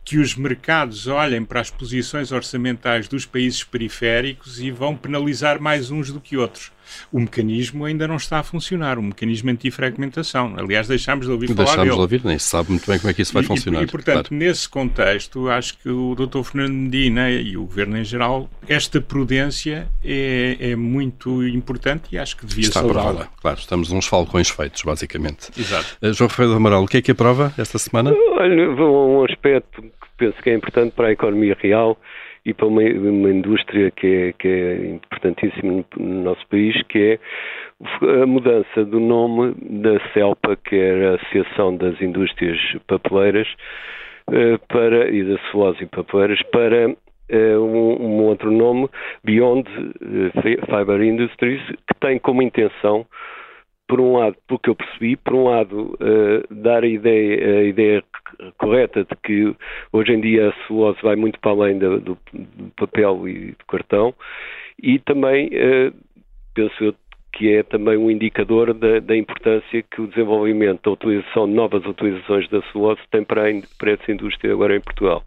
que 0.04 0.20
os 0.20 0.36
mercados 0.36 1.08
olhem 1.08 1.44
para 1.44 1.62
as 1.62 1.72
posições 1.72 2.32
orçamentais 2.32 3.08
dos 3.08 3.26
países 3.26 3.64
periféricos 3.64 4.60
e 4.60 4.70
vão 4.70 4.96
penalizar 4.96 5.60
mais 5.60 5.90
uns 5.90 6.12
do 6.12 6.20
que 6.20 6.38
outros 6.38 6.75
o 7.12 7.20
mecanismo 7.20 7.86
ainda 7.86 8.08
não 8.08 8.16
está 8.16 8.40
a 8.40 8.44
funcionar, 8.44 8.98
o 8.98 9.04
mecanismo 9.04 9.50
anti-fragmentação. 9.52 10.56
Aliás, 10.58 10.88
deixámos 10.88 11.26
de 11.26 11.32
ouvir 11.32 11.48
deixámos 11.48 11.72
falar 11.72 11.84
dele. 11.84 11.96
de 11.96 12.02
ouvir, 12.02 12.22
nem 12.26 12.40
se 12.40 12.48
sabe 12.48 12.72
muito 12.72 12.90
bem 12.90 13.00
como 13.00 13.10
é 13.10 13.14
que 13.14 13.22
isso 13.22 13.34
vai 13.34 13.44
e, 13.44 13.46
funcionar. 13.46 13.84
E, 13.84 13.88
portanto, 13.88 14.30
claro. 14.30 14.46
nesse 14.46 14.68
contexto, 14.68 15.50
acho 15.50 15.78
que 15.78 15.90
o 15.90 16.16
Dr. 16.16 16.44
Fernando 16.44 16.74
Medina 16.74 17.30
e 17.30 17.58
o 17.58 17.66
Governo 17.66 17.98
em 17.98 18.04
geral, 18.04 18.50
esta 18.68 19.00
prudência 19.02 19.88
é, 20.04 20.58
é 20.60 20.76
muito 20.76 21.46
importante 21.48 22.10
e 22.12 22.18
acho 22.18 22.38
que 22.38 22.46
devia 22.46 22.66
Está 22.66 22.80
aprovada, 22.80 23.30
claro. 23.42 23.60
Estamos 23.60 23.92
uns 23.92 24.08
falcões 24.08 24.50
feitos, 24.50 24.82
basicamente. 24.82 25.50
Exato. 25.58 25.98
Uh, 26.02 26.14
João 26.14 26.28
Rafael 26.28 26.54
Amaral, 26.54 26.84
o 26.84 26.88
que 26.88 26.98
é 26.98 27.02
que 27.02 27.12
aprova 27.12 27.54
esta 27.58 27.78
semana? 27.78 28.12
Olha, 28.12 28.70
um 28.72 29.24
aspecto 29.24 29.82
que 29.82 30.08
penso 30.18 30.42
que 30.42 30.50
é 30.50 30.56
importante 30.56 30.94
para 30.94 31.08
a 31.08 31.12
economia 31.12 31.56
real 31.60 31.98
e 32.46 32.54
para 32.54 32.68
uma, 32.68 32.82
uma 32.82 33.30
indústria 33.30 33.90
que 33.92 34.08
é, 34.08 34.34
que 34.34 34.48
é 34.48 34.86
importantíssima 34.88 35.84
no 35.98 36.24
nosso 36.24 36.48
país, 36.48 36.80
que 36.84 37.00
é 37.00 38.22
a 38.22 38.26
mudança 38.26 38.86
do 38.86 39.00
nome 39.00 39.56
da 39.60 40.00
CELPA, 40.14 40.56
que 40.56 40.76
era 40.76 41.12
a 41.12 41.16
Associação 41.16 41.76
das 41.76 42.00
Indústrias 42.02 42.60
Papeleiras, 42.88 43.48
eh, 44.32 44.58
para, 44.70 45.10
e 45.10 45.24
da 45.24 45.38
celulose 45.50 45.84
e 45.84 45.86
papeleiras, 45.86 46.42
para 46.52 46.90
uh, 46.90 47.60
um, 47.60 48.02
um, 48.02 48.24
outro 48.24 48.52
nome, 48.52 48.90
Beyond 49.24 49.70
eh, 49.70 50.66
Fiber 50.66 51.02
Industries, 51.02 51.62
que 51.88 51.94
tem 52.00 52.18
como 52.20 52.42
intenção 52.42 53.06
por 53.88 54.02
um 54.02 54.18
lado, 54.18 54.36
pelo 54.48 54.60
que 54.60 54.70
eu 54.70 54.76
percebi, 54.76 55.16
por 55.16 55.34
um 55.34 55.44
lado, 55.46 55.96
uh, 55.96 56.54
dar 56.54 56.84
a 56.84 56.88
ideia, 56.88 57.60
a 57.60 57.64
ideia 57.64 58.04
correta 58.58 59.04
de 59.04 59.16
que 59.24 59.56
hoje 59.92 60.12
em 60.14 60.22
dia 60.22 60.50
a 60.50 60.68
celulose 60.68 60.98
vai 61.02 61.16
muito 61.16 61.40
para 61.40 61.52
além 61.52 61.78
do, 61.78 62.00
do, 62.00 62.18
papel 62.76 63.28
e 63.28 63.52
do 63.52 63.66
cartão, 63.68 64.14
e 64.82 65.00
também, 65.00 65.48
uh, 65.48 65.94
penso 66.54 66.84
eu, 66.84 66.96
que 67.36 67.54
é 67.54 67.64
também 67.64 67.98
um 67.98 68.10
indicador 68.10 68.74
da, 68.74 69.00
da, 69.02 69.16
importância 69.16 69.84
que 69.84 70.02
o 70.02 70.08
desenvolvimento 70.08 70.84
da 70.84 70.92
utilização 70.92 71.46
novas 71.46 71.86
utilizações 71.86 72.48
da 72.50 72.62
celulose 72.72 73.02
tem 73.12 73.26
para, 73.26 73.50
a, 73.50 73.52
para 73.78 73.92
essa 73.92 74.10
indústria 74.10 74.54
agora 74.54 74.76
em 74.76 74.80
Portugal. 74.80 75.22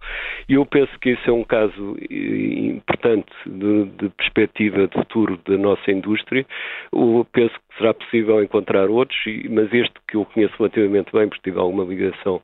E 0.49 0.55
eu 0.55 0.64
penso 0.64 0.90
que 1.01 1.11
isso 1.11 1.29
é 1.29 1.33
um 1.33 1.44
caso 1.44 1.97
importante 2.11 3.31
de, 3.47 3.85
de 3.85 4.09
perspectiva 4.09 4.88
de 4.88 4.94
futuro 4.94 5.38
da 5.47 5.59
nossa 5.59 5.92
indústria. 5.92 6.47
Eu 6.90 7.27
penso 7.31 7.55
será 7.78 7.94
possível 7.94 8.42
encontrar 8.42 8.90
outros, 8.90 9.18
mas 9.48 9.72
este 9.72 9.94
que 10.06 10.16
eu 10.16 10.24
conheço 10.24 10.54
relativamente 10.58 11.12
bem, 11.12 11.28
porque 11.28 11.50
tive 11.50 11.58
alguma 11.58 11.84
ligação 11.84 12.42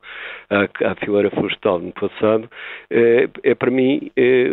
à, 0.48 0.90
à 0.90 0.94
fileira 0.94 1.30
florestal 1.30 1.78
no 1.80 1.92
passado, 1.92 2.48
é, 2.90 3.28
é 3.42 3.54
para 3.54 3.70
mim 3.70 4.10
é, 4.16 4.48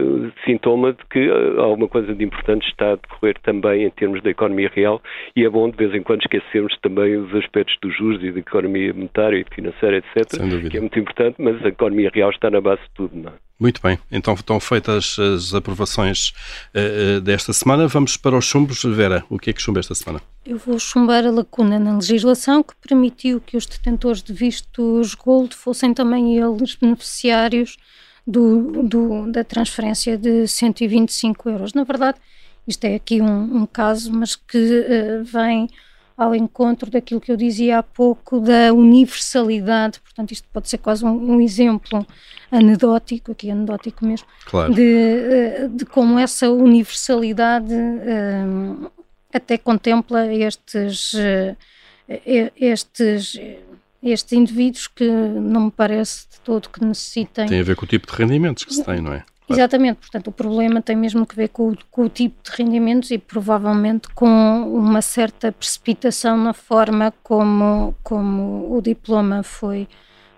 sintoma 0.46 0.94
de 0.94 1.06
que 1.10 1.30
alguma 1.58 1.88
coisa 1.88 2.14
de 2.14 2.24
importante 2.24 2.68
está 2.68 2.94
a 2.94 2.96
decorrer 2.96 3.38
também 3.44 3.86
em 3.86 3.90
termos 3.92 4.22
da 4.22 4.30
economia 4.30 4.70
real 4.74 5.02
e 5.36 5.46
é 5.46 5.50
bom 5.50 5.70
de 5.70 5.78
vez 5.78 5.94
em 5.94 6.02
quando 6.02 6.22
esquecermos 6.22 6.76
também 6.82 7.16
os 7.16 7.34
aspectos 7.36 7.76
dos 7.82 7.96
juros 7.96 8.24
e 8.24 8.32
da 8.32 8.40
economia 8.40 8.94
monetária 8.94 9.38
e 9.38 9.56
financeira, 9.56 9.98
etc., 9.98 10.70
que 10.70 10.78
é 10.78 10.80
muito 10.80 11.00
importante, 11.00 11.36
mas 11.40 11.64
a 11.64 11.70
economia 11.70 12.10
real 12.14 12.32
está 12.32 12.50
na 12.50 12.60
base 12.60 12.82
de 12.82 12.90
tudo, 12.96 13.16
não 13.16 13.32
é? 13.32 13.51
Muito 13.62 13.80
bem, 13.80 14.00
então 14.12 14.34
estão 14.34 14.60
feitas 14.60 15.18
as 15.20 15.54
aprovações 15.54 16.34
uh, 16.74 17.22
desta 17.22 17.54
semana. 17.54 17.88
Vamos 17.88 18.18
para 18.18 18.36
os 18.36 18.44
chumbos. 18.44 18.84
Vera, 18.84 19.24
o 19.30 19.38
que 19.38 19.52
é 19.52 19.54
que 19.54 19.62
chumba 19.62 19.80
esta 19.80 19.94
semana? 19.94 20.20
Eu 20.44 20.58
vou 20.58 20.80
chumbar 20.80 21.24
a 21.28 21.30
lacuna 21.30 21.78
na 21.78 21.94
legislação 21.94 22.64
que 22.64 22.74
permitiu 22.82 23.40
que 23.40 23.56
os 23.56 23.68
detentores 23.68 24.24
de 24.24 24.34
vistos 24.34 25.14
Gold 25.14 25.56
fossem 25.56 25.94
também 25.94 26.40
eles 26.40 26.74
beneficiários 26.74 27.78
do, 28.26 28.82
do, 28.82 29.32
da 29.32 29.44
transferência 29.44 30.18
de 30.18 30.48
125 30.48 31.48
euros. 31.48 31.74
Na 31.76 31.84
verdade, 31.84 32.18
isto 32.68 32.84
é 32.86 32.96
aqui 32.96 33.22
um, 33.22 33.58
um 33.58 33.66
caso, 33.68 34.12
mas 34.12 34.36
que 34.36 34.58
uh, 34.58 35.24
vem 35.24 35.70
ao 36.22 36.36
encontro 36.36 36.92
daquilo 36.92 37.20
que 37.20 37.32
eu 37.32 37.36
dizia 37.36 37.80
há 37.80 37.84
pouco 37.84 38.40
da 38.40 38.72
universalidade, 38.72 40.00
portanto 40.00 40.32
isto 40.32 40.48
pode 40.54 40.70
ser 40.70 40.78
quase 40.78 41.04
um, 41.04 41.10
um 41.10 41.42
exemplo 41.42 42.06
anedótico, 42.52 43.32
aqui 43.32 43.50
anedótico 43.50 44.06
mesmo, 44.06 44.28
claro. 44.46 44.72
de, 44.72 44.84
eh, 44.84 45.68
de 45.68 45.84
como 45.84 46.20
essa 46.20 46.52
universalidade 46.52 47.74
um, 47.74 48.88
até 49.34 49.58
contempla 49.58 50.32
estes, 50.32 51.16
estes, 52.56 53.40
estes 54.04 54.34
indivíduos 54.34 54.88
que 54.88 55.10
não 55.10 55.66
me 55.66 55.72
parece 55.72 56.28
de 56.30 56.40
todo 56.42 56.70
que 56.70 56.86
necessitem. 56.86 57.48
Tem 57.48 57.62
a 57.62 57.64
ver 57.64 57.76
com 57.76 57.86
o 57.86 57.88
tipo 57.88 58.06
de 58.06 58.14
rendimentos 58.14 58.64
que 58.64 58.76
se 58.76 58.84
tem, 58.84 59.02
não 59.02 59.14
é? 59.14 59.24
Exatamente, 59.52 59.98
portanto, 59.98 60.28
o 60.28 60.32
problema 60.32 60.82
tem 60.82 60.96
mesmo 60.96 61.26
que 61.26 61.36
ver 61.36 61.50
com, 61.50 61.74
com, 61.90 62.06
o 62.06 62.10
tipo 62.10 62.36
de 62.44 62.52
rendimentos 62.56 63.12
e 63.12 63.18
provavelmente 63.18 64.10
com 64.10 64.28
uma 64.74 65.02
certa 65.02 65.52
precipitação 65.52 66.38
na 66.38 66.54
forma 66.54 67.14
como, 67.24 67.96
como 68.04 68.76
o 68.76 68.82
diploma 68.82 69.44
foi, 69.44 69.88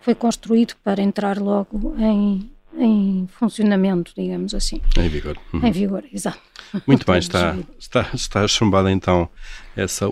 foi 0.02 0.16
construído 0.16 0.76
para 0.84 1.02
entrar 1.02 1.38
logo 1.38 1.96
em, 1.98 2.50
em 2.78 3.28
funcionamento, 3.28 4.14
digamos 4.16 4.54
assim. 4.54 4.82
Em 4.98 5.10
vigor. 5.10 5.38
Uhum. 5.54 5.66
Em 5.66 5.72
vigor, 5.72 6.04
exato. 6.12 6.40
Muito 6.88 7.06
bem, 7.06 7.18
está, 7.20 7.56
está, 7.78 8.10
está 8.14 8.48
chumbada 8.48 8.92
então 8.92 9.30
essa 9.76 10.08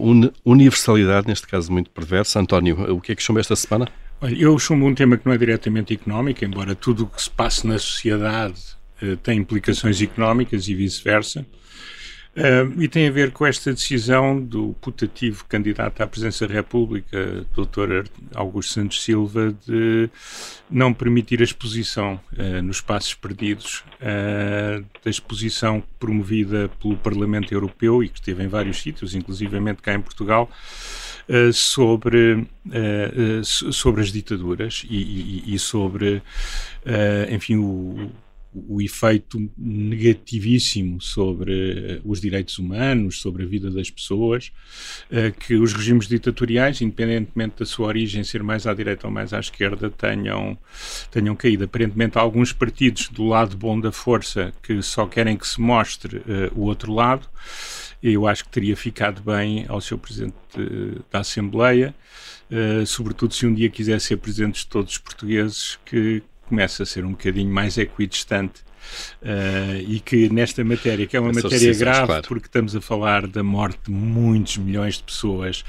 universalidade, 0.45 1.27
neste 1.27 1.47
caso 1.47 1.71
muito 1.71 1.89
perversa. 1.89 2.39
António, 2.39 2.93
o 2.93 3.01
que 3.01 3.11
é 3.11 3.15
que 3.15 3.23
chumba 3.23 3.39
esta 3.39 3.55
semana? 3.55 3.87
Olha, 4.21 4.35
eu 4.35 4.57
chumbo 4.59 4.85
um 4.85 4.93
tema 4.93 5.17
que 5.17 5.25
não 5.25 5.33
é 5.33 5.37
diretamente 5.37 5.93
económico, 5.93 6.45
embora 6.45 6.75
tudo 6.75 7.03
o 7.03 7.07
que 7.07 7.21
se 7.21 7.29
passe 7.29 7.65
na 7.65 7.79
sociedade 7.79 8.79
tem 9.23 9.39
implicações 9.39 10.01
económicas 10.01 10.67
e 10.67 10.75
vice-versa. 10.75 11.45
Uh, 12.33 12.81
e 12.81 12.87
tem 12.87 13.09
a 13.09 13.11
ver 13.11 13.31
com 13.31 13.45
esta 13.45 13.73
decisão 13.73 14.39
do 14.39 14.73
putativo 14.79 15.43
candidato 15.49 16.01
à 16.01 16.07
presidência 16.07 16.47
da 16.47 16.53
República, 16.53 17.45
Dr. 17.53 18.07
Augusto 18.33 18.71
Santos 18.71 19.03
Silva, 19.03 19.53
de 19.67 20.09
não 20.69 20.93
permitir 20.93 21.41
a 21.41 21.43
exposição 21.43 22.17
uh, 22.31 22.61
nos 22.61 22.77
espaços 22.77 23.13
perdidos 23.15 23.83
uh, 23.99 24.81
da 25.03 25.11
exposição 25.11 25.83
promovida 25.99 26.71
pelo 26.81 26.95
Parlamento 26.95 27.53
Europeu 27.53 28.01
e 28.01 28.07
que 28.07 28.19
esteve 28.19 28.45
em 28.45 28.47
vários 28.47 28.81
sítios, 28.81 29.13
inclusivamente 29.13 29.81
cá 29.81 29.93
em 29.93 30.01
Portugal, 30.01 30.49
sobre, 31.53 32.45
sobre 33.43 34.01
as 34.01 34.11
ditaduras 34.11 34.83
e, 34.89 34.97
e, 35.47 35.55
e 35.55 35.59
sobre, 35.59 36.21
enfim, 37.29 37.55
o 37.55 38.11
o 38.53 38.81
efeito 38.81 39.49
negativíssimo 39.57 40.99
sobre 40.99 42.01
uh, 42.03 42.09
os 42.09 42.19
direitos 42.19 42.59
humanos, 42.59 43.21
sobre 43.21 43.43
a 43.43 43.45
vida 43.45 43.71
das 43.71 43.89
pessoas, 43.89 44.51
uh, 45.09 45.31
que 45.39 45.55
os 45.55 45.73
regimes 45.73 46.07
ditatoriais, 46.07 46.81
independentemente 46.81 47.59
da 47.59 47.65
sua 47.65 47.87
origem 47.87 48.23
ser 48.23 48.43
mais 48.43 48.67
à 48.67 48.73
direita 48.73 49.07
ou 49.07 49.13
mais 49.13 49.33
à 49.33 49.39
esquerda, 49.39 49.89
tenham, 49.89 50.57
tenham 51.09 51.35
caído. 51.35 51.63
Aparentemente, 51.63 52.17
há 52.17 52.21
alguns 52.21 52.51
partidos 52.51 53.07
do 53.07 53.25
lado 53.25 53.55
bom 53.55 53.79
da 53.79 53.91
força 53.91 54.51
que 54.61 54.81
só 54.81 55.05
querem 55.05 55.37
que 55.37 55.47
se 55.47 55.61
mostre 55.61 56.17
uh, 56.17 56.51
o 56.53 56.63
outro 56.63 56.93
lado. 56.93 57.27
Eu 58.03 58.27
acho 58.27 58.43
que 58.43 58.49
teria 58.49 58.75
ficado 58.75 59.21
bem 59.21 59.65
ao 59.69 59.79
seu 59.79 59.95
Presidente 59.95 60.33
da 61.11 61.19
Assembleia, 61.19 61.93
sobretudo 62.87 63.31
se 63.31 63.45
um 63.45 63.53
dia 63.53 63.69
quiser 63.69 64.01
ser 64.01 64.17
Presidente 64.17 64.61
de 64.61 64.65
todos 64.65 64.93
os 64.93 64.97
portugueses, 64.97 65.77
que 65.85 66.23
começa 66.51 66.83
a 66.83 66.85
ser 66.85 67.05
um 67.05 67.11
bocadinho 67.11 67.49
mais 67.49 67.77
equidistante 67.77 68.61
Uh, 69.21 69.79
e 69.87 70.01
que 70.01 70.27
nesta 70.27 70.65
matéria, 70.65 71.07
que 71.07 71.15
é 71.15 71.19
uma 71.19 71.29
Essa 71.29 71.43
matéria 71.43 71.73
grave, 71.75 72.07
claro. 72.07 72.27
porque 72.27 72.47
estamos 72.47 72.75
a 72.75 72.81
falar 72.81 73.25
da 73.25 73.41
morte 73.41 73.79
de 73.85 73.91
muitos 73.91 74.57
milhões 74.57 74.97
de 74.97 75.03
pessoas, 75.03 75.63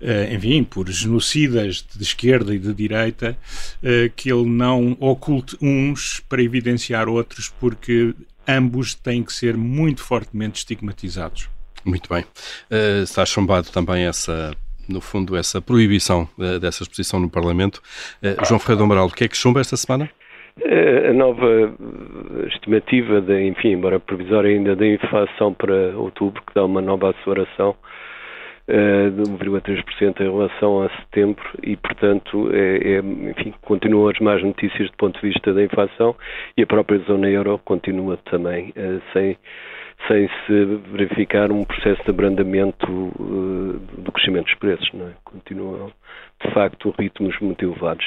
uh, 0.00 0.32
enfim, 0.32 0.62
por 0.62 0.88
genocidas 0.88 1.84
de 1.96 2.02
esquerda 2.02 2.54
e 2.54 2.58
de 2.60 2.72
direita, 2.72 3.36
uh, 3.82 4.12
que 4.14 4.30
ele 4.30 4.46
não 4.46 4.96
oculte 5.00 5.56
uns 5.60 6.22
para 6.28 6.42
evidenciar 6.42 7.08
outros, 7.08 7.52
porque 7.58 8.14
ambos 8.46 8.94
têm 8.94 9.24
que 9.24 9.32
ser 9.32 9.56
muito 9.56 10.02
fortemente 10.02 10.58
estigmatizados. 10.58 11.48
Muito 11.84 12.08
bem. 12.08 12.24
está 13.02 13.26
chumbado 13.26 13.68
também 13.70 14.04
essa 14.04 14.54
no 14.88 15.00
fundo, 15.00 15.36
essa 15.36 15.60
proibição 15.60 16.28
uh, 16.38 16.58
dessa 16.58 16.82
exposição 16.82 17.20
no 17.20 17.30
Parlamento. 17.30 17.80
Uh, 18.22 18.44
João 18.46 18.58
Ferreira 18.58 18.78
do 18.78 18.84
Amaral, 18.84 19.06
o 19.06 19.12
que 19.12 19.24
é 19.24 19.28
que 19.28 19.36
chumba 19.36 19.60
esta 19.60 19.76
semana? 19.76 20.08
Eh, 20.60 21.08
a 21.10 21.12
nova 21.12 21.74
estimativa, 22.46 23.20
de, 23.20 23.48
enfim, 23.48 23.72
embora 23.72 23.98
provisória 23.98 24.50
ainda, 24.50 24.76
da 24.76 24.86
inflação 24.86 25.52
para 25.52 25.96
outubro, 25.96 26.40
que 26.46 26.54
dá 26.54 26.64
uma 26.64 26.80
nova 26.80 27.10
aceleração 27.10 27.74
de 28.66 29.30
1,3% 29.30 30.20
em 30.20 30.22
relação 30.22 30.82
a 30.82 30.88
setembro 30.88 31.44
e, 31.62 31.76
portanto, 31.76 32.50
é, 32.50 32.94
é, 32.94 32.98
enfim, 32.98 33.52
continuam 33.60 34.08
as 34.08 34.18
más 34.20 34.42
notícias 34.42 34.90
do 34.90 34.96
ponto 34.96 35.20
de 35.20 35.28
vista 35.28 35.52
da 35.52 35.62
inflação 35.62 36.16
e 36.56 36.62
a 36.62 36.66
própria 36.66 36.98
zona 37.00 37.28
euro 37.28 37.60
continua 37.62 38.16
também 38.24 38.72
sem 39.12 39.36
sem 40.08 40.28
se 40.46 40.64
verificar 40.90 41.50
um 41.50 41.64
processo 41.64 42.02
de 42.04 42.10
abrandamento 42.10 42.90
uh, 42.90 43.78
do 43.98 44.12
crescimento 44.12 44.46
dos 44.46 44.54
preços. 44.54 44.88
Não 44.92 45.08
é? 45.08 45.12
Continuam, 45.24 45.92
de 46.44 46.52
facto, 46.52 46.94
ritmos 46.98 47.38
muito 47.40 47.64
elevados, 47.64 48.04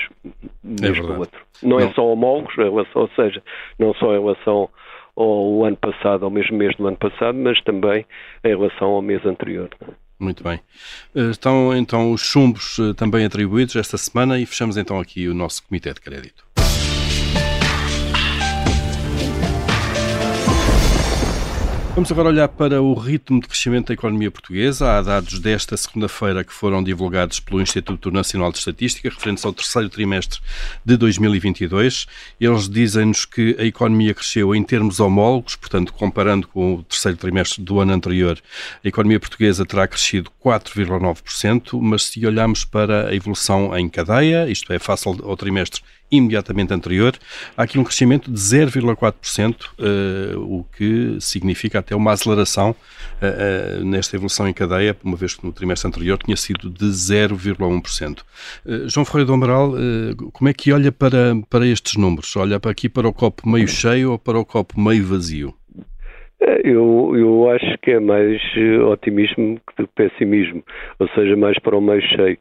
mesmo 0.64 1.14
é 1.14 1.18
outro. 1.18 1.42
Não, 1.64 1.80
é 1.80 1.84
não, 1.84 1.90
é 1.90 1.94
só 1.94 2.06
homólogos, 2.06 2.56
relação, 2.56 3.02
ou 3.02 3.10
seja, 3.16 3.42
não 3.80 3.94
só 3.96 4.16
em 4.16 4.20
relação 4.20 4.70
ao 5.16 5.66
ano 5.66 5.78
passado, 5.78 6.26
ao 6.26 6.30
mesmo 6.30 6.56
mês 6.56 6.76
do 6.76 6.88
ano 6.88 6.98
passado, 6.98 7.38
mas 7.38 7.60
também 7.64 8.06
em 8.44 8.50
relação 8.50 8.90
ao 8.90 9.02
mês 9.02 9.26
anterior. 9.26 9.70
É? 9.82 10.08
Muito 10.20 10.44
bem. 10.44 10.60
Eh, 11.16 11.30
estão 11.30 11.76
então 11.76 12.12
os 12.12 12.22
chumbos 12.22 12.78
eh, 12.80 12.94
também 12.94 13.26
atribuídos 13.26 13.76
esta 13.76 13.98
semana 13.98 14.40
e 14.40 14.46
fechamos 14.46 14.78
então 14.78 15.00
aqui 15.00 15.28
o 15.28 15.34
nosso 15.34 15.66
Comitê 15.68 15.94
de 15.94 16.02
Crédito. 16.02 16.47
Vamos 21.98 22.12
agora 22.12 22.30
olhar 22.30 22.48
para 22.48 22.80
o 22.80 22.94
ritmo 22.94 23.42
de 23.42 23.48
crescimento 23.48 23.88
da 23.88 23.96
economia 23.96 24.30
portuguesa. 24.30 25.00
Há 25.00 25.02
dados 25.02 25.40
desta 25.40 25.76
segunda-feira 25.76 26.44
que 26.44 26.54
foram 26.54 26.84
divulgados 26.84 27.40
pelo 27.40 27.60
Instituto 27.60 28.12
Nacional 28.12 28.52
de 28.52 28.60
Estatística, 28.60 29.10
referentes 29.10 29.44
ao 29.44 29.52
terceiro 29.52 29.90
trimestre 29.90 30.40
de 30.86 30.96
2022. 30.96 32.06
Eles 32.40 32.70
dizem-nos 32.70 33.26
que 33.26 33.56
a 33.58 33.64
economia 33.64 34.14
cresceu 34.14 34.54
em 34.54 34.64
termos 34.64 35.00
homólogos, 35.00 35.56
portanto, 35.56 35.92
comparando 35.92 36.48
com 36.48 36.76
o 36.76 36.84
terceiro 36.84 37.18
trimestre 37.18 37.64
do 37.64 37.80
ano 37.80 37.94
anterior, 37.94 38.40
a 38.86 38.88
economia 38.88 39.20
portuguesa 39.20 39.66
terá 39.66 39.88
crescido 39.88 40.30
4,9%, 40.46 41.82
mas 41.82 42.04
se 42.04 42.24
olharmos 42.28 42.64
para 42.64 43.08
a 43.08 43.16
evolução 43.16 43.76
em 43.76 43.90
cadeia, 43.90 44.48
isto 44.48 44.72
é, 44.72 44.78
face 44.78 45.08
ao 45.08 45.36
trimestre 45.36 45.82
imediatamente 46.12 46.74
anterior, 46.74 47.18
há 47.56 47.64
aqui 47.64 47.78
um 47.78 47.84
crescimento 47.84 48.32
de 48.32 48.40
0,4%, 48.40 49.56
uh, 49.78 50.40
o 50.40 50.64
que 50.64 51.18
significa 51.20 51.80
até 51.88 51.96
uma 51.96 52.12
aceleração 52.12 52.72
uh, 52.72 53.82
uh, 53.82 53.86
nesta 53.86 54.18
evolução 54.18 54.48
em 54.48 54.54
cadeia, 54.54 54.96
uma 55.02 55.16
vez 55.16 55.36
que 55.36 55.46
no 55.46 55.54
trimestre 55.54 55.88
anterior 55.88 56.18
tinha 56.18 56.36
sido 56.36 56.70
de 56.70 56.86
0,1%. 56.86 58.24
João 58.88 59.06
Ferreira 59.06 59.28
do 59.28 59.34
Amaral, 59.34 59.72
como 60.34 60.50
é 60.50 60.54
que 60.54 60.72
olha 60.74 60.92
para, 60.92 61.34
para 61.50 61.66
estes 61.66 61.96
números? 61.96 62.36
Olha 62.36 62.60
para 62.60 62.72
aqui 62.72 62.90
para 62.90 63.08
o 63.08 63.14
copo 63.14 63.48
meio 63.48 63.68
cheio 63.68 64.12
ou 64.12 64.20
para 64.20 64.38
o 64.38 64.46
copo 64.46 64.80
meio 64.80 65.06
vazio? 65.06 65.54
Eu, 66.64 67.14
eu 67.16 67.50
acho 67.50 67.78
que 67.82 67.92
é 67.92 68.00
mais 68.00 68.42
otimismo 68.92 69.60
que 69.76 69.88
pessimismo, 69.96 70.64
ou 71.00 71.08
seja, 71.10 71.36
mais 71.36 71.58
para 71.60 71.78
o 71.78 71.82
meio 71.82 72.02
cheio. 72.02 72.38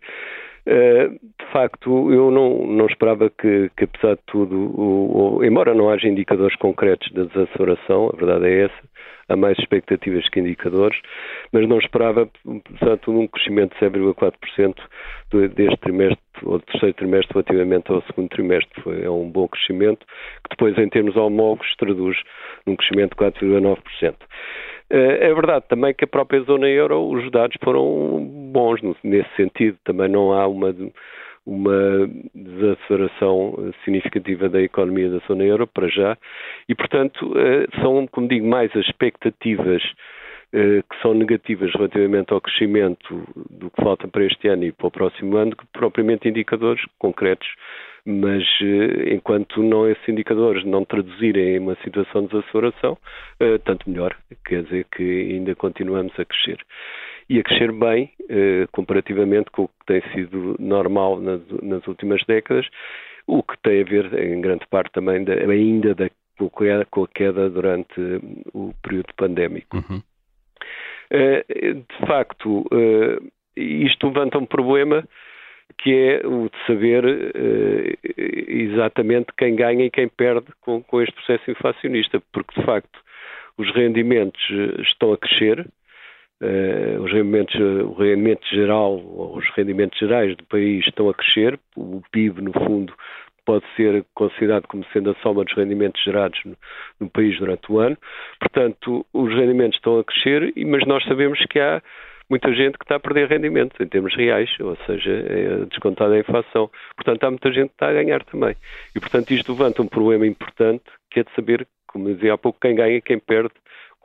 Eh, 0.67 1.09
de 1.09 1.53
facto, 1.53 2.13
eu 2.13 2.29
não, 2.33 2.67
não 2.67 2.87
esperava 2.87 3.31
que, 3.31 3.71
que, 3.77 3.85
apesar 3.85 4.17
de 4.17 4.23
tudo, 4.27 4.57
o, 4.57 5.37
o, 5.37 5.45
embora 5.45 5.73
não 5.73 5.89
haja 5.89 6.09
indicadores 6.09 6.57
concretos 6.57 7.11
da 7.13 7.23
desaceleração, 7.23 8.11
a 8.13 8.17
verdade 8.17 8.47
é 8.47 8.65
essa, 8.65 8.86
há 9.29 9.37
mais 9.37 9.59
expectativas 9.59 10.29
que 10.29 10.41
indicadores, 10.41 10.99
mas 11.53 11.69
não 11.69 11.79
esperava, 11.79 12.29
tudo, 13.03 13.21
um 13.21 13.27
crescimento 13.27 13.75
de 13.75 13.87
7,4% 13.87 14.75
deste 15.55 15.77
trimestre, 15.79 16.21
ou 16.43 16.61
terceiro 16.61 16.95
trimestre, 16.95 17.33
relativamente 17.33 17.91
ao 17.91 18.03
segundo 18.03 18.29
trimestre. 18.29 18.83
Foi, 18.83 19.03
é 19.03 19.11
um 19.11 19.29
bom 19.29 19.49
crescimento, 19.49 20.07
que 20.07 20.51
depois, 20.51 20.79
em 20.79 20.89
termos 20.89 21.17
homólogos, 21.17 21.75
traduz 21.77 22.17
num 22.67 22.77
crescimento 22.77 23.11
de 23.11 23.17
4,9%. 23.17 24.15
Eh, 24.91 25.29
é 25.29 25.35
verdade 25.35 25.65
também 25.69 25.93
que 25.93 26.05
a 26.05 26.09
própria 26.09 26.41
zona 26.43 26.69
euro, 26.69 27.09
os 27.11 27.31
dados 27.31 27.57
foram 27.63 28.25
bons 28.53 28.81
nesse 29.03 29.29
sentido. 29.37 29.77
Também 29.85 30.09
não 30.09 30.33
há 30.33 30.47
uma, 30.47 30.75
uma 31.47 32.11
desaceleração 32.35 33.73
significativa 33.85 34.49
da 34.49 34.61
economia 34.61 35.09
da 35.09 35.19
zona 35.27 35.45
euro 35.45 35.67
para 35.67 35.89
já. 35.89 36.19
E, 36.69 36.75
portanto, 36.75 37.33
eh, 37.37 37.67
são, 37.81 38.07
como 38.09 38.29
digo, 38.29 38.47
mais 38.47 38.71
as 38.77 38.85
expectativas 38.85 39.83
eh, 40.53 40.83
que 40.89 41.03
são 41.03 41.13
negativas 41.13 41.73
relativamente 41.75 42.33
ao 42.33 42.41
crescimento 42.41 43.27
do 43.51 43.69
que 43.69 43.83
falta 43.83 44.07
para 44.07 44.25
este 44.25 44.47
ano 44.49 44.65
e 44.65 44.73
para 44.73 44.87
o 44.87 44.91
próximo 44.91 45.37
ano, 45.37 45.57
que 45.57 45.67
propriamente 45.73 46.29
indicadores 46.29 46.83
concretos. 46.99 47.49
Mas 48.07 48.45
eh, 48.63 49.13
enquanto 49.15 49.61
não 49.63 49.89
esses 49.89 50.09
indicadores 50.09 50.65
não 50.65 50.85
traduzirem 50.85 51.57
em 51.57 51.59
uma 51.59 51.75
situação 51.83 52.23
de 52.23 52.29
desaceleração, 52.29 52.97
eh, 53.41 53.59
tanto 53.59 53.91
melhor, 53.91 54.17
quer 54.47 54.63
dizer 54.63 54.87
que 54.97 55.03
ainda 55.03 55.55
continuamos 55.57 56.13
a 56.19 56.25
crescer. 56.25 56.59
E 57.29 57.41
a 57.41 57.43
crescer 57.43 57.73
bem, 57.73 58.13
eh, 58.29 58.67
comparativamente 58.73 59.51
com 59.51 59.65
o 59.65 59.69
que 59.69 59.87
tem 59.87 60.03
sido 60.13 60.57
normal 60.59 61.21
nas, 61.21 61.41
nas 61.63 61.87
últimas 61.87 62.23
décadas, 62.25 62.67
o 63.27 63.43
que 63.43 63.59
tem 63.63 63.81
a 63.81 63.85
ver, 63.85 64.15
em 64.19 64.41
grande 64.41 64.67
parte, 64.69 64.93
também 64.93 65.25
da, 65.25 65.35
ainda 65.35 65.95
da, 65.95 66.09
com 66.91 67.03
a 67.03 67.09
queda 67.09 67.51
durante 67.51 68.01
o 68.53 68.73
período 68.83 69.13
pandémico. 69.17 69.77
Uhum. 69.77 70.03
De 71.11 72.07
facto, 72.07 72.67
isto 73.57 74.07
levanta 74.09 74.39
um 74.39 74.47
problema 74.47 75.03
que 75.79 75.93
é 75.93 76.27
o 76.27 76.49
de 76.49 76.67
saber 76.67 77.05
exatamente 78.49 79.33
quem 79.37 79.57
ganha 79.57 79.85
e 79.87 79.91
quem 79.91 80.09
perde 80.09 80.47
com, 80.61 80.83
com 80.83 81.01
este 81.01 81.15
processo 81.15 81.51
inflacionista, 81.51 82.23
porque 82.33 82.61
de 82.61 82.67
facto 82.67 83.01
os 83.59 83.73
rendimentos 83.75 84.43
estão 84.81 85.13
a 85.13 85.19
crescer, 85.19 85.67
Uh, 86.43 87.01
os 87.03 87.11
rendimentos, 87.13 87.55
o 87.55 87.93
rendimento 87.95 88.47
geral, 88.51 88.97
os 88.97 89.45
rendimentos 89.57 89.99
gerais 89.99 90.37
do 90.37 90.45
país 90.45 90.87
estão 90.87 91.09
a 91.09 91.15
crescer, 91.15 91.59
o 91.75 92.03
PIB, 92.13 92.43
no 92.43 92.53
fundo, 92.53 92.93
pode 93.47 93.65
ser 93.77 94.05
considerado 94.15 94.67
como 94.67 94.85
sendo 94.93 95.11
a 95.11 95.15
soma 95.23 95.45
dos 95.45 95.55
rendimentos 95.55 96.03
gerados 96.03 96.39
no, 96.45 96.57
no, 97.01 97.09
país 97.09 97.39
durante 97.39 97.73
o 97.73 97.79
ano. 97.79 97.97
Portanto, 98.41 99.07
os 99.15 99.33
rendimentos 99.33 99.77
estão 99.79 99.99
a 99.99 100.05
crescer, 100.05 100.53
mas 100.67 100.85
nós 100.87 101.03
sabemos 101.05 101.39
que 101.49 101.59
há 101.59 101.81
muita 102.29 102.53
gente 102.53 102.77
que 102.77 102.85
está 102.85 102.97
a 102.97 103.01
perder 103.01 103.29
rendimento 103.29 103.81
em 103.81 103.87
termos 103.87 104.15
reais, 104.15 104.51
ou 104.61 104.77
seja, 104.85 105.11
é 105.11 105.65
descontada 105.67 106.15
a 106.15 106.19
inflação. 106.19 106.69
Portanto, 106.97 107.25
há 107.25 107.31
muita 107.31 107.53
gente 107.53 107.69
que 107.69 107.75
está 107.75 107.89
a 107.89 107.93
ganhar 107.93 108.25
também. 108.25 108.57
E, 108.95 109.01
portanto, 109.01 109.31
isto 109.31 109.53
levanta 109.53 109.81
um 109.81 109.89
problema 109.89 110.27
importante, 110.27 110.85
que 111.11 111.21
é 111.21 111.23
de 111.23 111.33
saber, 111.35 111.67
como 111.87 112.13
dizia 112.13 112.35
há 112.35 112.39
pouco, 112.39 112.59
quem 112.61 112.75
ganha 112.75 112.97
e 112.97 113.01
quem 113.01 113.19
perde 113.19 113.55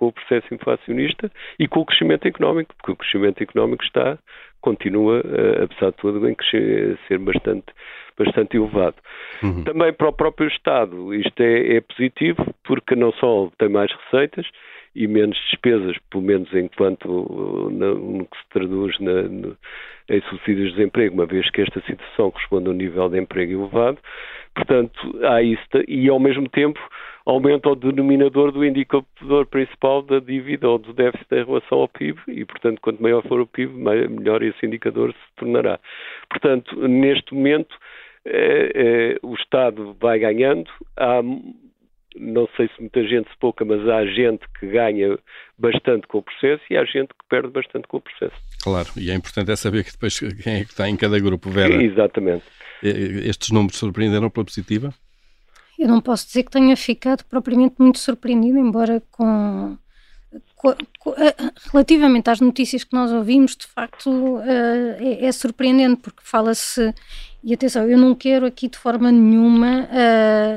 com 0.02 0.08
o 0.08 0.12
processo 0.12 0.52
inflacionista 0.52 1.32
e 1.60 1.68
com 1.68 1.82
o 1.82 1.86
crescimento 1.86 2.28
económico, 2.28 2.74
porque 2.76 2.92
o 2.92 2.96
crescimento 2.96 3.44
económico 3.44 3.84
está, 3.84 4.18
continua, 4.60 5.22
eh, 5.24 5.64
apesar 5.64 5.92
de 5.92 5.98
tudo, 5.98 6.28
em 6.28 6.34
crescer, 6.34 6.98
ser 7.08 7.20
bastante, 7.20 7.68
bastante 8.18 8.58
elevado. 8.58 8.96
Uhum. 9.44 9.64
Também 9.64 9.94
para 9.94 10.10
o 10.10 10.14
próprio 10.14 10.48
Estado 10.48 11.14
isto 11.14 11.40
é, 11.40 11.76
é 11.76 11.82
positivo, 11.82 12.44
porque 12.64 12.96
não 12.96 13.12
só 13.14 13.52
tem 13.60 13.70
mais 13.70 13.92
receitas, 13.92 14.48
e 14.96 15.08
menos 15.08 15.38
despesas, 15.52 15.96
pelo 16.10 16.24
menos 16.24 16.52
enquanto 16.52 17.08
no, 17.72 18.26
que 18.26 18.38
se 18.38 18.50
traduz 18.50 19.00
na, 19.00 19.22
no, 19.22 19.56
em 20.10 20.22
subsídios 20.24 20.72
de 20.72 20.78
desemprego, 20.78 21.14
uma 21.14 21.28
vez 21.28 21.50
que 21.52 21.62
esta 21.62 21.80
situação 21.82 22.32
corresponde 22.32 22.68
a 22.68 22.72
um 22.72 22.76
nível 22.76 23.08
de 23.08 23.20
emprego 23.20 23.54
elevado. 23.54 24.00
Portanto, 24.56 25.20
há 25.24 25.42
isso, 25.44 25.64
e 25.88 26.10
ao 26.10 26.20
mesmo 26.20 26.50
tempo 26.50 26.80
aumenta 27.26 27.70
o 27.70 27.76
denominador 27.76 28.52
do 28.52 28.66
indicador 28.66 29.46
principal 29.46 30.02
da 30.02 30.20
dívida 30.20 30.70
ou 30.70 30.78
do 30.78 30.94
déficit 30.94 31.34
em 31.34 31.46
relação 31.46 31.80
ao 31.80 31.88
PIB 31.88 32.20
e, 32.28 32.46
portanto, 32.46 32.80
quanto 32.82 33.02
maior 33.02 33.24
for 33.28 33.40
o 33.40 33.48
PIB, 33.48 33.74
melhor 33.74 34.42
esse 34.44 34.66
indicador 34.66 35.12
se 35.14 35.36
tornará. 35.36 35.80
Portanto, 36.30 36.88
neste 36.88 37.34
momento, 37.34 37.76
eh, 38.26 38.72
eh, 38.74 39.20
o 39.22 39.34
Estado 39.36 39.96
vai 40.00 40.20
ganhando, 40.20 40.70
há 40.98 41.22
não 42.16 42.48
sei 42.58 42.68
se 42.68 42.82
muita 42.82 43.04
gente, 43.08 43.30
se 43.30 43.38
pouca, 43.40 43.64
mas 43.64 43.88
há 43.88 44.06
gente 44.06 44.46
que 44.60 44.68
ganha 44.68 45.18
bastante 45.58 46.08
com 46.08 46.18
o 46.18 46.22
processo 46.22 46.62
e 46.70 46.78
há 46.78 46.84
gente 46.84 47.10
que 47.10 47.26
perde 47.30 47.50
bastante 47.50 47.88
com 47.88 47.98
o 47.98 48.02
processo. 48.02 48.36
Claro, 48.62 48.90
e 48.98 49.10
é 49.12 49.14
importante 49.14 49.52
é 49.52 49.56
saber 49.56 49.84
que 49.84 49.92
depois 49.92 50.20
quem 50.20 50.56
é 50.56 50.66
que 50.66 50.72
está 50.72 50.90
em 50.90 50.98
cada 50.98 51.18
grupo, 51.20 51.50
Vera. 51.50 51.82
Exatamente. 51.82 52.44
Estes 52.84 53.52
números 53.52 53.78
surpreenderam 53.78 54.30
pela 54.30 54.46
positiva? 54.46 54.94
Eu 55.82 55.88
não 55.88 56.00
posso 56.00 56.28
dizer 56.28 56.44
que 56.44 56.52
tenha 56.52 56.78
ficado 56.78 57.24
propriamente 57.26 57.74
muito 57.80 57.98
surpreendido, 57.98 58.60
embora 58.60 59.02
com, 59.10 59.76
com, 60.56 60.76
relativamente 61.74 62.30
às 62.30 62.39
notícias 62.39 62.84
que 62.84 62.94
nós 62.94 63.12
ouvimos, 63.12 63.56
de 63.56 63.65
facto 63.65 64.38
é, 64.41 65.26
é 65.26 65.32
surpreendente, 65.32 66.00
porque 66.00 66.22
fala-se, 66.22 66.94
e 67.44 67.52
atenção, 67.52 67.89
eu 67.89 67.98
não 67.98 68.13
quero 68.13 68.46
aqui 68.46 68.67
de 68.67 68.78
forma 68.78 69.12
nenhuma 69.12 69.89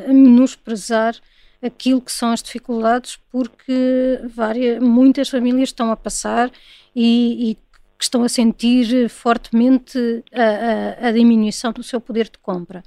menosprezar 0.08 1.16
aquilo 1.62 2.02
que 2.02 2.12
são 2.12 2.30
as 2.30 2.42
dificuldades, 2.42 3.18
porque 3.32 4.20
várias, 4.28 4.78
muitas 4.82 5.30
famílias 5.30 5.70
estão 5.70 5.90
a 5.90 5.96
passar 5.96 6.50
e, 6.94 7.52
e 7.52 7.54
que 7.96 8.04
estão 8.04 8.22
a 8.24 8.28
sentir 8.28 9.08
fortemente 9.08 10.22
a, 10.34 11.06
a, 11.06 11.08
a 11.08 11.12
diminuição 11.12 11.72
do 11.72 11.82
seu 11.82 11.98
poder 11.98 12.24
de 12.24 12.36
compra. 12.42 12.82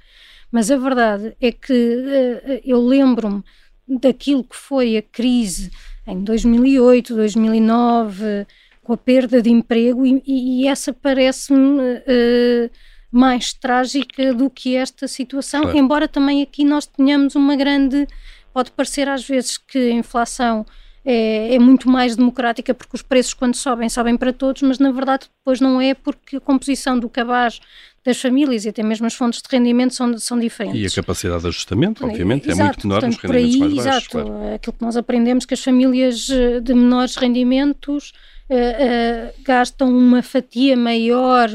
Mas 0.50 0.70
a 0.70 0.76
verdade 0.76 1.36
é 1.40 1.52
que 1.52 1.72
uh, 1.72 2.60
eu 2.64 2.80
lembro-me 2.80 3.42
daquilo 3.86 4.44
que 4.44 4.56
foi 4.56 4.96
a 4.96 5.02
crise 5.02 5.70
em 6.06 6.22
2008, 6.22 7.14
2009, 7.14 8.46
com 8.82 8.92
a 8.92 8.96
perda 8.96 9.42
de 9.42 9.50
emprego, 9.50 10.06
e, 10.06 10.22
e 10.26 10.66
essa 10.66 10.92
parece-me 10.92 11.80
uh, 11.80 12.70
mais 13.10 13.52
trágica 13.52 14.32
do 14.34 14.48
que 14.48 14.76
esta 14.76 15.06
situação, 15.06 15.62
claro. 15.62 15.78
embora 15.78 16.08
também 16.08 16.42
aqui 16.42 16.64
nós 16.64 16.86
tenhamos 16.86 17.34
uma 17.34 17.56
grande. 17.56 18.06
Pode 18.52 18.70
parecer 18.72 19.08
às 19.08 19.26
vezes 19.26 19.58
que 19.58 19.78
a 19.78 19.92
inflação 19.92 20.64
é, 21.04 21.54
é, 21.54 21.58
muito 21.58 21.88
mais 21.88 22.16
democrática 22.16 22.74
porque 22.74 22.96
os 22.96 23.02
preços 23.02 23.32
quando 23.32 23.54
sobem, 23.54 23.88
sobem 23.88 24.16
para 24.16 24.32
todos, 24.32 24.62
mas 24.62 24.78
na 24.78 24.90
verdade 24.90 25.26
depois 25.38 25.60
não 25.60 25.80
é 25.80 25.94
porque 25.94 26.36
a 26.36 26.40
composição 26.40 26.98
do 26.98 27.08
cabaz 27.08 27.60
das 28.08 28.20
famílias 28.20 28.64
e 28.64 28.70
até 28.70 28.82
mesmo 28.82 29.06
as 29.06 29.14
fontes 29.14 29.42
de 29.42 29.48
rendimento 29.50 29.94
são, 29.94 30.16
são 30.18 30.38
diferentes. 30.38 30.80
E 30.80 30.86
a 30.86 31.02
capacidade 31.02 31.42
de 31.42 31.48
ajustamento, 31.48 32.04
obviamente, 32.04 32.48
exato, 32.48 32.60
é 32.60 32.64
muito 32.64 32.88
menor 32.88 33.00
portanto, 33.00 33.22
nos 33.22 33.32
rendimentos 33.32 33.54
aí, 33.54 33.60
mais 33.60 33.74
baixos. 33.74 33.86
Exato, 33.86 34.10
claro. 34.10 34.54
aquilo 34.54 34.72
que 34.72 34.82
nós 34.82 34.96
aprendemos 34.96 35.44
que 35.44 35.54
as 35.54 35.62
famílias 35.62 36.30
eh, 36.30 36.60
de 36.60 36.74
menores 36.74 37.16
rendimentos 37.16 38.12
uh, 38.48 38.54
uh, 38.54 39.42
gastam 39.44 39.88
uma 39.88 40.22
fatia 40.22 40.76
maior 40.76 41.50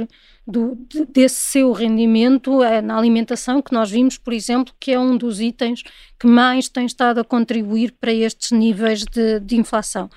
do, 0.45 0.77
desse 1.09 1.39
seu 1.51 1.71
rendimento 1.71 2.59
na 2.83 2.97
alimentação, 2.97 3.61
que 3.61 3.73
nós 3.73 3.89
vimos, 3.89 4.17
por 4.17 4.33
exemplo, 4.33 4.73
que 4.77 4.91
é 4.91 4.99
um 4.99 5.15
dos 5.17 5.39
itens 5.39 5.83
que 6.19 6.27
mais 6.27 6.67
tem 6.67 6.85
estado 6.85 7.19
a 7.19 7.23
contribuir 7.23 7.93
para 7.99 8.11
estes 8.11 8.51
níveis 8.51 9.05
de, 9.05 9.39
de 9.39 9.55
inflação. 9.55 10.09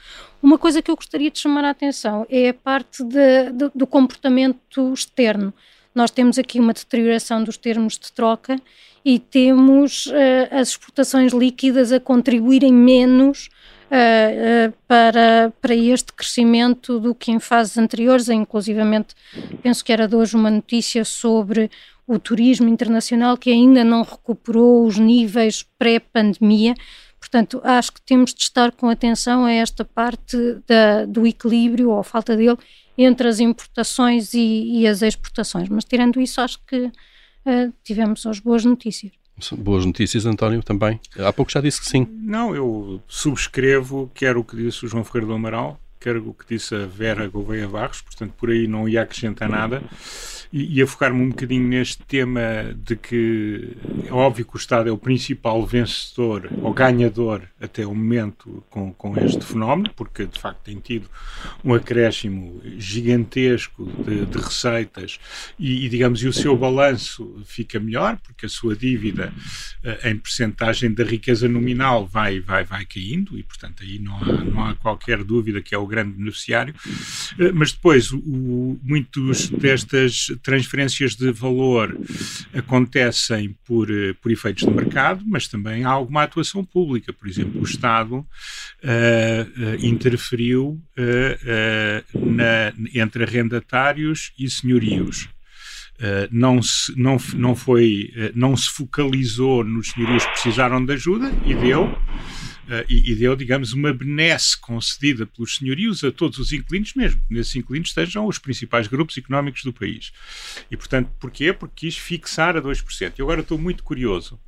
Uma 0.42 0.58
coisa 0.58 0.82
que 0.82 0.90
eu 0.90 0.96
gostaria 0.96 1.30
de 1.30 1.38
chamar 1.38 1.64
a 1.64 1.70
atenção 1.70 2.26
é 2.28 2.48
a 2.48 2.54
parte 2.54 3.02
de, 3.04 3.52
de, 3.52 3.70
do 3.74 3.86
comportamento 3.86 4.92
externo. 4.92 5.54
Nós 5.96 6.10
temos 6.10 6.38
aqui 6.38 6.60
uma 6.60 6.74
deterioração 6.74 7.42
dos 7.42 7.56
termos 7.56 7.94
de 7.94 8.12
troca 8.12 8.60
e 9.02 9.18
temos 9.18 10.04
uh, 10.04 10.12
as 10.50 10.68
exportações 10.68 11.32
líquidas 11.32 11.90
a 11.90 11.98
contribuírem 11.98 12.70
menos 12.70 13.48
uh, 13.86 14.68
uh, 14.68 14.74
para, 14.86 15.50
para 15.58 15.74
este 15.74 16.12
crescimento 16.12 17.00
do 17.00 17.14
que 17.14 17.32
em 17.32 17.40
fases 17.40 17.78
anteriores. 17.78 18.28
Inclusivamente, 18.28 19.14
penso 19.62 19.82
que 19.82 19.90
era 19.90 20.06
de 20.06 20.14
hoje 20.14 20.36
uma 20.36 20.50
notícia 20.50 21.02
sobre 21.02 21.70
o 22.06 22.18
turismo 22.18 22.68
internacional 22.68 23.38
que 23.38 23.50
ainda 23.50 23.82
não 23.82 24.02
recuperou 24.02 24.84
os 24.84 24.98
níveis 24.98 25.64
pré-pandemia. 25.78 26.74
Portanto, 27.18 27.58
acho 27.64 27.94
que 27.94 28.02
temos 28.02 28.34
de 28.34 28.42
estar 28.42 28.70
com 28.70 28.90
atenção 28.90 29.46
a 29.46 29.52
esta 29.52 29.82
parte 29.82 30.36
da, 30.66 31.06
do 31.06 31.26
equilíbrio 31.26 31.88
ou 31.88 32.02
falta 32.02 32.36
dele 32.36 32.58
entre 33.04 33.28
as 33.28 33.40
importações 33.40 34.34
e, 34.34 34.80
e 34.80 34.86
as 34.86 35.02
exportações. 35.02 35.68
Mas 35.68 35.84
tirando 35.84 36.20
isso, 36.20 36.40
acho 36.40 36.58
que 36.66 36.86
uh, 36.86 37.72
tivemos 37.82 38.26
as 38.26 38.38
boas 38.38 38.64
notícias. 38.64 39.12
Boas 39.52 39.84
notícias, 39.84 40.24
António, 40.24 40.62
também. 40.62 40.98
Há 41.18 41.32
pouco 41.32 41.52
já 41.52 41.60
disse 41.60 41.80
que 41.80 41.88
sim. 41.88 42.06
Não, 42.10 42.54
eu 42.54 43.02
subscrevo 43.06 44.10
quer 44.14 44.36
o 44.36 44.42
que 44.42 44.56
disse 44.56 44.86
o 44.86 44.88
João 44.88 45.04
Ferreira 45.04 45.26
do 45.26 45.34
Amaral, 45.34 45.78
quer 46.00 46.16
o 46.16 46.32
que 46.32 46.54
disse 46.54 46.74
a 46.74 46.86
Vera 46.86 47.28
Gouveia 47.28 47.68
Barros, 47.68 48.00
portanto, 48.00 48.32
por 48.38 48.48
aí 48.48 48.66
não 48.66 48.88
ia 48.88 49.02
acrescentar 49.02 49.48
nada 49.48 49.82
e, 50.52 50.80
a 50.82 50.86
focar-me 50.86 51.20
um 51.20 51.28
bocadinho 51.30 51.66
neste 51.68 52.02
tema 52.04 52.74
de 52.76 52.96
que 52.96 53.76
é 54.06 54.12
óbvio 54.12 54.44
que 54.44 54.56
o 54.56 54.58
Estado 54.58 54.88
é 54.88 54.92
o 54.92 54.98
principal 54.98 55.64
vencedor 55.66 56.48
ou 56.62 56.72
ganhador 56.72 57.42
até 57.60 57.86
o 57.86 57.94
momento 57.94 58.64
com, 58.70 58.92
com 58.92 59.16
este 59.18 59.44
fenómeno, 59.44 59.90
porque 59.96 60.26
de 60.26 60.38
facto 60.38 60.60
tem 60.62 60.78
tido 60.78 61.08
um 61.64 61.74
acréscimo 61.74 62.60
gigantesco 62.78 63.84
de, 64.04 64.26
de 64.26 64.38
receitas 64.38 65.18
e, 65.58 65.86
e, 65.86 65.88
digamos, 65.88 66.22
e 66.22 66.28
o 66.28 66.32
seu 66.32 66.56
balanço 66.56 67.42
fica 67.44 67.80
melhor, 67.80 68.18
porque 68.18 68.46
a 68.46 68.48
sua 68.48 68.76
dívida 68.76 69.32
eh, 69.82 70.10
em 70.10 70.16
percentagem 70.16 70.92
da 70.92 71.04
riqueza 71.04 71.48
nominal 71.48 72.06
vai, 72.06 72.40
vai, 72.40 72.64
vai 72.64 72.84
caindo 72.84 73.38
e, 73.38 73.42
portanto, 73.42 73.82
aí 73.82 73.98
não 73.98 74.16
há, 74.16 74.44
não 74.44 74.64
há 74.64 74.74
qualquer 74.74 75.24
dúvida 75.24 75.60
que 75.60 75.74
é 75.74 75.78
o 75.78 75.86
grande 75.86 76.12
beneficiário. 76.12 76.74
Eh, 77.38 77.52
mas 77.52 77.72
depois, 77.72 78.12
o, 78.12 78.78
muitos 78.82 79.48
destas 79.50 80.28
transferências 80.42 81.14
de 81.14 81.30
valor 81.32 81.98
acontecem 82.54 83.56
por, 83.64 83.90
eh, 83.90 84.14
por 84.20 84.30
efeitos 84.30 84.64
de 84.64 84.70
mercado, 84.70 85.24
mas 85.26 85.48
também 85.48 85.84
há 85.84 85.90
alguma 85.90 86.22
atuação 86.22 86.64
pública. 86.64 87.12
Por 87.12 87.28
exemplo, 87.28 87.60
o 87.60 87.64
Estado 87.64 88.16
uh, 88.16 88.24
uh, 88.24 89.86
interferiu 89.86 90.80
uh, 90.98 92.18
na, 92.18 92.72
entre 92.94 93.24
arrendatários 93.24 94.32
e 94.38 94.48
senhorios. 94.48 95.28
não, 96.30 96.60
se, 96.60 96.92
não, 96.94 97.16
não, 97.34 97.56
foi, 97.56 98.10
não 98.34 98.54
se 98.54 98.68
focalizou 98.70 99.64
nos 99.64 99.88
senhorios 99.92 100.26
que 100.26 100.32
precisaram 100.32 100.84
de 100.84 100.92
ajuda 100.92 101.32
e 101.46 101.54
deu 101.54 101.84
Uh, 101.86 102.35
e, 102.88 103.12
e, 103.12 103.14
deu, 103.14 103.36
digamos, 103.36 103.72
uma 103.72 103.92
benesse 103.92 104.58
concedida 104.58 105.26
pelos 105.26 105.56
senhorios 105.56 106.02
a 106.02 106.10
todos 106.10 106.38
os 106.38 106.52
inquilinos, 106.52 106.94
mesmo 106.94 107.20
nesses 107.30 107.54
inquilinos 107.54 107.88
estejam 107.88 108.26
os 108.26 108.38
principais 108.38 108.86
grupos 108.86 109.16
económicos 109.16 109.62
do 109.62 109.72
país. 109.72 110.12
E, 110.70 110.76
portanto, 110.76 111.10
porquê? 111.20 111.52
Porque 111.52 111.86
quis 111.86 111.96
fixar 111.96 112.56
a 112.56 112.62
2%. 112.62 113.14
E 113.18 113.22
agora 113.22 113.40
estou 113.40 113.58
muito 113.58 113.82
curioso 113.84 114.40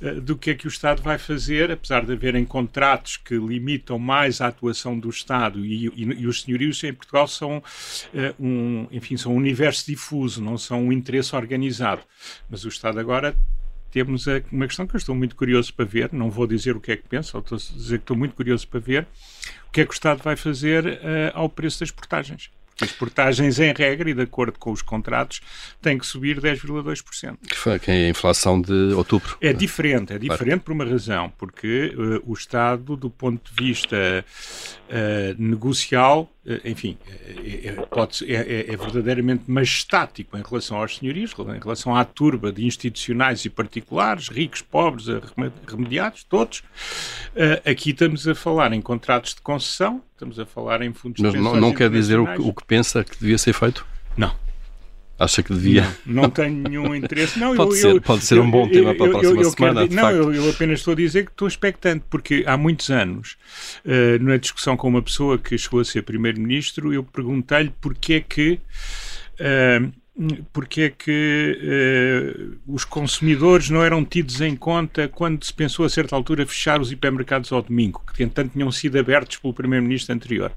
uh, 0.00 0.20
do 0.20 0.36
que 0.36 0.50
é 0.50 0.54
que 0.54 0.66
o 0.66 0.68
Estado 0.68 1.02
vai 1.02 1.18
fazer, 1.18 1.70
apesar 1.70 2.04
de 2.04 2.12
haverem 2.12 2.44
contratos 2.44 3.16
que 3.16 3.34
limitam 3.36 3.98
mais 3.98 4.40
a 4.40 4.48
atuação 4.48 4.98
do 4.98 5.08
Estado 5.08 5.64
e, 5.64 5.86
e, 5.86 6.02
e 6.02 6.26
os 6.26 6.42
senhorios 6.42 6.82
em 6.84 6.92
Portugal 6.92 7.26
são 7.26 7.58
uh, 7.58 7.62
um, 8.38 8.86
enfim, 8.90 9.16
são 9.16 9.32
um 9.32 9.36
universo 9.36 9.86
difuso, 9.86 10.42
não 10.42 10.58
são 10.58 10.86
um 10.86 10.92
interesse 10.92 11.34
organizado. 11.34 12.02
Mas 12.50 12.64
o 12.64 12.68
Estado 12.68 12.98
agora 12.98 13.36
temos 13.94 14.26
uma 14.50 14.66
questão 14.66 14.88
que 14.88 14.96
eu 14.96 14.98
estou 14.98 15.14
muito 15.14 15.36
curioso 15.36 15.72
para 15.72 15.84
ver, 15.84 16.12
não 16.12 16.28
vou 16.28 16.48
dizer 16.48 16.74
o 16.74 16.80
que 16.80 16.90
é 16.90 16.96
que 16.96 17.04
penso, 17.08 17.38
estou 17.38 17.56
a 17.56 17.60
dizer 17.60 17.98
que 17.98 18.02
estou 18.02 18.16
muito 18.16 18.34
curioso 18.34 18.66
para 18.66 18.80
ver 18.80 19.06
o 19.68 19.70
que 19.70 19.82
é 19.82 19.84
que 19.84 19.92
o 19.92 19.94
Estado 19.94 20.20
vai 20.20 20.34
fazer 20.34 20.84
uh, 20.84 20.98
ao 21.32 21.48
preço 21.48 21.78
das 21.78 21.92
portagens. 21.92 22.50
As 22.80 22.90
portagens, 22.90 23.60
em 23.60 23.72
regra 23.72 24.10
e 24.10 24.14
de 24.14 24.22
acordo 24.22 24.58
com 24.58 24.72
os 24.72 24.82
contratos, 24.82 25.40
têm 25.80 25.96
que 25.96 26.04
subir 26.04 26.40
10,2%. 26.40 27.36
Que 27.48 27.56
foi 27.56 27.78
que 27.78 27.88
é 27.88 28.06
a 28.06 28.08
inflação 28.08 28.60
de 28.60 28.72
outubro. 28.94 29.36
É 29.40 29.52
diferente, 29.52 30.12
é 30.12 30.18
diferente 30.18 30.44
claro. 30.44 30.60
por 30.60 30.72
uma 30.72 30.84
razão, 30.84 31.32
porque 31.38 31.94
uh, 31.96 32.20
o 32.28 32.34
Estado, 32.34 32.96
do 32.96 33.08
ponto 33.08 33.48
de 33.54 33.64
vista 33.64 34.24
uh, 34.88 35.40
negocial, 35.40 36.33
enfim, 36.64 36.98
é, 37.64 37.72
pode, 37.90 38.30
é, 38.30 38.72
é, 38.72 38.76
verdadeiramente 38.76 39.44
majestático 39.46 40.36
em 40.36 40.42
relação 40.42 40.76
aos 40.76 40.96
senhorios, 40.96 41.32
em 41.38 41.58
relação 41.58 41.96
à 41.96 42.04
turba 42.04 42.52
de 42.52 42.66
institucionais 42.66 43.44
e 43.44 43.50
particulares, 43.50 44.28
ricos, 44.28 44.60
pobres, 44.60 45.06
remediados, 45.66 46.24
todos. 46.24 46.62
aqui 47.64 47.90
estamos 47.90 48.28
a 48.28 48.34
falar 48.34 48.72
em 48.72 48.82
contratos 48.82 49.34
de 49.34 49.40
concessão, 49.40 50.02
estamos 50.12 50.38
a 50.38 50.44
falar 50.44 50.82
em 50.82 50.92
fundos 50.92 51.20
Mas 51.22 51.34
não, 51.34 51.56
não 51.56 51.72
quer 51.72 51.88
dizer 51.88 52.18
o 52.18 52.26
que, 52.26 52.40
o 52.42 52.52
que 52.52 52.64
pensa 52.64 53.02
que 53.02 53.18
devia 53.18 53.38
ser 53.38 53.54
feito? 53.54 53.86
Não. 54.16 54.43
Acha 55.18 55.42
que 55.42 55.52
devia? 55.52 55.82
Não, 56.04 56.22
não 56.22 56.30
tenho 56.30 56.68
nenhum 56.68 56.94
interesse. 56.94 57.38
Não, 57.38 57.54
pode, 57.56 57.70
eu, 57.70 57.76
ser, 57.76 57.90
eu, 57.96 58.00
pode 58.00 58.24
ser 58.24 58.40
um 58.40 58.50
bom 58.50 58.66
eu, 58.66 58.70
tema 58.70 58.94
para 58.94 59.06
a 59.06 59.10
próxima 59.10 59.44
semana. 59.44 59.88
Quero, 59.88 59.94
não, 59.94 60.10
eu, 60.10 60.34
eu, 60.34 60.50
apenas 60.50 60.80
estou 60.80 60.92
a 60.92 60.96
dizer 60.96 61.24
que 61.26 61.30
estou 61.30 61.46
expectante, 61.46 62.04
porque 62.10 62.42
há 62.46 62.56
muitos 62.56 62.90
anos, 62.90 63.36
uh, 63.84 64.22
na 64.22 64.36
discussão 64.36 64.76
com 64.76 64.88
uma 64.88 65.02
pessoa 65.02 65.38
que 65.38 65.56
chegou 65.56 65.80
a 65.80 65.84
ser 65.84 66.02
Primeiro-Ministro, 66.02 66.92
eu 66.92 67.04
perguntei-lhe 67.04 67.72
porque 67.80 68.14
é 68.14 68.20
que. 68.20 68.60
Uh, 69.34 69.92
porque 70.52 70.82
é 70.82 70.90
que 70.90 72.56
uh, 72.68 72.72
os 72.72 72.84
consumidores 72.84 73.68
não 73.68 73.82
eram 73.82 74.04
tidos 74.04 74.40
em 74.40 74.54
conta 74.54 75.08
quando 75.08 75.44
se 75.44 75.52
pensou 75.52 75.84
a 75.84 75.88
certa 75.88 76.14
altura 76.14 76.46
fechar 76.46 76.80
os 76.80 76.92
hipermercados 76.92 77.50
ao 77.52 77.60
domingo, 77.60 78.00
que 78.14 78.22
entanto 78.22 78.52
tinham 78.52 78.70
sido 78.70 78.96
abertos 78.96 79.38
pelo 79.38 79.52
primeiro-ministro 79.52 80.14
anterior. 80.14 80.52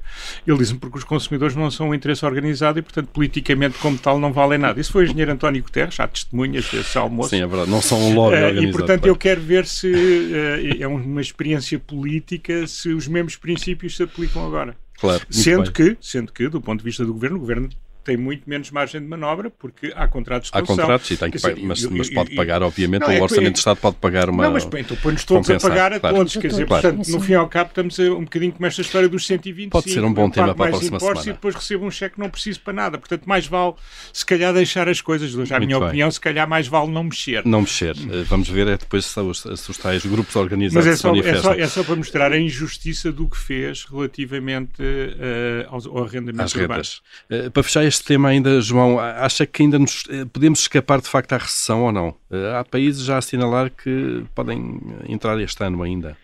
Ele 0.45 0.57
diz-me 0.59 0.77
porque 0.77 0.99
os 0.99 1.03
consumidores 1.03 1.55
não 1.55 1.71
são 1.71 1.89
um 1.89 1.95
interesse 1.95 2.23
organizado 2.23 2.77
e, 2.77 2.83
portanto, 2.83 3.07
politicamente 3.07 3.79
como 3.79 3.97
tal 3.97 4.19
não 4.19 4.31
valem 4.31 4.59
nada. 4.59 4.79
Isso 4.79 4.91
foi 4.91 5.03
o 5.03 5.05
engenheiro 5.05 5.31
António 5.31 5.63
Guterres, 5.63 5.99
há 5.99 6.07
testemunhas 6.07 6.69
desse 6.69 6.95
almoço. 6.95 7.31
Sim, 7.31 7.41
é 7.41 7.47
verdade, 7.47 7.71
não 7.71 7.81
são 7.81 7.99
um 7.99 8.13
lobby 8.13 8.35
uh, 8.35 8.45
organizado. 8.45 8.67
E, 8.67 8.71
portanto, 8.71 9.05
eu 9.07 9.15
quero 9.15 9.41
ver 9.41 9.65
se 9.65 9.91
uh, 9.91 10.83
é 10.83 10.87
uma 10.87 11.21
experiência 11.21 11.79
política, 11.79 12.67
se 12.67 12.89
os 12.89 13.07
mesmos 13.07 13.35
princípios 13.35 13.95
se 13.95 14.03
aplicam 14.03 14.45
agora. 14.45 14.75
Claro, 14.99 15.25
sendo 15.29 15.71
que, 15.71 15.95
sendo 16.01 16.31
que, 16.31 16.47
do 16.47 16.59
ponto 16.59 16.79
de 16.79 16.85
vista 16.85 17.05
do 17.05 17.13
governo, 17.13 17.37
o 17.37 17.39
governo 17.39 17.69
tem 18.07 18.15
muito 18.15 18.49
menos 18.49 18.71
margem 18.71 19.01
de 19.01 19.07
manobra 19.07 19.49
porque 19.49 19.91
há 19.93 20.07
contratos 20.07 20.49
de 20.49 20.57
Há 20.57 20.61
contratos 20.61 21.11
e 21.11 21.17
tem 21.17 21.29
que 21.29 21.37
mas, 21.61 21.83
mas, 21.85 22.09
pode 22.09 22.33
pagar, 22.35 22.63
obviamente, 22.63 23.01
não, 23.01 23.09
o 23.09 23.11
é, 23.11 23.21
Orçamento 23.21 23.49
é, 23.49 23.51
de 23.51 23.57
Estado 23.57 23.77
pode 23.77 23.97
pagar 23.97 24.29
uma. 24.29 24.43
Não, 24.43 24.53
mas 24.53 24.63
então 24.63 24.95
põe-nos 24.97 25.25
todos 25.25 25.49
a 25.49 25.59
pagar 25.59 25.91
a 25.91 25.99
claro. 25.99 26.15
todos. 26.15 26.37
Quer 26.37 26.47
dizer, 26.47 26.65
claro. 26.65 26.81
portanto, 26.81 27.11
no 27.11 27.19
fim 27.19 27.33
ao 27.33 27.49
cabo, 27.49 27.69
estamos 27.69 27.99
um 27.99 28.23
bocadinho 28.23 28.53
com 28.53 28.65
esta 28.65 28.81
história 28.81 29.09
dos 29.09 29.27
125. 29.27 29.71
Pode 29.71 29.91
ser 29.91 30.03
um 30.05 30.13
bom 30.13 30.29
tema 30.29 30.55
para 30.55 30.67
a 30.67 30.69
próxima 30.69 30.99
semana. 30.99 31.21
E 31.21 31.25
depois 31.25 31.53
recebo 31.53 31.85
um 31.85 31.91
cheque, 31.91 32.17
não 32.17 32.29
preciso 32.29 32.61
para 32.61 32.73
nada. 32.73 32.97
Portanto, 32.97 33.25
mais 33.25 33.45
vale, 33.45 33.73
se 34.13 34.25
calhar, 34.25 34.53
deixar 34.53 34.87
as 34.87 35.01
coisas. 35.01 35.31
Já 35.31 35.57
a 35.57 35.59
minha 35.59 35.77
bem. 35.77 35.87
opinião, 35.87 36.09
se 36.09 36.21
calhar, 36.21 36.47
mais 36.47 36.67
vale 36.67 36.89
não 36.89 37.03
mexer. 37.03 37.45
Não 37.45 37.61
mexer. 37.61 37.95
Eh, 37.97 38.23
vamos 38.23 38.47
ver 38.47 38.67
é 38.67 38.77
depois 38.77 39.05
se 39.05 39.19
os, 39.19 39.41
se 39.41 39.71
os 39.71 39.77
tais 39.77 40.05
grupos 40.05 40.35
organizados 40.35 40.85
mas 40.85 40.87
é 40.87 40.95
só, 40.95 41.15
é 41.15 41.35
só, 41.41 41.53
é 41.53 41.67
só, 41.67 41.83
para 41.83 41.95
mostrar 41.95 42.31
a 42.31 42.39
injustiça 42.39 43.11
do 43.11 43.27
que 43.27 43.37
fez 43.37 43.83
relativamente 43.83 44.81
uh, 44.81 45.67
ao, 45.67 45.97
ao 45.97 46.05
arrendamento 46.05 46.43
Às. 46.43 46.95
Uh, 47.29 47.51
para 47.51 47.63
fechar 47.63 47.83
este 47.83 47.96
tema 48.03 48.29
ainda, 48.29 48.61
João, 48.61 48.99
acha 48.99 49.45
que 49.45 49.63
ainda 49.63 49.79
nos, 49.79 50.03
eh, 50.09 50.25
podemos 50.31 50.59
escapar 50.59 50.99
de 50.99 51.09
facto 51.09 51.33
à 51.33 51.37
recessão 51.37 51.83
ou 51.83 51.91
não? 51.91 52.15
Eh, 52.31 52.55
há 52.55 52.63
países 52.63 53.05
já 53.05 53.15
a 53.15 53.17
assinalar 53.17 53.71
que 53.71 54.23
podem 54.35 54.79
entrar 55.07 55.39
este 55.39 55.63
ano 55.63 55.83
ainda. 55.83 56.17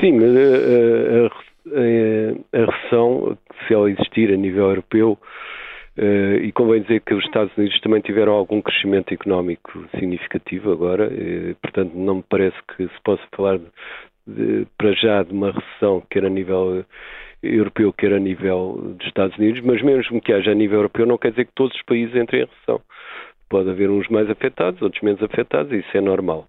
Sim, 0.00 0.12
mas 0.12 0.36
a, 0.36 1.76
a, 1.76 2.60
a, 2.60 2.62
a 2.62 2.66
recessão, 2.70 3.38
se 3.66 3.74
ela 3.74 3.90
existir 3.90 4.32
a 4.32 4.36
nível 4.36 4.68
europeu, 4.68 5.18
Uh, 5.98 6.38
e 6.42 6.52
convém 6.52 6.80
dizer 6.80 7.00
que 7.00 7.12
os 7.12 7.22
Estados 7.24 7.54
Unidos 7.58 7.78
também 7.80 8.00
tiveram 8.00 8.32
algum 8.32 8.62
crescimento 8.62 9.12
económico 9.12 9.86
significativo 9.98 10.70
agora, 10.72 11.08
uh, 11.08 11.54
portanto 11.60 11.92
não 11.94 12.14
me 12.16 12.24
parece 12.26 12.56
que 12.68 12.84
se 12.84 13.02
possa 13.04 13.22
falar 13.36 13.58
de, 13.58 13.66
de, 14.26 14.66
para 14.78 14.92
já 14.92 15.22
de 15.24 15.32
uma 15.32 15.50
recessão, 15.50 16.02
quer 16.08 16.24
a 16.24 16.30
nível 16.30 16.86
europeu, 17.42 17.92
quer 17.92 18.12
a 18.12 18.18
nível 18.18 18.94
dos 18.98 19.06
Estados 19.06 19.36
Unidos, 19.38 19.60
mas 19.62 19.82
mesmo 19.82 20.20
que 20.20 20.32
haja 20.32 20.52
a 20.52 20.54
nível 20.54 20.78
europeu, 20.78 21.06
não 21.06 21.18
quer 21.18 21.30
dizer 21.30 21.46
que 21.46 21.54
todos 21.54 21.74
os 21.74 21.82
países 21.82 22.14
entrem 22.14 22.42
em 22.42 22.46
recessão. 22.46 22.80
Pode 23.48 23.70
haver 23.70 23.90
uns 23.90 24.08
mais 24.08 24.30
afetados, 24.30 24.80
outros 24.82 25.02
menos 25.02 25.22
afetados, 25.22 25.72
isso 25.72 25.96
é 25.96 26.00
normal. 26.00 26.46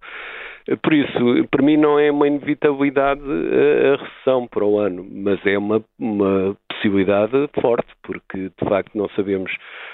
Por 0.83 0.93
isso, 0.93 1.47
para 1.49 1.65
mim 1.65 1.75
não 1.75 1.97
é 1.97 2.11
uma 2.11 2.27
inevitabilidade 2.27 3.21
a 3.21 3.95
recessão 4.03 4.47
para 4.47 4.63
o 4.63 4.77
ano, 4.77 5.05
mas 5.11 5.43
é 5.45 5.57
uma, 5.57 5.83
uma 5.97 6.55
possibilidade 6.69 7.49
forte, 7.59 7.87
porque 8.03 8.37
de 8.37 8.69
facto 8.69 8.97
não 8.97 9.09
sabemos 9.09 9.51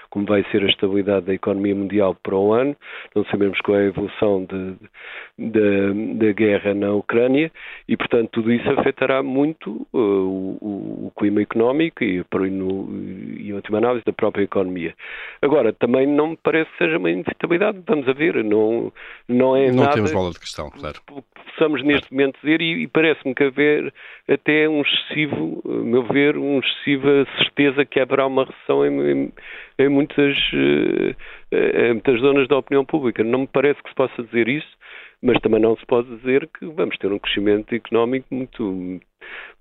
como 0.10 0.26
vai 0.26 0.44
ser 0.52 0.64
a 0.64 0.68
estabilidade 0.68 1.26
da 1.26 1.34
economia 1.34 1.76
mundial 1.76 2.16
para 2.16 2.36
o 2.36 2.54
ano, 2.54 2.76
não 3.16 3.26
sabemos 3.26 3.60
qual 3.62 3.78
é 3.78 3.82
a 3.82 3.88
evolução 3.88 4.46
de, 4.46 4.76
de, 5.38 6.14
da 6.16 6.32
guerra 6.32 6.74
na 6.74 6.94
Ucrânia 6.94 7.52
e, 7.88 7.98
portanto, 7.98 8.30
tudo 8.32 8.52
isso 8.52 8.70
afetará 8.72 9.22
muito 9.22 9.88
uh, 9.94 9.98
o, 9.98 11.08
o, 11.08 11.12
clima 11.18 11.42
económico 11.42 12.04
e, 12.04 12.24
no, 12.50 12.90
e, 13.38 13.50
em 13.50 13.54
última 13.54 13.78
análise, 13.80 14.06
da 14.06 14.14
própria 14.14 14.44
economia. 14.44 14.96
Agora, 15.42 15.74
também 15.74 16.08
não 16.08 16.30
me 16.30 16.38
parece 16.38 16.72
que 16.72 16.78
seja 16.78 16.98
uma 16.98 17.12
inevitabilidade, 17.12 17.80
vamos 17.86 18.08
a 18.08 18.14
ver, 18.14 18.44
não, 18.44 18.92
não 19.28 19.56
é 19.56 19.68
não 19.68 19.84
nada... 19.84 19.94
temos 19.94 20.12
bola 20.12 20.32
de 20.32 20.40
questão, 20.40 20.70
claro. 20.70 21.00
Possamos 21.58 21.84
neste 21.84 22.12
momento 22.12 22.40
dizer, 22.42 22.62
e, 22.62 22.84
e 22.84 22.88
parece-me 22.88 23.34
que 23.34 23.44
haver 23.44 23.94
até 24.30 24.70
um 24.70 24.82
excessivo, 24.82 25.62
a 25.66 25.84
meu 25.84 26.04
ver, 26.04 26.38
um 26.38 26.60
excessiva 26.60 27.28
certeza 27.38 27.86
que 27.86 27.97
haverá 28.00 28.26
uma 28.26 28.46
recessão 28.46 28.86
em, 28.86 29.12
em, 29.12 29.34
em 29.80 29.90
muitas, 29.90 30.38
eh, 31.52 31.90
em 31.90 31.94
muitas 31.94 32.20
zonas 32.20 32.48
da 32.48 32.58
opinião 32.58 32.86
pública. 32.86 33.24
Não 33.24 33.40
me 33.40 33.48
parece 33.48 33.82
que 33.82 33.90
se 33.90 33.96
possa 33.96 34.24
dizer 34.24 34.48
isso, 34.48 34.78
mas 35.22 35.40
também 35.42 35.60
não 35.60 35.76
se 35.78 35.86
pode 35.86 36.16
dizer 36.18 36.48
que 36.58 36.66
vamos 36.68 36.98
ter 36.98 37.12
um 37.12 37.20
crescimento 37.20 37.74
económico 37.74 38.28
muito, 38.34 39.00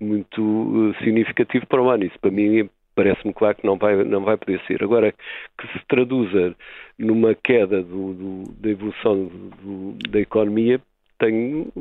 muito 0.00 0.94
eh, 0.94 1.04
significativo 1.04 1.66
para 1.66 1.82
o 1.82 1.88
ano. 1.90 2.04
Isso 2.04 2.18
para 2.20 2.30
mim 2.30 2.68
parece-me 2.96 3.34
claro 3.34 3.56
que 3.56 3.66
não 3.66 3.76
vai, 3.76 4.02
não 4.04 4.24
vai 4.24 4.36
poder 4.36 4.60
ser. 4.66 4.82
Agora, 4.82 5.12
que 5.12 5.68
se 5.68 5.86
traduza 5.86 6.56
numa 6.98 7.34
queda 7.34 7.82
do, 7.82 8.14
do, 8.14 8.52
da 8.58 8.70
evolução 8.70 9.26
do, 9.62 10.10
da 10.10 10.18
economia, 10.20 10.80
tenho 11.18 11.72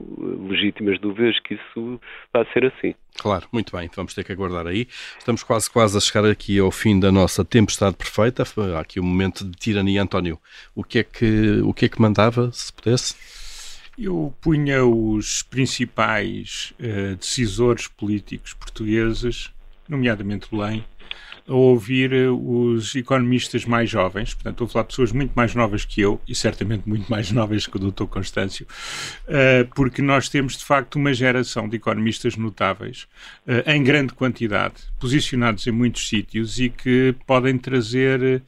legítimas 0.49 0.99
dúvidas 0.99 1.39
que 1.39 1.55
isso 1.55 1.99
vai 2.33 2.45
ser 2.53 2.65
assim. 2.65 2.95
Claro, 3.17 3.47
muito 3.51 3.75
bem, 3.75 3.89
vamos 3.95 4.13
ter 4.13 4.23
que 4.23 4.31
aguardar 4.31 4.67
aí. 4.67 4.87
Estamos 5.17 5.43
quase, 5.43 5.69
quase 5.69 5.97
a 5.97 6.01
chegar 6.01 6.25
aqui 6.29 6.59
ao 6.59 6.71
fim 6.71 6.99
da 6.99 7.11
nossa 7.11 7.43
tempestade 7.43 7.95
perfeita. 7.95 8.43
Há 8.75 8.79
aqui 8.79 8.99
um 8.99 9.03
momento 9.03 9.45
de 9.45 9.57
tirania. 9.57 10.01
António, 10.01 10.39
o 10.75 10.83
que 10.83 10.99
é 10.99 11.03
que, 11.03 11.61
o 11.63 11.73
que, 11.73 11.85
é 11.85 11.89
que 11.89 12.01
mandava, 12.01 12.51
se 12.51 12.71
pudesse? 12.71 13.15
Eu 13.97 14.33
punha 14.41 14.85
os 14.85 15.41
principais 15.41 16.73
uh, 16.79 17.15
decisores 17.15 17.87
políticos 17.87 18.53
portugueses, 18.53 19.53
nomeadamente 19.87 20.47
Belém, 20.51 20.83
a 21.47 21.53
ouvir 21.53 22.11
eh, 22.11 22.29
os 22.29 22.95
economistas 22.95 23.65
mais 23.65 23.89
jovens, 23.89 24.33
portanto, 24.33 24.53
estou 24.53 24.65
a 24.65 24.69
falar 24.69 24.83
de 24.83 24.89
pessoas 24.89 25.11
muito 25.11 25.31
mais 25.35 25.53
novas 25.53 25.85
que 25.85 26.01
eu 26.01 26.19
e 26.27 26.33
certamente 26.33 26.87
muito 26.87 27.09
mais 27.09 27.29
novas 27.33 27.67
que 27.67 27.77
o 27.77 27.79
Dr. 27.79 28.05
Constâncio, 28.05 28.65
eh, 29.27 29.67
porque 29.75 30.01
nós 30.01 30.27
temos 30.27 30.57
de 30.57 30.65
facto 30.65 30.95
uma 30.95 31.13
geração 31.13 31.69
de 31.69 31.75
economistas 31.75 32.35
notáveis, 32.35 33.07
eh, 33.47 33.75
em 33.75 33.83
grande 33.83 34.13
quantidade, 34.13 34.75
posicionados 34.99 35.65
em 35.67 35.71
muitos 35.71 36.07
sítios 36.07 36.59
e 36.59 36.69
que 36.69 37.15
podem 37.27 37.57
trazer 37.57 38.43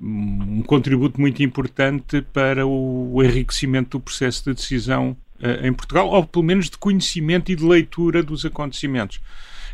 um 0.00 0.62
contributo 0.62 1.20
muito 1.20 1.42
importante 1.42 2.22
para 2.32 2.66
o 2.66 3.22
enriquecimento 3.22 3.98
do 3.98 4.00
processo 4.00 4.44
de 4.44 4.54
decisão 4.54 5.16
em 5.62 5.72
Portugal, 5.72 6.08
ou 6.08 6.24
pelo 6.24 6.44
menos 6.44 6.70
de 6.70 6.78
conhecimento 6.78 7.52
e 7.52 7.56
de 7.56 7.64
leitura 7.64 8.22
dos 8.22 8.44
acontecimentos. 8.44 9.20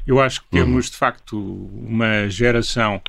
Eu 0.06 0.20
acho 0.20 0.42
que 0.42 0.48
temos, 0.48 0.86
uhum. 0.86 0.90
de 0.90 0.96
facto, 0.96 1.38
uma 1.38 2.28
geração 2.28 3.00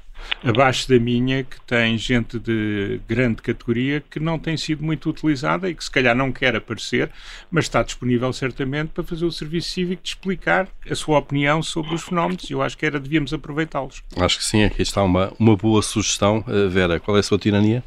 abaixo 0.43 0.87
da 0.89 0.99
minha 0.99 1.43
que 1.43 1.59
tem 1.61 1.97
gente 1.97 2.39
de 2.39 2.99
grande 3.07 3.41
categoria 3.41 4.03
que 4.09 4.19
não 4.19 4.37
tem 4.37 4.57
sido 4.57 4.83
muito 4.83 5.09
utilizada 5.09 5.69
e 5.69 5.75
que 5.75 5.83
se 5.83 5.91
calhar 5.91 6.15
não 6.15 6.31
quer 6.31 6.55
aparecer, 6.55 7.11
mas 7.49 7.65
está 7.65 7.83
disponível 7.83 8.31
certamente 8.33 8.89
para 8.89 9.03
fazer 9.03 9.25
o 9.25 9.31
serviço 9.31 9.71
cívico 9.71 10.03
de 10.03 10.09
explicar 10.09 10.67
a 10.89 10.95
sua 10.95 11.19
opinião 11.19 11.61
sobre 11.61 11.93
os 11.93 12.03
fenómenos 12.03 12.49
e 12.49 12.53
eu 12.53 12.61
acho 12.61 12.77
que 12.77 12.85
era 12.85 12.99
devíamos 12.99 13.33
aproveitá-los. 13.33 14.03
Acho 14.17 14.37
que 14.37 14.43
sim, 14.43 14.63
aqui 14.63 14.81
está 14.81 15.03
uma, 15.03 15.33
uma 15.39 15.55
boa 15.55 15.81
sugestão. 15.81 16.43
Eh, 16.47 16.67
Vera, 16.67 16.99
qual 16.99 17.17
é 17.17 17.19
a 17.19 17.23
sua 17.23 17.37
tirania? 17.37 17.83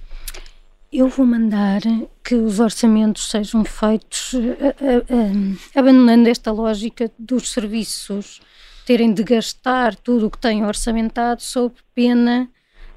Eu 0.92 1.08
vou 1.08 1.26
mandar 1.26 1.80
que 2.24 2.34
os 2.34 2.60
orçamentos 2.60 3.30
sejam 3.30 3.64
feitos 3.64 4.32
uh, 4.32 4.38
uh, 4.38 5.14
uh, 5.14 5.58
abandonando 5.74 6.28
esta 6.28 6.52
lógica 6.52 7.10
dos 7.18 7.52
serviços 7.52 8.40
terem 8.86 9.12
de 9.12 9.24
gastar 9.24 9.96
tudo 9.96 10.28
o 10.28 10.30
que 10.30 10.38
têm 10.38 10.64
orçamentado 10.64 11.42
sob 11.42 11.74
pena 11.92 12.48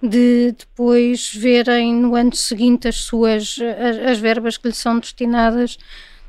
de 0.01 0.53
depois 0.57 1.33
verem 1.33 1.93
no 1.93 2.15
ano 2.15 2.33
seguinte 2.33 2.87
as 2.87 2.97
suas 2.97 3.57
as, 3.59 4.11
as, 4.11 4.19
verbas 4.19 4.55
que 4.55 4.67
lhes 4.67 4.77
são 4.77 4.99
destinadas 4.99 5.77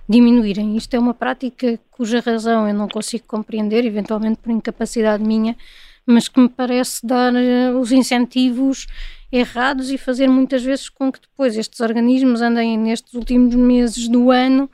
diminuírem. 0.08 0.76
Isto 0.76 0.94
é 0.94 0.98
uma 0.98 1.14
prática 1.14 1.78
cuja 1.90 2.20
razão 2.20 2.66
eu 2.66 2.74
não 2.74 2.88
consigo 2.88 3.24
compreender, 3.28 3.84
eventualmente 3.84 4.38
por 4.38 4.50
incapacidade 4.50 5.22
minha, 5.22 5.56
mas 6.04 6.26
que 6.26 6.40
me 6.40 6.48
parece 6.48 7.06
dar 7.06 7.32
uh, 7.32 7.78
os 7.78 7.92
incentivos 7.92 8.86
errados 9.30 9.90
e 9.90 9.98
fazer 9.98 10.26
muitas 10.26 10.64
vezes 10.64 10.88
com 10.88 11.12
que 11.12 11.20
depois 11.20 11.56
estes 11.56 11.78
organismos 11.80 12.40
andem 12.40 12.76
nestes 12.78 13.12
últimos 13.12 13.54
meses 13.54 14.08
do 14.08 14.30
ano 14.30 14.68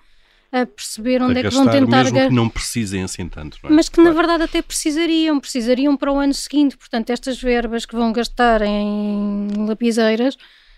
a 0.52 0.64
perceber 0.64 1.22
onde 1.22 1.38
a 1.38 1.40
é 1.40 1.42
que 1.42 1.54
vão 1.54 1.68
tentar 1.68 2.04
mesmo 2.04 2.28
que 2.28 2.34
não 2.34 2.48
precisem 2.48 3.02
assim 3.02 3.28
tanto, 3.28 3.58
é? 3.64 3.70
mas 3.70 3.88
que 3.88 3.96
claro. 3.96 4.10
na 4.10 4.16
verdade 4.16 4.42
até 4.44 4.62
precisariam, 4.62 5.38
precisariam 5.40 5.96
para 5.96 6.12
o 6.12 6.18
ano 6.18 6.34
seguinte. 6.34 6.76
Portanto, 6.76 7.10
estas 7.10 7.40
verbas 7.40 7.84
que 7.84 7.94
vão 7.94 8.12
gastar 8.12 8.62
em 8.62 9.48
lapiseiras, 9.66 10.36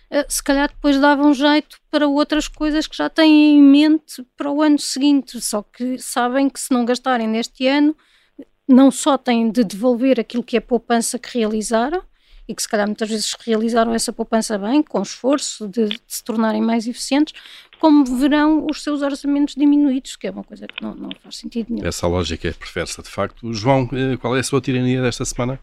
eh, 0.09 0.25
se 0.27 0.43
calhar 0.43 0.69
depois 0.69 0.99
davam 0.99 1.33
jeito 1.33 1.77
para 1.91 2.07
outras 2.07 2.47
coisas 2.47 2.87
que 2.87 2.97
já 2.97 3.09
têm 3.09 3.57
em 3.57 3.61
mente 3.61 4.25
para 4.35 4.51
o 4.51 4.61
ano 4.61 4.79
seguinte. 4.79 5.39
Só 5.39 5.61
que 5.61 5.97
sabem 5.99 6.49
que 6.49 6.59
se 6.59 6.73
não 6.73 6.83
gastarem 6.83 7.27
neste 7.27 7.67
ano, 7.67 7.95
não 8.67 8.91
só 8.91 9.17
têm 9.17 9.51
de 9.51 9.63
devolver 9.63 10.19
aquilo 10.19 10.43
que 10.43 10.57
é 10.57 10.59
poupança 10.59 11.17
que 11.17 11.37
realizaram, 11.37 12.03
e 12.49 12.55
que 12.55 12.63
se 12.63 12.67
calhar 12.67 12.87
muitas 12.87 13.07
vezes 13.07 13.35
realizaram 13.45 13.93
essa 13.93 14.11
poupança 14.11 14.57
bem, 14.57 14.81
com 14.81 14.99
esforço 15.03 15.67
de, 15.67 15.87
de, 15.87 16.01
se 16.07 16.23
tornarem 16.23 16.59
mais 16.59 16.87
eficientes, 16.87 17.31
como 17.79 18.05
verão 18.19 18.67
os 18.69 18.83
seus 18.83 19.01
orçamentos 19.01 19.55
diminuídos, 19.55 20.15
que 20.15 20.27
é 20.27 20.31
uma 20.31 20.43
coisa 20.43 20.67
que 20.67 20.83
não, 20.83 20.93
não 20.93 21.09
faz 21.23 21.37
sentido 21.37 21.67
nenhum. 21.69 21.87
Essa 21.87 22.07
lógica 22.07 22.47
é 22.47 22.51
perversa, 22.53 23.01
de 23.01 23.09
facto. 23.09 23.53
João, 23.53 23.89
eh, 23.93 24.17
qual 24.17 24.35
é 24.35 24.39
a 24.39 24.43
sua 24.43 24.61
tirania 24.61 25.01
desta 25.01 25.25
semana? 25.25 25.59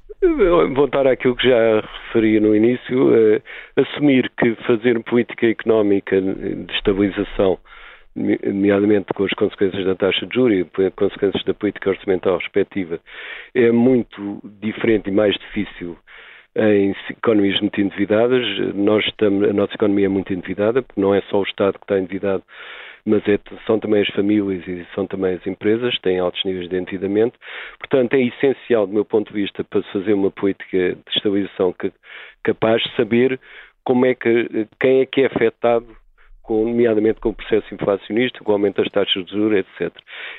Voltar 0.75 1.07
àquilo 1.07 1.37
que 1.37 1.49
já 1.49 1.81
referi 1.81 2.41
no 2.41 2.57
início, 2.57 3.11
uh, 3.11 3.43
assumir 3.77 4.31
que 4.39 4.55
fazer 4.67 4.99
política 5.05 5.47
económica 5.47 6.21
de 6.21 6.73
estabilização 6.73 7.59
nomeadamente 8.17 9.12
com 9.14 9.25
as 9.25 9.33
consequências 9.33 9.85
da 9.85 9.95
taxa 9.95 10.27
de 10.27 10.35
juros 10.35 10.67
e 10.79 10.91
consequências 10.93 11.45
da 11.45 11.53
política 11.53 11.91
orçamental 11.91 12.39
respectiva, 12.39 12.99
é 13.55 13.71
muito 13.71 14.41
diferente 14.61 15.09
e 15.09 15.12
mais 15.12 15.35
difícil 15.35 15.99
em 16.57 16.94
economias 17.11 17.61
muito 17.61 17.80
endividadas. 17.80 18.44
Nós 18.74 19.04
estamos, 19.04 19.48
a 19.48 19.52
nossa 19.52 19.74
economia 19.74 20.07
é 20.07 20.09
muito 20.09 20.32
endividada, 20.32 20.82
porque 20.82 21.00
não 21.00 21.14
é 21.14 21.20
só 21.22 21.40
o 21.40 21.44
Estado 21.44 21.78
que 21.78 21.84
está 21.84 21.98
endividado, 21.98 22.42
mas 23.04 23.22
é, 23.28 23.38
são 23.66 23.78
também 23.78 24.02
as 24.02 24.09
famílias 24.09 24.66
e 24.66 24.86
são 24.94 25.07
também 25.07 25.34
as 25.34 25.46
empresas, 25.46 25.96
têm 26.00 26.18
altos 26.18 26.42
níveis 26.44 26.68
de 26.68 26.76
endividamento. 26.76 27.38
Portanto, 27.78 28.14
é 28.14 28.22
essencial, 28.22 28.86
do 28.86 28.94
meu 28.94 29.04
ponto 29.04 29.32
de 29.32 29.40
vista, 29.40 29.62
para 29.62 29.82
fazer 29.92 30.14
uma 30.14 30.30
política 30.30 30.94
de 30.94 31.14
estabilização 31.14 31.72
que, 31.72 31.92
capaz 32.42 32.82
de 32.82 32.96
saber 32.96 33.38
como 33.84 34.07
é 34.07 34.14
que, 34.14 34.66
quem 34.80 35.00
é 35.00 35.07
que 35.07 35.20
é 35.20 35.26
afetado 35.26 35.86
com, 36.47 36.64
nomeadamente 36.64 37.20
com 37.20 37.30
o 37.30 37.34
processo 37.34 37.74
inflacionista, 37.74 38.38
com 38.42 38.53
o 38.53 38.55
aumento 38.55 38.82
das 38.82 38.90
taxas 38.90 39.26
de 39.26 39.32
juros, 39.32 39.59
etc. 39.59 39.92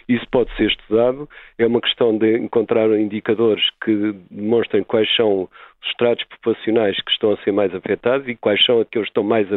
Isso 0.08 0.26
pode 0.32 0.56
ser 0.56 0.68
estudado, 0.68 1.30
é 1.58 1.68
uma 1.68 1.82
questão 1.82 2.18
de 2.18 2.38
encontrar 2.38 2.90
indicadores 2.98 3.64
que 3.84 4.14
demonstrem 4.32 4.84
quais 4.84 5.14
são 5.16 5.44
os 5.44 5.90
estratos 5.90 6.24
populacionais 6.26 6.96
que 7.02 7.12
estão 7.12 7.32
a 7.32 7.38
ser 7.38 7.52
mais 7.52 7.74
afetados 7.76 8.28
e 8.28 8.36
quais 8.36 8.64
são 8.66 8.80
aqueles 8.80 9.08
que 9.08 9.12
estão 9.12 9.24
mais 9.24 9.48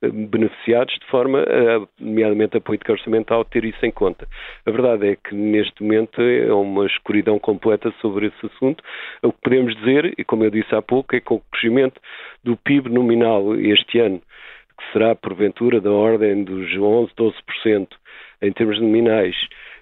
beneficiados, 0.00 0.94
de 0.94 1.06
forma, 1.06 1.40
a, 1.40 1.86
nomeadamente 2.00 2.56
a 2.56 2.60
política 2.60 2.92
orçamental, 2.92 3.44
ter 3.44 3.64
isso 3.64 3.84
em 3.84 3.90
conta. 3.90 4.26
A 4.64 4.70
verdade 4.70 5.08
é 5.08 5.16
que 5.16 5.34
neste 5.34 5.82
momento 5.82 6.22
é 6.22 6.52
uma 6.52 6.86
escuridão 6.86 7.38
completa 7.38 7.92
sobre 8.00 8.26
esse 8.26 8.46
assunto. 8.46 8.82
O 9.22 9.32
que 9.32 9.40
podemos 9.42 9.74
dizer, 9.76 10.14
e 10.16 10.24
como 10.24 10.44
eu 10.44 10.50
disse 10.50 10.74
há 10.74 10.80
pouco, 10.80 11.14
é 11.14 11.20
que 11.20 11.32
o 11.32 11.42
crescimento 11.52 12.00
do 12.44 12.56
PIB 12.56 12.88
nominal 12.88 13.54
este 13.56 13.98
ano 13.98 14.22
que 14.78 14.92
será 14.92 15.14
porventura 15.14 15.80
da 15.80 15.90
ordem 15.90 16.44
dos 16.44 16.76
11, 16.76 17.12
12% 17.14 17.88
em 18.40 18.52
termos 18.52 18.80
nominais, 18.80 19.34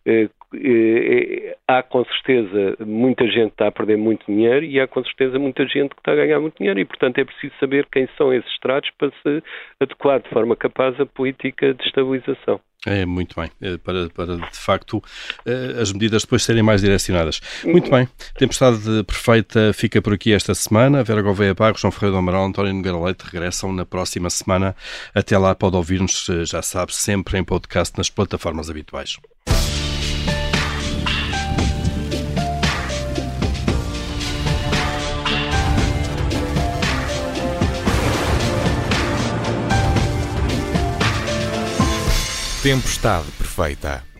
eh, 0.06 0.28
eh, 0.54 1.56
há 1.66 1.82
com 1.82 2.04
certeza 2.04 2.76
muita 2.84 3.26
gente 3.26 3.48
que 3.48 3.54
está 3.54 3.66
a 3.68 3.72
perder 3.72 3.98
muito 3.98 4.24
dinheiro 4.26 4.64
e 4.64 4.80
há 4.80 4.86
com 4.86 5.04
certeza 5.04 5.38
muita 5.38 5.66
gente 5.66 5.90
que 5.90 6.00
está 6.00 6.12
a 6.12 6.16
ganhar 6.16 6.40
muito 6.40 6.56
dinheiro 6.56 6.80
e, 6.80 6.84
portanto, 6.84 7.18
é 7.18 7.24
preciso 7.24 7.54
saber 7.60 7.86
quem 7.92 8.08
são 8.16 8.32
esses 8.32 8.50
estratos 8.52 8.90
para 8.96 9.10
se 9.10 9.42
adequar 9.80 10.20
de 10.20 10.28
forma 10.30 10.56
capaz 10.56 10.98
à 11.00 11.06
política 11.06 11.74
de 11.74 11.84
estabilização. 11.84 12.60
É, 12.86 13.04
muito 13.04 13.34
bem, 13.38 13.50
é, 13.60 13.76
para, 13.78 14.08
para 14.10 14.36
de 14.36 14.56
facto 14.56 15.02
eh, 15.44 15.74
as 15.80 15.92
medidas 15.92 16.22
depois 16.22 16.44
serem 16.44 16.62
mais 16.62 16.80
direcionadas. 16.80 17.40
Muito 17.64 17.90
bem, 17.90 18.08
Tempestade 18.38 18.78
Perfeita 19.04 19.72
fica 19.74 20.00
por 20.00 20.14
aqui 20.14 20.32
esta 20.32 20.54
semana. 20.54 21.02
Vera 21.02 21.20
Gouveia 21.20 21.52
Barros, 21.52 21.80
João 21.80 21.90
Ferreira 21.90 22.12
do 22.12 22.18
Amaral, 22.18 22.44
António 22.44 22.72
Nogueira 22.72 22.98
Leite 22.98 23.24
regressam 23.24 23.72
na 23.72 23.84
próxima 23.84 24.30
semana. 24.30 24.76
Até 25.12 25.36
lá 25.36 25.52
pode 25.52 25.74
ouvir-nos, 25.74 26.28
eh, 26.28 26.44
já 26.44 26.62
sabe, 26.62 26.94
sempre 26.94 27.36
em 27.36 27.42
podcast 27.42 27.98
nas 27.98 28.08
plataformas 28.08 28.70
habituais. 28.70 29.16
Tempestade 42.66 43.30
perfeita. 43.38 44.15